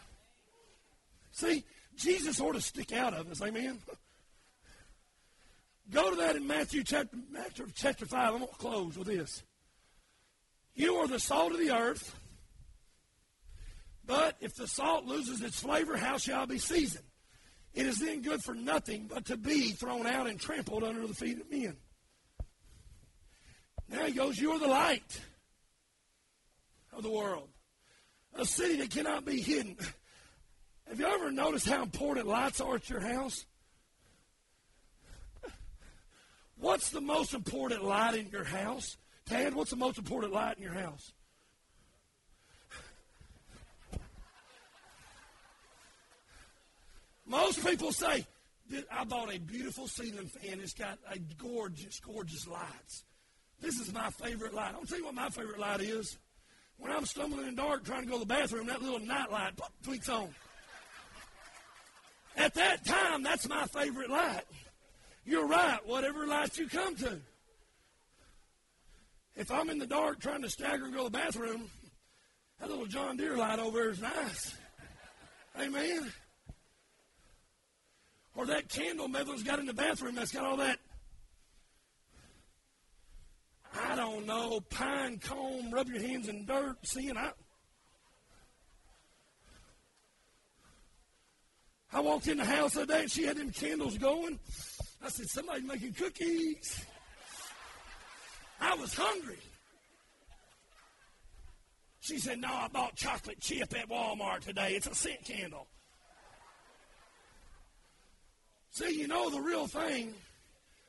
See, 1.32 1.64
Jesus 1.96 2.40
ought 2.40 2.54
to 2.54 2.62
stick 2.62 2.94
out 2.94 3.14
of 3.14 3.30
us. 3.30 3.42
Amen. 3.42 3.80
Go 5.92 6.12
to 6.12 6.16
that 6.18 6.36
in 6.36 6.46
Matthew 6.46 6.84
chapter, 6.84 7.18
Matthew 7.32 7.66
chapter 7.74 8.06
5. 8.06 8.34
I'm 8.34 8.40
going 8.40 8.48
to 8.48 8.56
close 8.56 8.98
with 8.98 9.08
this. 9.08 9.44
You 10.76 10.96
are 10.98 11.08
the 11.08 11.20
salt 11.20 11.52
of 11.52 11.60
the 11.60 11.72
earth. 11.72 12.19
But 14.10 14.38
if 14.42 14.56
the 14.56 14.66
salt 14.66 15.06
loses 15.06 15.44
its 15.44 15.60
flavor, 15.60 15.96
how 15.96 16.18
shall 16.18 16.42
it 16.42 16.50
be 16.50 16.58
seasoned? 16.58 17.06
It 17.76 17.86
is 17.86 18.00
then 18.00 18.24
good 18.24 18.44
for 18.44 18.56
nothing 18.56 19.06
but 19.08 19.26
to 19.26 19.38
be 19.38 19.70
thrown 19.70 20.08
out 20.08 20.26
and 20.26 20.40
trampled 20.40 20.84
under 20.84 21.06
the 21.06 21.14
feet 21.14 21.40
of 21.40 21.52
men. 21.52 21.78
Now 23.88 24.06
he 24.08 24.14
goes, 24.14 24.40
You 24.40 24.54
are 24.54 24.60
the 24.60 24.68
light 24.68 25.22
of 26.92 27.04
the 27.04 27.12
world. 27.12 27.50
A 28.34 28.46
city 28.46 28.78
that 28.78 28.90
cannot 28.90 29.26
be 29.26 29.42
hidden. 29.42 29.78
Have 30.88 31.00
you 31.00 31.06
ever 31.06 31.30
noticed 31.30 31.70
how 31.70 31.84
important 31.84 32.26
lights 32.26 32.60
are 32.60 32.78
at 32.78 32.90
your 32.90 33.02
house? 33.02 33.46
What's 36.58 36.90
the 36.90 37.00
most 37.00 37.36
important 37.36 37.84
light 37.84 38.16
in 38.16 38.30
your 38.30 38.44
house? 38.44 38.98
Tad, 39.28 39.54
what's 39.54 39.70
the 39.70 39.78
most 39.78 40.00
important 40.00 40.34
light 40.34 40.58
in 40.58 40.64
your 40.64 40.74
house? 40.74 41.14
Most 47.30 47.64
people 47.64 47.92
say, 47.94 48.26
I 48.92 49.04
bought 49.04 49.34
a 49.34 49.38
beautiful 49.38 49.88
ceiling 49.88 50.26
fan. 50.26 50.60
It's 50.60 50.74
got 50.74 50.98
a 51.10 51.20
gorgeous, 51.42 52.00
gorgeous 52.00 52.48
lights. 52.48 53.04
This 53.62 53.80
is 53.80 53.94
my 53.94 54.10
favorite 54.10 54.54
light. 54.54 54.74
I'll 54.74 54.86
tell 54.86 54.98
you 54.98 55.06
what 55.06 55.14
my 55.14 55.30
favorite 55.30 55.60
light 55.60 55.82
is. 55.82 56.18
When 56.78 56.92
I'm 56.92 57.06
stumbling 57.06 57.48
in 57.48 57.56
the 57.56 57.62
dark 57.62 57.86
trying 57.86 58.02
to 58.02 58.08
go 58.08 58.14
to 58.14 58.20
the 58.22 58.26
bathroom, 58.26 58.68
that 58.68 58.82
little 58.82 59.00
night 59.00 59.32
light 59.32 59.54
tweaks 59.84 60.10
on. 60.10 60.30
At 62.36 62.56
that 62.56 62.84
time, 62.84 63.22
that's 63.22 63.48
my 63.48 63.66
favorite 63.66 64.10
light. 64.10 64.44
You're 65.26 65.46
right, 65.46 65.80
whatever 65.86 66.26
light 66.26 66.58
you 66.58 66.68
come 66.68 66.96
to. 66.96 67.20
If 69.36 69.52
I'm 69.52 69.70
in 69.70 69.78
the 69.78 69.86
dark 69.86 70.20
trying 70.20 70.42
to 70.42 70.50
stagger 70.50 70.86
and 70.86 70.94
go 70.94 71.06
to 71.06 71.12
the 71.12 71.18
bathroom, 71.18 71.70
that 72.60 72.70
little 72.70 72.88
John 72.88 73.18
Deere 73.18 73.38
light 73.38 73.60
over 73.60 73.78
there 73.78 73.90
is 73.92 74.02
nice. 74.02 74.56
Amen. 75.60 76.12
Or 78.40 78.46
that 78.46 78.70
candle 78.70 79.10
Medlin's 79.10 79.44
got 79.44 79.60
in 79.60 79.66
the 79.66 79.74
bathroom 79.74 80.16
that's 80.16 80.32
got 80.32 80.46
all 80.46 80.56
that, 80.56 80.80
I 83.76 83.98
don't 83.98 84.26
know, 84.26 84.62
pine 84.62 85.20
cone, 85.20 85.70
rub 85.72 85.90
your 85.90 86.02
hands 86.02 86.30
in 86.30 86.46
dirt, 86.46 86.78
seeing 86.84 87.18
I. 87.18 87.32
I 91.92 92.00
walked 92.00 92.30
in 92.30 92.38
the 92.38 92.46
house 92.46 92.76
the 92.76 92.84
other 92.84 92.94
day 92.94 93.02
and 93.02 93.12
she 93.12 93.26
had 93.26 93.36
them 93.36 93.52
candles 93.52 93.98
going. 93.98 94.40
I 95.04 95.10
said, 95.10 95.28
somebody's 95.28 95.68
making 95.68 95.96
cookies. 95.96 96.86
I 98.62 98.74
was 98.76 98.94
hungry. 98.94 99.40
She 102.00 102.20
said, 102.20 102.40
no, 102.40 102.48
I 102.48 102.70
bought 102.70 102.96
chocolate 102.96 103.42
chip 103.42 103.78
at 103.78 103.90
Walmart 103.90 104.46
today. 104.46 104.76
It's 104.78 104.88
a 104.88 104.96
scent 104.96 105.26
candle. 105.26 105.68
See, 108.80 108.98
you 108.98 109.10
know 109.10 109.30
the 109.30 109.42
real 109.42 109.68
thing. 109.68 110.14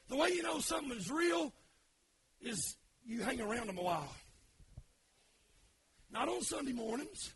The 0.09 0.16
way 0.16 0.28
you 0.28 0.45
know 0.45 0.61
something 0.61 0.97
is 0.97 1.11
real 1.11 1.53
is 2.41 2.76
you 3.05 3.20
hang 3.20 3.41
around 3.41 3.66
them 3.66 3.78
a 3.78 3.82
while. 3.82 4.14
Not 6.12 6.28
on 6.28 6.41
Sunday 6.43 6.72
mornings. 6.72 7.32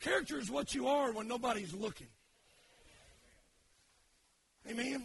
Character 0.00 0.38
is 0.38 0.50
what 0.50 0.74
you 0.74 0.88
are 0.88 1.12
when 1.12 1.28
nobody's 1.28 1.74
looking. 1.74 2.06
Amen. 4.70 5.04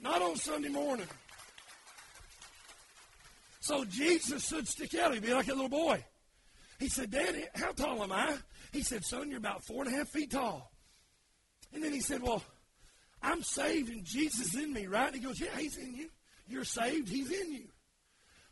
Not 0.00 0.22
on 0.22 0.36
Sunday 0.36 0.70
morning. 0.70 1.06
So 3.60 3.84
Jesus 3.84 4.48
should 4.48 4.66
stick 4.66 4.94
out. 4.94 5.12
He'd 5.12 5.22
be 5.22 5.34
like 5.34 5.48
a 5.48 5.52
little 5.52 5.68
boy. 5.68 6.02
He 6.78 6.88
said, 6.88 7.10
Daddy, 7.10 7.44
how 7.54 7.72
tall 7.72 8.02
am 8.02 8.12
I? 8.12 8.38
He 8.72 8.80
said, 8.80 9.04
Son, 9.04 9.28
you're 9.28 9.36
about 9.36 9.66
four 9.66 9.84
and 9.84 9.92
a 9.92 9.98
half 9.98 10.08
feet 10.08 10.30
tall. 10.30 10.72
And 11.74 11.84
then 11.84 11.92
he 11.92 12.00
said, 12.00 12.22
Well, 12.22 12.42
I'm 13.22 13.42
saved 13.42 13.90
and 13.90 14.04
Jesus 14.04 14.54
is 14.54 14.62
in 14.62 14.72
me, 14.72 14.86
right? 14.86 15.06
And 15.06 15.14
he 15.14 15.20
goes, 15.20 15.40
Yeah, 15.40 15.56
he's 15.58 15.76
in 15.76 15.94
you. 15.94 16.08
You're 16.48 16.64
saved, 16.64 17.08
he's 17.08 17.30
in 17.30 17.52
you. 17.52 17.68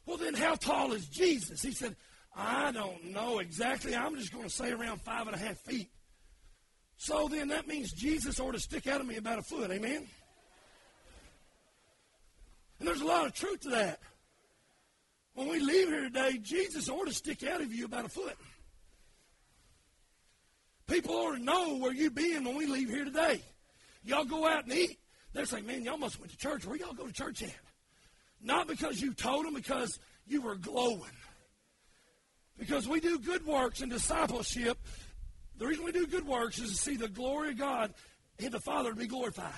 Well, 0.07 0.16
then 0.16 0.35
how 0.35 0.55
tall 0.55 0.93
is 0.93 1.07
Jesus? 1.07 1.61
He 1.62 1.73
said, 1.73 1.97
I 2.35 2.71
don't 2.73 3.12
know 3.12 3.41
exactly. 3.41 3.97
I'm 3.97 4.16
just 4.16 4.33
going 4.33 4.45
to 4.45 4.51
say 4.51 4.71
around 4.71 5.03
five 5.03 5.27
and 5.27 5.35
a 5.35 5.39
half 5.39 5.59
feet. 5.59 5.91
So 6.97 7.29
then 7.29 7.49
that 7.49 7.66
means 7.66 7.93
Jesus 7.93 8.41
ought 8.41 8.53
to 8.53 8.61
stick 8.61 8.87
out 8.87 9.01
of 9.01 9.07
me 9.07 9.16
about 9.16 9.39
a 9.39 9.43
foot. 9.43 9.71
Amen? 9.71 10.07
And 12.79 12.89
there's 12.89 13.01
a 13.01 13.07
lot 13.07 13.27
of 13.27 13.35
truth 13.35 13.61
to 13.61 13.71
that. 13.71 14.01
When 15.35 15.49
we 15.49 15.61
leave 15.61 15.89
here 15.89 16.03
today, 16.03 16.39
Jesus 16.39 16.89
ought 16.89 17.07
to 17.07 17.14
stick 17.14 17.45
out 17.45 17.61
of 17.61 17.73
you 17.73 17.85
about 17.85 18.05
a 18.05 18.09
foot. 18.09 18.37
People 20.87 21.14
ought 21.14 21.37
to 21.37 21.43
know 21.43 21.77
where 21.77 21.93
you've 21.93 22.14
been 22.14 22.45
when 22.45 22.57
we 22.57 22.66
leave 22.66 22.89
here 22.89 23.05
today. 23.05 23.43
Y'all 24.05 24.24
go 24.24 24.46
out 24.46 24.64
and 24.64 24.72
eat. 24.72 24.99
They're 25.32 25.44
saying, 25.44 25.66
man, 25.66 25.84
y'all 25.84 25.99
must 25.99 26.18
went 26.18 26.32
to 26.32 26.38
church. 26.38 26.66
Where 26.66 26.76
y'all 26.76 26.94
go 26.94 27.07
to 27.07 27.12
church 27.12 27.42
at? 27.42 27.55
Not 28.42 28.68
because 28.68 29.01
you 29.01 29.12
told 29.12 29.46
them, 29.46 29.55
because 29.55 29.99
you 30.26 30.40
were 30.40 30.57
glowing. 30.57 31.03
Because 32.59 32.88
we 32.88 33.01
do 33.01 33.18
good 33.18 33.46
works 33.46 33.82
in 33.82 33.88
discipleship. 33.88 34.78
The 35.59 35.66
reason 35.66 35.84
we 35.84 35.92
do 35.92 36.07
good 36.07 36.26
works 36.26 36.59
is 36.59 36.70
to 36.70 36.76
see 36.76 36.96
the 36.96 37.09
glory 37.09 37.51
of 37.51 37.59
God 37.59 37.92
and 38.38 38.53
the 38.53 38.61
Father 38.61 38.90
to 38.90 38.96
be 38.96 39.07
glorified. 39.07 39.53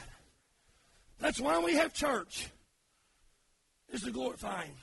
That's 1.18 1.40
why 1.40 1.58
we 1.58 1.74
have 1.74 1.92
church, 1.92 2.48
is 3.90 4.02
to 4.02 4.10
glorify 4.10 4.64
Him. 4.64 4.74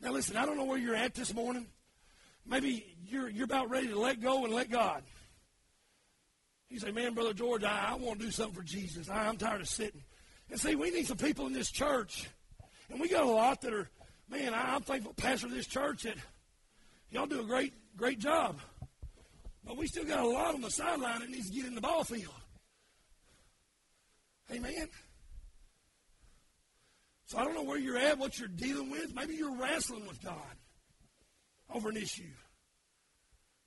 Now 0.00 0.12
listen, 0.12 0.36
I 0.36 0.44
don't 0.44 0.58
know 0.58 0.64
where 0.64 0.78
you're 0.78 0.94
at 0.94 1.14
this 1.14 1.32
morning. 1.32 1.66
Maybe 2.46 2.96
you're, 3.08 3.28
you're 3.28 3.44
about 3.44 3.70
ready 3.70 3.88
to 3.88 3.98
let 3.98 4.20
go 4.20 4.44
and 4.44 4.54
let 4.54 4.70
God. 4.70 5.02
You 6.68 6.80
say, 6.80 6.90
man, 6.90 7.14
Brother 7.14 7.32
George, 7.32 7.62
I, 7.62 7.90
I 7.90 7.94
want 7.94 8.18
to 8.18 8.26
do 8.26 8.32
something 8.32 8.54
for 8.54 8.62
Jesus. 8.62 9.08
I, 9.08 9.28
I'm 9.28 9.36
tired 9.36 9.60
of 9.60 9.68
sitting. 9.68 10.02
And 10.50 10.60
see, 10.60 10.74
we 10.74 10.90
need 10.90 11.06
some 11.06 11.16
people 11.16 11.46
in 11.46 11.52
this 11.52 11.70
church. 11.70 12.28
And 12.90 13.00
we 13.00 13.08
got 13.08 13.24
a 13.24 13.30
lot 13.30 13.60
that 13.62 13.72
are, 13.72 13.88
man, 14.28 14.54
I, 14.54 14.74
I'm 14.74 14.82
thankful, 14.82 15.14
pastor 15.14 15.46
of 15.46 15.52
this 15.52 15.66
church, 15.66 16.02
that 16.02 16.16
y'all 17.10 17.26
do 17.26 17.40
a 17.40 17.44
great, 17.44 17.72
great 17.96 18.18
job. 18.18 18.60
But 19.64 19.76
we 19.76 19.86
still 19.86 20.04
got 20.04 20.20
a 20.20 20.28
lot 20.28 20.54
on 20.54 20.60
the 20.60 20.70
sideline 20.70 21.20
that 21.20 21.30
needs 21.30 21.50
to 21.50 21.56
get 21.56 21.66
in 21.66 21.74
the 21.74 21.80
ball 21.80 22.04
field. 22.04 22.34
Amen. 24.52 24.88
So 27.26 27.38
I 27.38 27.44
don't 27.44 27.54
know 27.54 27.64
where 27.64 27.78
you're 27.78 27.98
at, 27.98 28.18
what 28.18 28.38
you're 28.38 28.48
dealing 28.48 28.90
with. 28.90 29.14
Maybe 29.14 29.34
you're 29.34 29.56
wrestling 29.56 30.06
with 30.06 30.22
God 30.22 30.34
over 31.74 31.88
an 31.90 31.96
issue. 31.96 32.22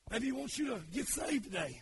Maybe 0.10 0.28
He 0.28 0.32
wants 0.32 0.58
you 0.58 0.68
to 0.68 0.82
get 0.94 1.08
saved 1.08 1.46
today. 1.46 1.82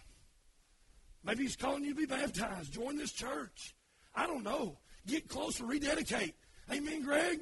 Maybe 1.27 1.43
He's 1.43 1.57
calling 1.57 1.83
you 1.83 1.93
to 1.93 1.99
be 1.99 2.05
baptized. 2.05 2.71
Join 2.71 2.97
this 2.97 3.11
church. 3.11 3.75
I 4.15 4.25
don't 4.25 4.43
know. 4.43 4.77
Get 5.05 5.27
closer, 5.27 5.65
rededicate. 5.65 6.35
Amen, 6.71 7.03
Greg? 7.03 7.41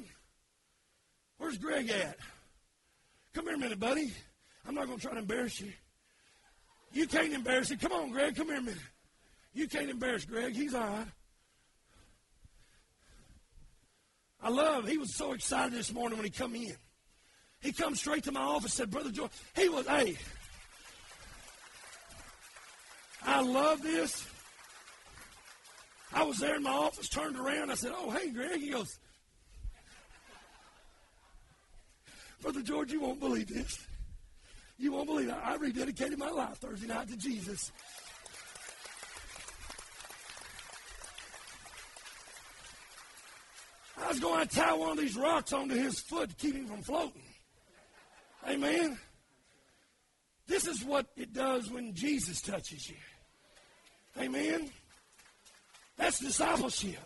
Where's 1.38 1.58
Greg 1.60 1.90
at? 1.90 2.18
Come 3.34 3.46
here 3.46 3.56
a 3.56 3.60
minute, 3.60 3.80
buddy. 3.80 4.12
I'm 4.68 4.74
not 4.74 4.88
going 4.88 4.98
to 4.98 5.06
try 5.06 5.14
to 5.14 5.20
embarrass 5.20 5.62
you. 5.62 5.72
You 6.94 7.08
can't 7.08 7.34
embarrass 7.34 7.70
him. 7.70 7.78
Come 7.78 7.92
on, 7.92 8.12
Greg. 8.12 8.36
Come 8.36 8.48
here 8.48 8.58
a 8.58 8.62
minute. 8.62 8.80
You 9.54 9.68
can't 9.68 9.90
embarrass 9.90 10.26
Greg. 10.26 10.56
He's 10.56 10.74
all 10.74 10.82
right. 10.82 11.08
I 14.42 14.50
love, 14.50 14.88
he 14.88 14.98
was 14.98 15.16
so 15.16 15.34
excited 15.34 15.74
this 15.74 15.94
morning 15.94 16.18
when 16.18 16.26
he 16.26 16.32
come 16.32 16.56
in. 16.56 16.76
He 17.62 17.72
come 17.72 17.96
straight 17.96 18.24
to 18.26 18.32
my 18.32 18.42
office 18.42 18.74
said, 18.74 18.92
Brother 18.92 19.12
George, 19.12 19.32
he 19.56 19.70
was, 19.70 19.88
hey, 19.88 20.18
I 23.26 23.42
love 23.42 23.82
this. 23.82 24.28
I 26.14 26.24
was 26.24 26.38
there 26.38 26.56
in 26.56 26.64
my 26.64 26.72
office, 26.72 27.10
turned 27.10 27.38
around. 27.38 27.72
I 27.72 27.76
said, 27.76 27.92
Oh, 27.94 28.12
hey, 28.12 28.30
Greg. 28.30 28.62
He 28.62 28.70
goes, 28.70 28.98
Brother 32.42 32.62
George, 32.62 32.92
you 32.92 33.02
won't 33.02 33.20
believe 33.20 33.48
this. 33.48 33.86
You 34.78 34.92
won't 34.92 35.08
believe 35.08 35.30
it. 35.30 35.36
I 35.44 35.58
rededicated 35.58 36.18
my 36.18 36.30
life 36.30 36.58
Thursday 36.58 36.88
night 36.88 37.08
to 37.08 37.18
Jesus. 37.18 37.72
I 43.98 44.10
was 44.10 44.20
going 44.20 44.48
to 44.48 44.56
tie 44.56 44.74
one 44.74 44.92
of 44.92 44.98
these 44.98 45.16
rocks 45.16 45.54
onto 45.54 45.76
his 45.76 46.00
foot 46.00 46.30
to 46.30 46.36
keep 46.36 46.56
him 46.56 46.68
from 46.68 46.84
floating. 46.84 47.24
Amen. 48.48 49.00
This 50.48 50.68
is 50.68 50.84
what 50.84 51.08
it 51.18 51.34
does 51.34 51.72
when 51.72 51.96
Jesus 51.96 52.42
touches 52.42 52.90
you. 52.90 52.98
Amen. 54.20 54.70
That's 55.98 56.20
discipleship. 56.20 57.00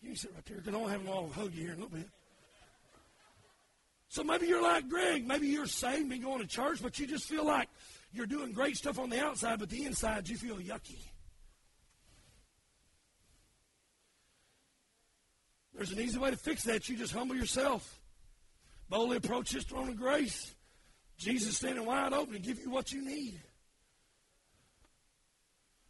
You 0.00 0.08
can 0.10 0.16
sit 0.16 0.30
right 0.34 0.44
there 0.46 0.58
I 0.66 0.70
to 0.70 0.90
have 0.90 1.08
all 1.08 1.28
hug 1.28 1.54
you 1.54 1.62
here 1.62 1.72
in 1.72 1.80
a 1.80 1.82
little 1.82 1.98
bit. 1.98 2.08
So 4.08 4.24
maybe 4.24 4.46
you're 4.46 4.62
like 4.62 4.88
Greg. 4.88 5.26
Maybe 5.26 5.48
you're 5.48 5.66
saved 5.66 6.10
and 6.10 6.22
going 6.22 6.40
to 6.40 6.46
church, 6.46 6.82
but 6.82 6.98
you 6.98 7.06
just 7.06 7.28
feel 7.28 7.44
like 7.44 7.68
you're 8.12 8.26
doing 8.26 8.52
great 8.52 8.76
stuff 8.76 8.98
on 8.98 9.10
the 9.10 9.20
outside, 9.20 9.58
but 9.58 9.68
the 9.68 9.84
inside 9.84 10.28
you 10.28 10.36
feel 10.36 10.56
yucky. 10.56 10.98
There's 15.74 15.92
an 15.92 16.00
easy 16.00 16.18
way 16.18 16.30
to 16.30 16.36
fix 16.36 16.64
that. 16.64 16.88
You 16.88 16.96
just 16.96 17.12
humble 17.12 17.36
yourself. 17.36 18.00
Boldly 18.88 19.18
approach 19.18 19.52
his 19.52 19.64
throne 19.64 19.88
of 19.88 19.96
grace. 19.96 20.54
Jesus 21.18 21.56
standing 21.56 21.84
wide 21.84 22.12
open 22.12 22.32
to 22.32 22.40
give 22.40 22.58
you 22.58 22.70
what 22.70 22.90
you 22.90 23.04
need. 23.04 23.40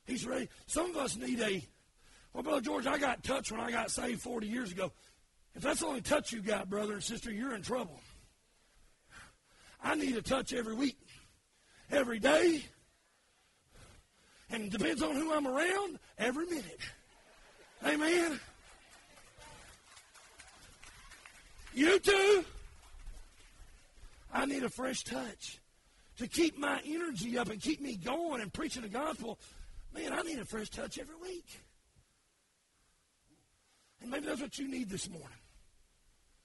He's 0.09 0.27
ready. 0.27 0.49
Some 0.67 0.91
of 0.91 0.97
us 0.97 1.17
need 1.17 1.39
a, 1.41 1.63
well, 2.33 2.43
Brother 2.43 2.63
George, 2.63 2.87
I 2.87 2.97
got 2.97 3.23
touch 3.23 3.53
when 3.53 3.61
I 3.61 3.71
got 3.71 3.91
saved 3.91 4.23
40 4.23 4.47
years 4.47 4.73
ago. 4.73 4.91
If 5.55 5.63
that's 5.63 5.81
the 5.81 5.87
only 5.87 6.01
touch 6.01 6.33
you 6.33 6.41
got, 6.41 6.71
brother 6.71 6.95
and 6.95 7.03
sister, 7.03 7.31
you're 7.31 7.55
in 7.55 7.61
trouble. 7.61 8.01
I 9.83 9.95
need 9.95 10.17
a 10.17 10.23
touch 10.23 10.55
every 10.55 10.75
week, 10.75 10.99
every 11.91 12.19
day, 12.19 12.65
and 14.51 14.65
it 14.65 14.71
depends 14.71 15.03
on 15.03 15.15
who 15.15 15.33
I'm 15.33 15.47
around 15.47 15.99
every 16.17 16.47
minute. 16.47 16.81
Amen. 17.87 18.41
You 21.75 21.99
too. 21.99 22.45
I 24.33 24.47
need 24.47 24.63
a 24.63 24.71
fresh 24.71 25.05
touch 25.05 25.59
to 26.17 26.27
keep 26.27 26.59
my 26.59 26.81
energy 26.87 27.37
up 27.39 27.51
and 27.51 27.61
keep 27.61 27.81
me 27.81 27.97
going 27.97 28.41
and 28.41 28.53
preaching 28.53 28.83
the 28.83 28.89
gospel. 28.89 29.39
Man, 29.95 30.13
I 30.13 30.23
need 30.23 30.39
a 30.39 30.45
fresh 30.45 30.71
touch 30.71 30.99
every 30.99 31.17
week. 31.17 31.61
And 34.01 34.11
maybe 34.11 34.27
that's 34.27 34.41
what 34.41 34.59
you 34.59 34.69
need 34.69 34.91
this 34.91 35.09
morning. 35.09 35.29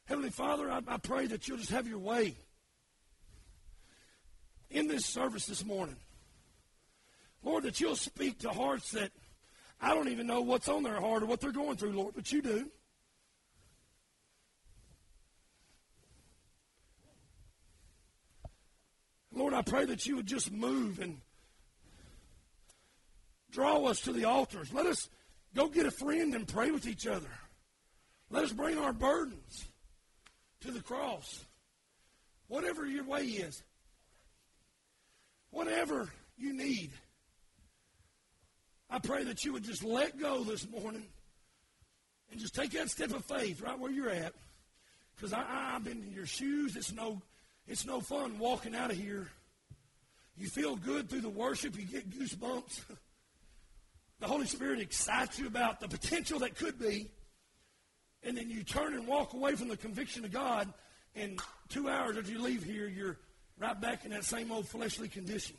Heavenly 0.05 0.31
Father, 0.31 0.71
I, 0.71 0.81
I 0.87 0.97
pray 0.97 1.27
that 1.27 1.47
you'll 1.47 1.57
just 1.57 1.71
have 1.71 1.87
your 1.87 1.99
way 1.99 2.35
in 4.69 4.87
this 4.87 5.05
service 5.05 5.45
this 5.45 5.63
morning. 5.63 5.95
Lord, 7.43 7.63
that 7.63 7.79
you'll 7.79 7.95
speak 7.95 8.39
to 8.39 8.49
hearts 8.49 8.91
that 8.91 9.11
I 9.81 9.93
don't 9.93 10.09
even 10.09 10.27
know 10.27 10.41
what's 10.41 10.69
on 10.69 10.83
their 10.83 10.99
heart 10.99 11.23
or 11.23 11.25
what 11.25 11.41
they're 11.41 11.51
going 11.51 11.77
through, 11.77 11.91
Lord, 11.91 12.15
but 12.15 12.31
you 12.31 12.41
do. 12.41 12.69
Lord, 19.35 19.53
I 19.53 19.61
pray 19.61 19.85
that 19.85 20.05
you 20.05 20.15
would 20.15 20.27
just 20.27 20.51
move 20.51 20.99
and 20.99 21.19
draw 23.53 23.85
us 23.85 24.01
to 24.01 24.11
the 24.11 24.25
altars. 24.25 24.73
Let 24.73 24.87
us 24.87 25.07
go 25.55 25.67
get 25.67 25.85
a 25.85 25.91
friend 25.91 26.35
and 26.35 26.45
pray 26.47 26.71
with 26.71 26.87
each 26.87 27.07
other. 27.07 27.29
Let 28.29 28.43
us 28.43 28.51
bring 28.51 28.77
our 28.77 28.91
burdens 28.91 29.69
to 30.61 30.71
the 30.71 30.81
cross. 30.81 31.45
Whatever 32.47 32.85
your 32.85 33.05
way 33.05 33.23
is, 33.23 33.63
whatever 35.51 36.09
you 36.37 36.51
need, 36.51 36.91
I 38.89 38.99
pray 38.99 39.23
that 39.23 39.45
you 39.45 39.53
would 39.53 39.63
just 39.63 39.83
let 39.83 40.19
go 40.19 40.43
this 40.43 40.67
morning 40.69 41.05
and 42.31 42.39
just 42.39 42.55
take 42.55 42.71
that 42.71 42.89
step 42.89 43.13
of 43.13 43.23
faith 43.25 43.61
right 43.61 43.77
where 43.77 43.91
you're 43.91 44.09
at. 44.09 44.33
Because 45.15 45.33
I've 45.33 45.83
been 45.83 46.03
in 46.03 46.13
your 46.13 46.25
shoes. 46.25 46.75
It's 46.75 46.91
no 46.91 47.21
it's 47.67 47.85
no 47.85 48.01
fun 48.01 48.39
walking 48.39 48.75
out 48.75 48.91
of 48.91 48.97
here. 48.97 49.29
You 50.37 50.47
feel 50.47 50.75
good 50.75 51.09
through 51.09 51.21
the 51.21 51.29
worship, 51.29 51.77
you 51.77 51.85
get 51.85 52.09
goosebumps. 52.09 52.81
The 54.23 54.29
Holy 54.29 54.45
Spirit 54.45 54.79
excites 54.79 55.37
you 55.37 55.47
about 55.47 55.81
the 55.81 55.87
potential 55.89 56.39
that 56.39 56.55
could 56.55 56.79
be. 56.79 57.09
And 58.23 58.37
then 58.37 58.49
you 58.49 58.63
turn 58.63 58.93
and 58.93 59.05
walk 59.05 59.33
away 59.33 59.55
from 59.55 59.67
the 59.67 59.75
conviction 59.75 60.23
of 60.23 60.31
God, 60.31 60.73
and 61.13 61.41
two 61.67 61.89
hours 61.89 62.15
after 62.15 62.31
you 62.31 62.41
leave 62.41 62.63
here, 62.63 62.87
you're 62.87 63.17
right 63.59 63.79
back 63.81 64.05
in 64.05 64.11
that 64.11 64.23
same 64.23 64.49
old 64.49 64.65
fleshly 64.65 65.09
condition. 65.09 65.57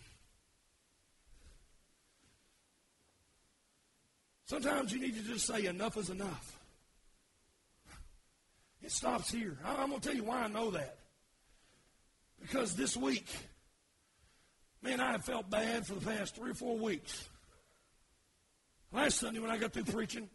Sometimes 4.47 4.95
you 4.95 4.99
need 4.99 5.15
to 5.15 5.23
just 5.25 5.47
say, 5.47 5.67
enough 5.67 5.99
is 5.99 6.09
enough. 6.09 6.59
It 8.83 8.93
stops 8.93 9.31
here. 9.31 9.59
I'm 9.63 9.91
going 9.91 10.01
to 10.01 10.09
tell 10.09 10.17
you 10.17 10.25
why 10.25 10.41
I 10.41 10.49
know 10.49 10.71
that. 10.71 10.97
Because 12.41 12.75
this 12.75 12.97
week, 12.97 13.29
man, 14.81 15.01
I 15.01 15.13
have 15.13 15.27
felt 15.27 15.51
bad 15.51 15.87
for 15.87 15.97
the 15.97 16.07
past 16.07 16.35
three 16.35 16.53
or 16.53 16.55
four 16.55 16.79
weeks. 16.79 17.29
Last 18.95 19.19
Sunday 19.19 19.41
when 19.41 19.51
I 19.51 19.59
got 19.59 19.73
through 19.73 19.85
preaching, 19.85 20.31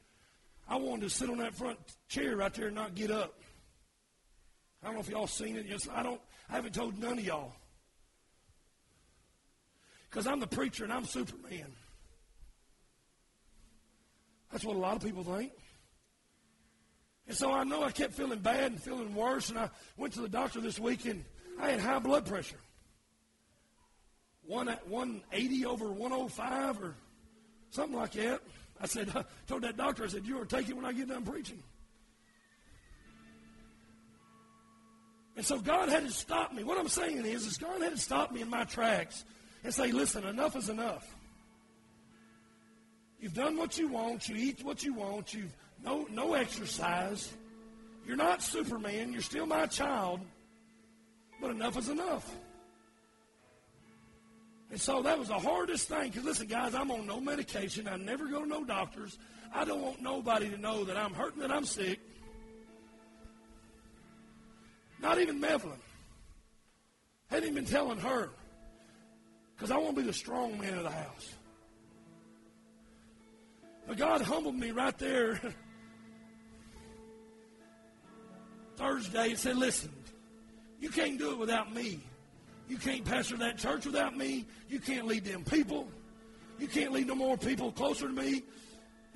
I 0.68 0.76
wanted 0.76 1.04
to 1.04 1.10
sit 1.10 1.30
on 1.30 1.38
that 1.38 1.56
front 1.56 1.80
chair 2.10 2.36
right 2.36 2.54
there 2.54 2.68
and 2.68 2.76
not 2.76 2.94
get 2.94 3.10
up. 3.10 3.34
I 4.84 4.88
don't 4.88 4.96
know 4.96 5.00
if 5.00 5.10
y'all 5.10 5.28
seen 5.28 5.56
it. 5.56 5.66
I 5.94 6.04
don't. 6.04 6.20
I 6.50 6.56
haven't 6.56 6.76
told 6.76 7.00
none 7.00 7.18
of 7.18 7.26
y'all 7.26 7.54
because 10.10 10.28
I'm 10.28 10.42
the 10.42 10.48
preacher 10.48 10.84
and 10.84 10.92
I'm 10.92 11.06
Superman. 11.06 11.72
That's 14.52 14.66
what 14.66 14.76
a 14.76 14.80
lot 14.80 14.98
of 14.98 15.04
people 15.04 15.24
think. 15.24 15.54
And 17.30 17.38
so 17.38 17.54
I 17.54 17.64
know 17.64 17.84
I 17.84 17.92
kept 17.92 18.14
feeling 18.14 18.40
bad 18.40 18.72
and 18.72 18.82
feeling 18.82 19.16
worse, 19.16 19.50
and 19.50 19.58
I 19.60 19.70
went 19.96 20.14
to 20.16 20.22
the 20.22 20.30
doctor 20.30 20.60
this 20.60 20.80
week 20.80 21.06
and 21.06 21.24
I 21.62 21.70
had 21.70 21.80
high 21.80 22.00
blood 22.00 22.26
pressure. 22.26 22.60
One 24.46 24.68
at 24.68 24.86
180 24.90 25.66
over 25.66 25.92
105 25.92 26.82
or 26.82 26.96
something 27.72 27.98
like 27.98 28.12
that. 28.14 28.42
I 28.82 28.88
said, 28.88 29.10
I 29.16 29.24
told 29.48 29.64
that 29.64 29.78
doctor, 29.78 30.04
I 30.04 30.08
said, 30.08 30.26
you 30.26 30.42
are 30.42 30.46
take 30.46 30.70
it 30.70 30.76
when 30.76 30.86
I 30.86 30.94
get 30.94 31.10
done 31.10 31.24
preaching. 31.24 31.62
And 35.36 35.46
so 35.46 35.58
God 35.58 35.88
had 35.88 36.06
to 36.06 36.12
stop 36.12 36.54
me. 36.54 36.64
What 36.64 36.78
I'm 36.78 36.90
saying 36.90 37.26
is, 37.26 37.46
is 37.46 37.58
God 37.58 37.82
had 37.82 37.94
to 37.94 37.98
stop 37.98 38.32
me 38.32 38.42
in 38.42 38.50
my 38.50 38.66
tracks 38.66 39.24
and 39.64 39.74
say, 39.74 39.92
listen, 39.92 40.26
enough 40.26 40.56
is 40.56 40.70
enough. 40.70 41.16
You've 43.22 43.34
done 43.34 43.58
what 43.58 43.78
you 43.78 43.88
want. 43.88 44.28
You 44.28 44.36
eat 44.36 44.64
what 44.64 44.84
you 44.84 44.94
want. 44.94 45.34
You've 45.34 45.54
no, 45.84 46.06
no 46.12 46.34
exercise. 46.34 47.32
You're 48.06 48.18
not 48.18 48.42
Superman. 48.42 49.14
You're 49.14 49.22
still 49.22 49.46
my 49.46 49.66
child. 49.66 50.20
But 51.42 51.52
enough 51.52 51.78
is 51.78 51.90
enough. 51.90 52.30
And 54.72 54.80
so 54.80 55.02
that 55.02 55.18
was 55.18 55.30
the 55.30 55.40
hardest 55.40 55.88
thing. 55.88 56.10
Because 56.10 56.24
listen, 56.24 56.48
guys, 56.48 56.76
I'm 56.76 56.92
on 56.92 57.08
no 57.08 57.20
medication. 57.20 57.88
I 57.88 57.98
never 57.98 58.28
go 58.28 58.44
to 58.44 58.48
no 58.48 58.64
doctors. 58.64 59.18
I 59.54 59.66
don't 59.66 59.82
want 59.82 60.02
nobody 60.02 60.50
to 60.50 60.58
know 60.58 60.84
that 60.84 60.96
I'm 60.96 61.14
hurting, 61.14 61.42
that 61.42 61.52
I'm 61.52 61.66
sick. 61.66 62.00
Not 65.02 65.20
even 65.20 65.44
Evelyn. 65.44 65.80
Hadn't 67.30 67.50
even 67.50 67.64
been 67.64 67.72
telling 67.72 67.98
her. 68.00 68.30
Because 69.56 69.72
I 69.72 69.78
want 69.78 69.96
to 69.96 70.02
be 70.02 70.08
the 70.08 70.14
strong 70.14 70.60
man 70.60 70.78
of 70.78 70.84
the 70.84 70.92
house. 70.92 71.34
But 73.88 73.98
God 73.98 74.22
humbled 74.22 74.56
me 74.56 74.72
right 74.72 74.98
there 75.00 75.42
Thursday 78.76 79.30
and 79.32 79.38
said, 79.38 79.58
listen, 79.58 79.90
you 80.80 80.90
can't 80.90 81.18
do 81.18 81.32
it 81.32 81.40
without 81.40 81.74
me. 81.74 82.00
You 82.70 82.78
can't 82.78 83.04
pastor 83.04 83.36
that 83.38 83.58
church 83.58 83.86
without 83.86 84.16
me. 84.16 84.46
You 84.70 84.80
can't 84.80 85.08
lead 85.08 85.26
them 85.26 85.44
people. 85.44 85.88
You 86.60 86.68
can't 86.68 86.94
lead 86.94 87.08
no 87.08 87.16
more 87.16 87.38
people 87.38 87.72
closer 87.72 88.08
to 88.08 88.14
me 88.14 88.44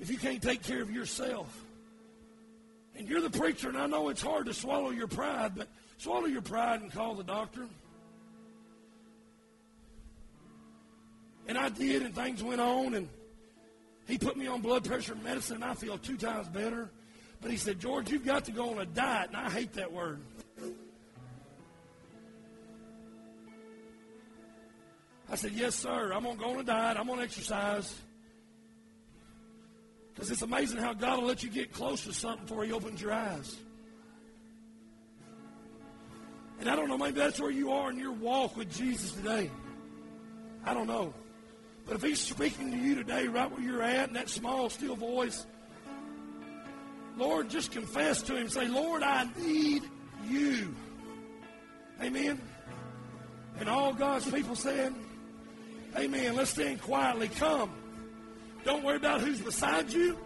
if 0.00 0.10
you 0.10 0.18
can't 0.18 0.42
take 0.42 0.62
care 0.62 0.82
of 0.82 0.90
yourself. 0.90 1.64
And 2.96 3.08
you're 3.08 3.20
the 3.20 3.30
preacher, 3.30 3.68
and 3.68 3.78
I 3.78 3.86
know 3.86 4.08
it's 4.08 4.22
hard 4.22 4.46
to 4.46 4.54
swallow 4.54 4.90
your 4.90 5.08
pride, 5.08 5.52
but 5.56 5.68
Swallow 5.98 6.26
your 6.26 6.42
pride 6.42 6.80
and 6.82 6.92
call 6.92 7.14
the 7.14 7.24
doctor. 7.24 7.66
And 11.46 11.58
I 11.58 11.68
did, 11.68 12.02
and 12.02 12.14
things 12.14 12.42
went 12.42 12.60
on, 12.60 12.94
and 12.94 13.08
he 14.06 14.18
put 14.18 14.36
me 14.36 14.46
on 14.46 14.60
blood 14.60 14.84
pressure 14.84 15.14
medicine, 15.14 15.56
and 15.56 15.64
I 15.64 15.74
feel 15.74 15.98
two 15.98 16.16
times 16.16 16.48
better. 16.48 16.90
But 17.40 17.50
he 17.50 17.56
said, 17.56 17.80
George, 17.80 18.10
you've 18.10 18.24
got 18.24 18.44
to 18.46 18.52
go 18.52 18.70
on 18.70 18.78
a 18.78 18.86
diet, 18.86 19.28
and 19.28 19.36
I 19.36 19.50
hate 19.50 19.74
that 19.74 19.92
word. 19.92 20.20
I 25.30 25.36
said, 25.36 25.52
Yes, 25.52 25.74
sir. 25.74 26.12
I'm 26.12 26.22
going 26.24 26.36
to 26.36 26.42
go 26.42 26.50
on 26.50 26.60
a 26.60 26.64
diet. 26.64 26.98
I'm 26.98 27.06
going 27.06 27.18
to 27.18 27.24
exercise. 27.24 27.94
Because 30.14 30.30
it's 30.30 30.42
amazing 30.42 30.78
how 30.78 30.92
God 30.94 31.20
will 31.20 31.28
let 31.28 31.42
you 31.42 31.50
get 31.50 31.72
close 31.72 32.04
to 32.04 32.12
something 32.12 32.46
before 32.46 32.64
He 32.64 32.72
opens 32.72 33.02
your 33.02 33.12
eyes. 33.12 33.56
And 36.60 36.68
I 36.68 36.76
don't 36.76 36.88
know, 36.88 36.96
maybe 36.96 37.18
that's 37.18 37.40
where 37.40 37.50
you 37.50 37.72
are 37.72 37.90
in 37.90 37.98
your 37.98 38.12
walk 38.12 38.56
with 38.56 38.74
Jesus 38.74 39.12
today. 39.12 39.50
I 40.64 40.72
don't 40.72 40.86
know. 40.86 41.12
But 41.86 41.96
if 41.96 42.02
He's 42.02 42.20
speaking 42.20 42.70
to 42.70 42.76
you 42.76 42.94
today, 42.94 43.26
right 43.26 43.50
where 43.50 43.60
you're 43.60 43.82
at, 43.82 44.08
in 44.08 44.14
that 44.14 44.28
small, 44.28 44.70
still 44.70 44.94
voice, 44.94 45.44
Lord, 47.16 47.50
just 47.50 47.72
confess 47.72 48.22
to 48.22 48.36
Him. 48.36 48.48
Say, 48.48 48.68
Lord, 48.68 49.02
I 49.02 49.28
need 49.36 49.82
you. 50.28 50.74
Amen. 52.00 52.40
And 53.58 53.68
all 53.68 53.92
God's 53.92 54.30
people 54.30 54.54
said, 54.54 54.94
Amen. 55.96 56.36
Let's 56.36 56.50
stand 56.50 56.80
quietly. 56.80 57.28
Come. 57.28 57.70
Don't 58.64 58.82
worry 58.82 58.96
about 58.96 59.20
who's 59.20 59.40
beside 59.40 59.92
you. 59.92 60.18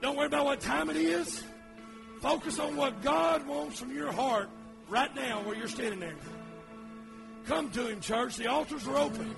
Don't 0.00 0.16
worry 0.16 0.26
about 0.26 0.44
what 0.44 0.60
time 0.60 0.90
it 0.90 0.96
is. 0.96 1.42
Focus 2.20 2.58
on 2.58 2.76
what 2.76 3.02
God 3.02 3.46
wants 3.46 3.78
from 3.78 3.94
your 3.94 4.10
heart 4.10 4.48
right 4.88 5.14
now 5.14 5.42
where 5.42 5.56
you're 5.56 5.68
standing 5.68 6.00
there. 6.00 6.16
Come 7.46 7.70
to 7.70 7.86
Him, 7.88 8.00
church. 8.00 8.36
The 8.36 8.46
altars 8.48 8.86
are 8.88 8.96
open. 8.96 9.34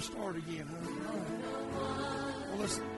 Start 0.00 0.36
again, 0.36 0.66
huh? 0.70 0.90
Well, 2.50 2.58
listen. 2.60 2.97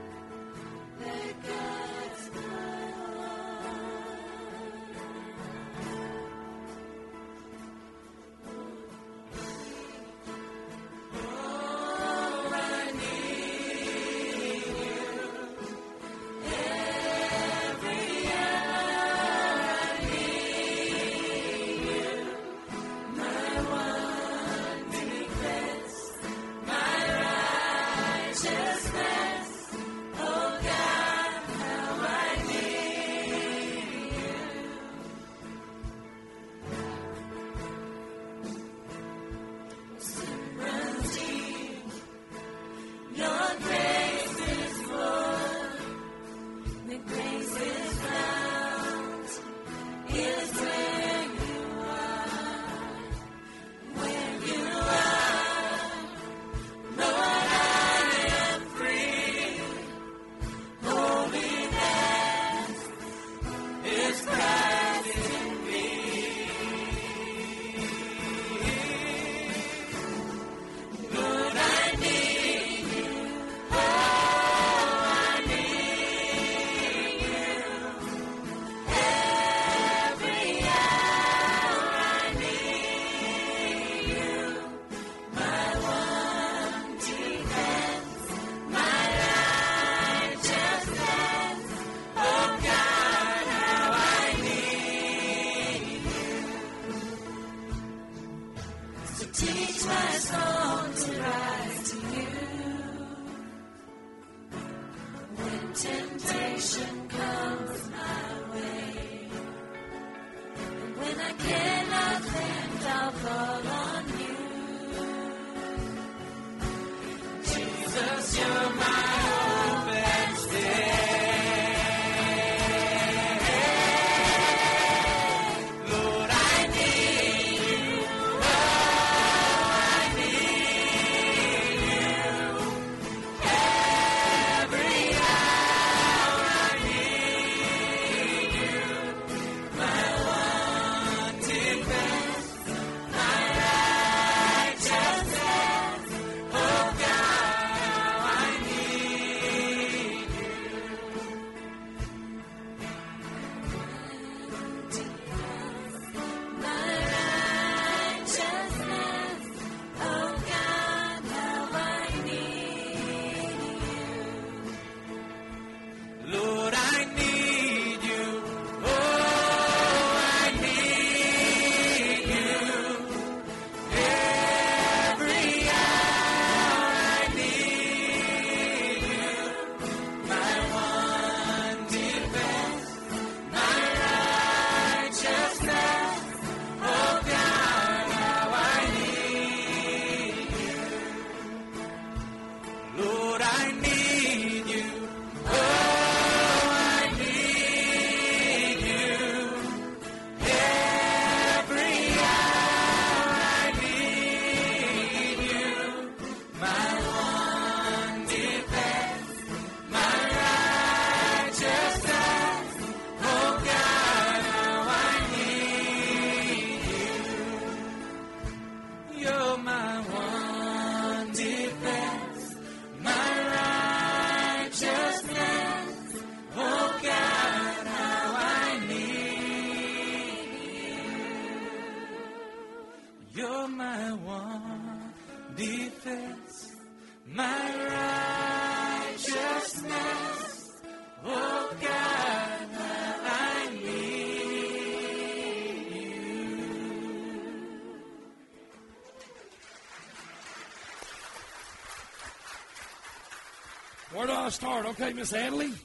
I 254.50 254.52
start? 254.52 254.84
Okay, 254.84 255.12
Miss 255.12 255.32
Adelie. 255.32 255.78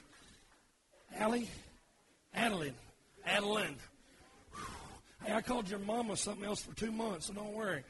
Allie? 1.20 1.47
Adeline. 2.34 2.74
Adeline. 3.24 3.76
Hey, 5.24 5.34
I 5.34 5.41
called 5.41 5.70
your 5.70 5.78
mama 5.78 6.18
something 6.18 6.43
else 6.43 6.63
for 6.63 6.74
two 6.74 6.91
months, 6.91 7.28
so 7.28 7.34
don't 7.34 7.53
worry. 7.53 7.84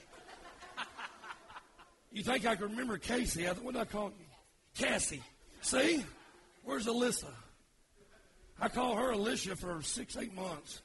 You 2.12 2.24
think 2.24 2.46
I 2.46 2.58
can 2.58 2.72
remember 2.72 2.98
Casey? 2.98 3.48
I, 3.48 3.54
what 3.54 3.74
did 3.74 3.84
I 3.84 3.86
call 3.86 4.08
you? 4.20 4.26
Cassie. 4.78 5.24
See? 5.62 6.04
Where's 6.66 6.88
Alyssa? 6.88 7.32
I 8.60 8.68
call 8.68 8.98
her 8.98 9.12
Alicia 9.12 9.56
for 9.56 9.82
six, 9.82 10.18
eight 10.18 10.36
months. 10.36 10.82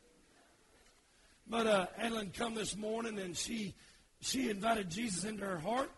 But 1.49 1.67
uh, 1.67 1.87
Adeline 1.99 2.31
come 2.31 2.55
this 2.55 2.77
morning 2.77 3.19
and 3.19 3.37
she 3.37 3.75
she 4.21 4.51
invited 4.51 4.89
Jesus 4.89 5.25
into 5.25 5.45
her 5.45 5.59
heart. 5.59 5.91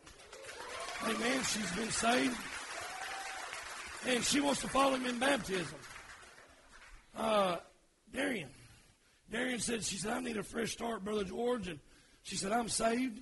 Amen. 1.05 1.43
She's 1.43 1.73
been 1.73 1.91
saved. 1.91 2.39
And 4.07 4.25
she 4.25 4.41
wants 4.41 4.61
to 4.63 4.69
follow 4.69 4.97
him 4.97 5.07
in 5.07 5.19
baptism. 5.19 5.79
Uh, 7.17 7.57
Darian. 8.13 8.49
Darian 9.31 9.61
said, 9.61 9.85
she 9.85 9.97
said, 9.97 10.13
I 10.13 10.21
need 10.21 10.37
a 10.37 10.43
fresh 10.43 10.73
start, 10.73 11.05
Brother 11.05 11.25
George. 11.25 11.69
And 11.69 11.79
she 12.23 12.37
said, 12.37 12.53
I'm 12.53 12.69
saved. 12.69 13.21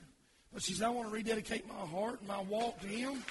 But 0.53 0.63
she 0.63 0.73
said, 0.73 0.87
I 0.87 0.91
want 0.91 1.09
to 1.09 1.15
rededicate 1.15 1.69
my 1.69 1.87
heart 1.87 2.21
and 2.21 2.29
my 2.29 2.43
walk 2.43 2.81
to 2.81 2.89
him. 2.89 3.23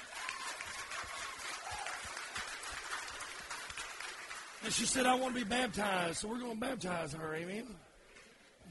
And 4.64 4.74
she 4.74 4.86
said, 4.86 5.06
I 5.06 5.16
want 5.16 5.36
to 5.36 5.44
be 5.44 5.50
baptized. 5.50 6.18
So 6.18 6.28
we're 6.28 6.40
going 6.40 6.60
to 6.60 6.60
baptize 6.60 7.14
her. 7.14 7.34
Amen. 7.36 7.66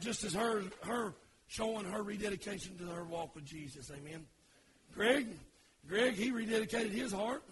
Just 0.00 0.24
as 0.24 0.34
her, 0.34 0.62
her 0.84 1.14
showing 1.48 1.84
her 1.86 2.02
rededication 2.02 2.76
to 2.78 2.84
her 2.84 3.04
walk 3.04 3.34
with 3.34 3.44
Jesus. 3.44 3.90
Amen. 3.90 4.24
Greg, 4.94 5.26
Greg, 5.88 6.14
he 6.14 6.30
rededicated 6.30 6.90
his 6.90 7.12
heart, 7.12 7.42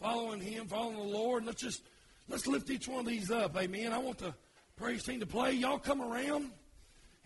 following 0.00 0.40
him, 0.40 0.66
following 0.66 0.96
the 0.96 1.02
Lord. 1.02 1.44
Let's 1.44 1.60
just 1.60 1.82
let's 2.28 2.46
lift 2.46 2.70
each 2.70 2.88
one 2.88 3.00
of 3.00 3.06
these 3.06 3.30
up. 3.30 3.56
Amen. 3.56 3.92
I 3.92 3.98
want 3.98 4.18
the 4.18 4.34
praise 4.76 5.04
team 5.04 5.20
to 5.20 5.26
play. 5.26 5.52
Y'all 5.52 5.78
come 5.78 6.02
around 6.02 6.50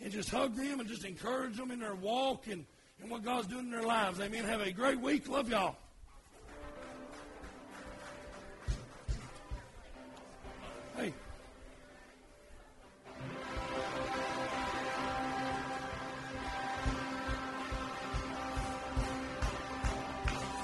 and 0.01 0.13
just 0.13 0.31
hug 0.31 0.55
them 0.57 0.81
and 0.81 0.89
just 0.89 1.05
encourage 1.05 1.57
them 1.57 1.71
in 1.71 1.81
their 1.81 1.95
walk 1.95 2.47
and, 2.47 2.65
and 3.01 3.11
what 3.11 3.25
God's 3.25 3.49
doing 3.49 3.67
in 3.67 3.71
their 3.71 3.83
lives. 3.83 4.21
Amen. 4.21 4.45
Have 4.45 4.61
a 4.61 4.73
great 4.73 5.01
week. 5.01 5.29
Love 5.29 5.49
y'all. 5.49 5.77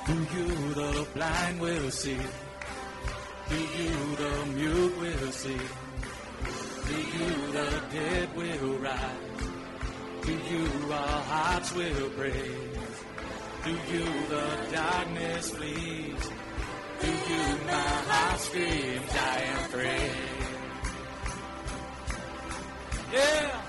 To 0.07 0.13
you 0.13 0.75
the 0.75 1.07
blind 1.15 1.61
will 1.61 1.91
see. 1.91 2.17
To 3.49 3.57
you 3.57 4.17
the 4.17 4.47
mute 4.55 4.99
will 5.01 5.33
see. 5.33 5.59
To 6.87 6.97
you 7.19 7.31
the 7.51 7.83
dead 7.91 8.37
will 8.37 8.79
rise. 8.79 9.43
To 10.23 10.33
you 10.33 10.93
our 10.93 11.23
hearts 11.33 11.75
will 11.75 12.11
praise. 12.11 12.97
To 13.65 13.71
you 13.71 14.05
the 14.29 14.47
darkness 14.73 15.51
flees. 15.51 16.23
To 17.01 17.07
you 17.09 17.43
my 17.67 17.91
heart 18.11 18.39
screams, 18.39 19.11
I 19.11 19.41
am 19.41 19.69
free. 19.71 20.11
Yeah. 23.13 23.61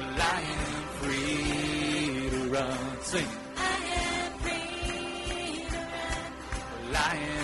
Well, 0.00 0.20
I 0.20 0.40
am 0.58 0.82
free 1.00 2.30
to 2.30 2.48
run. 2.50 3.02
Sing. 3.02 3.41
I 7.04 7.16
am 7.16 7.41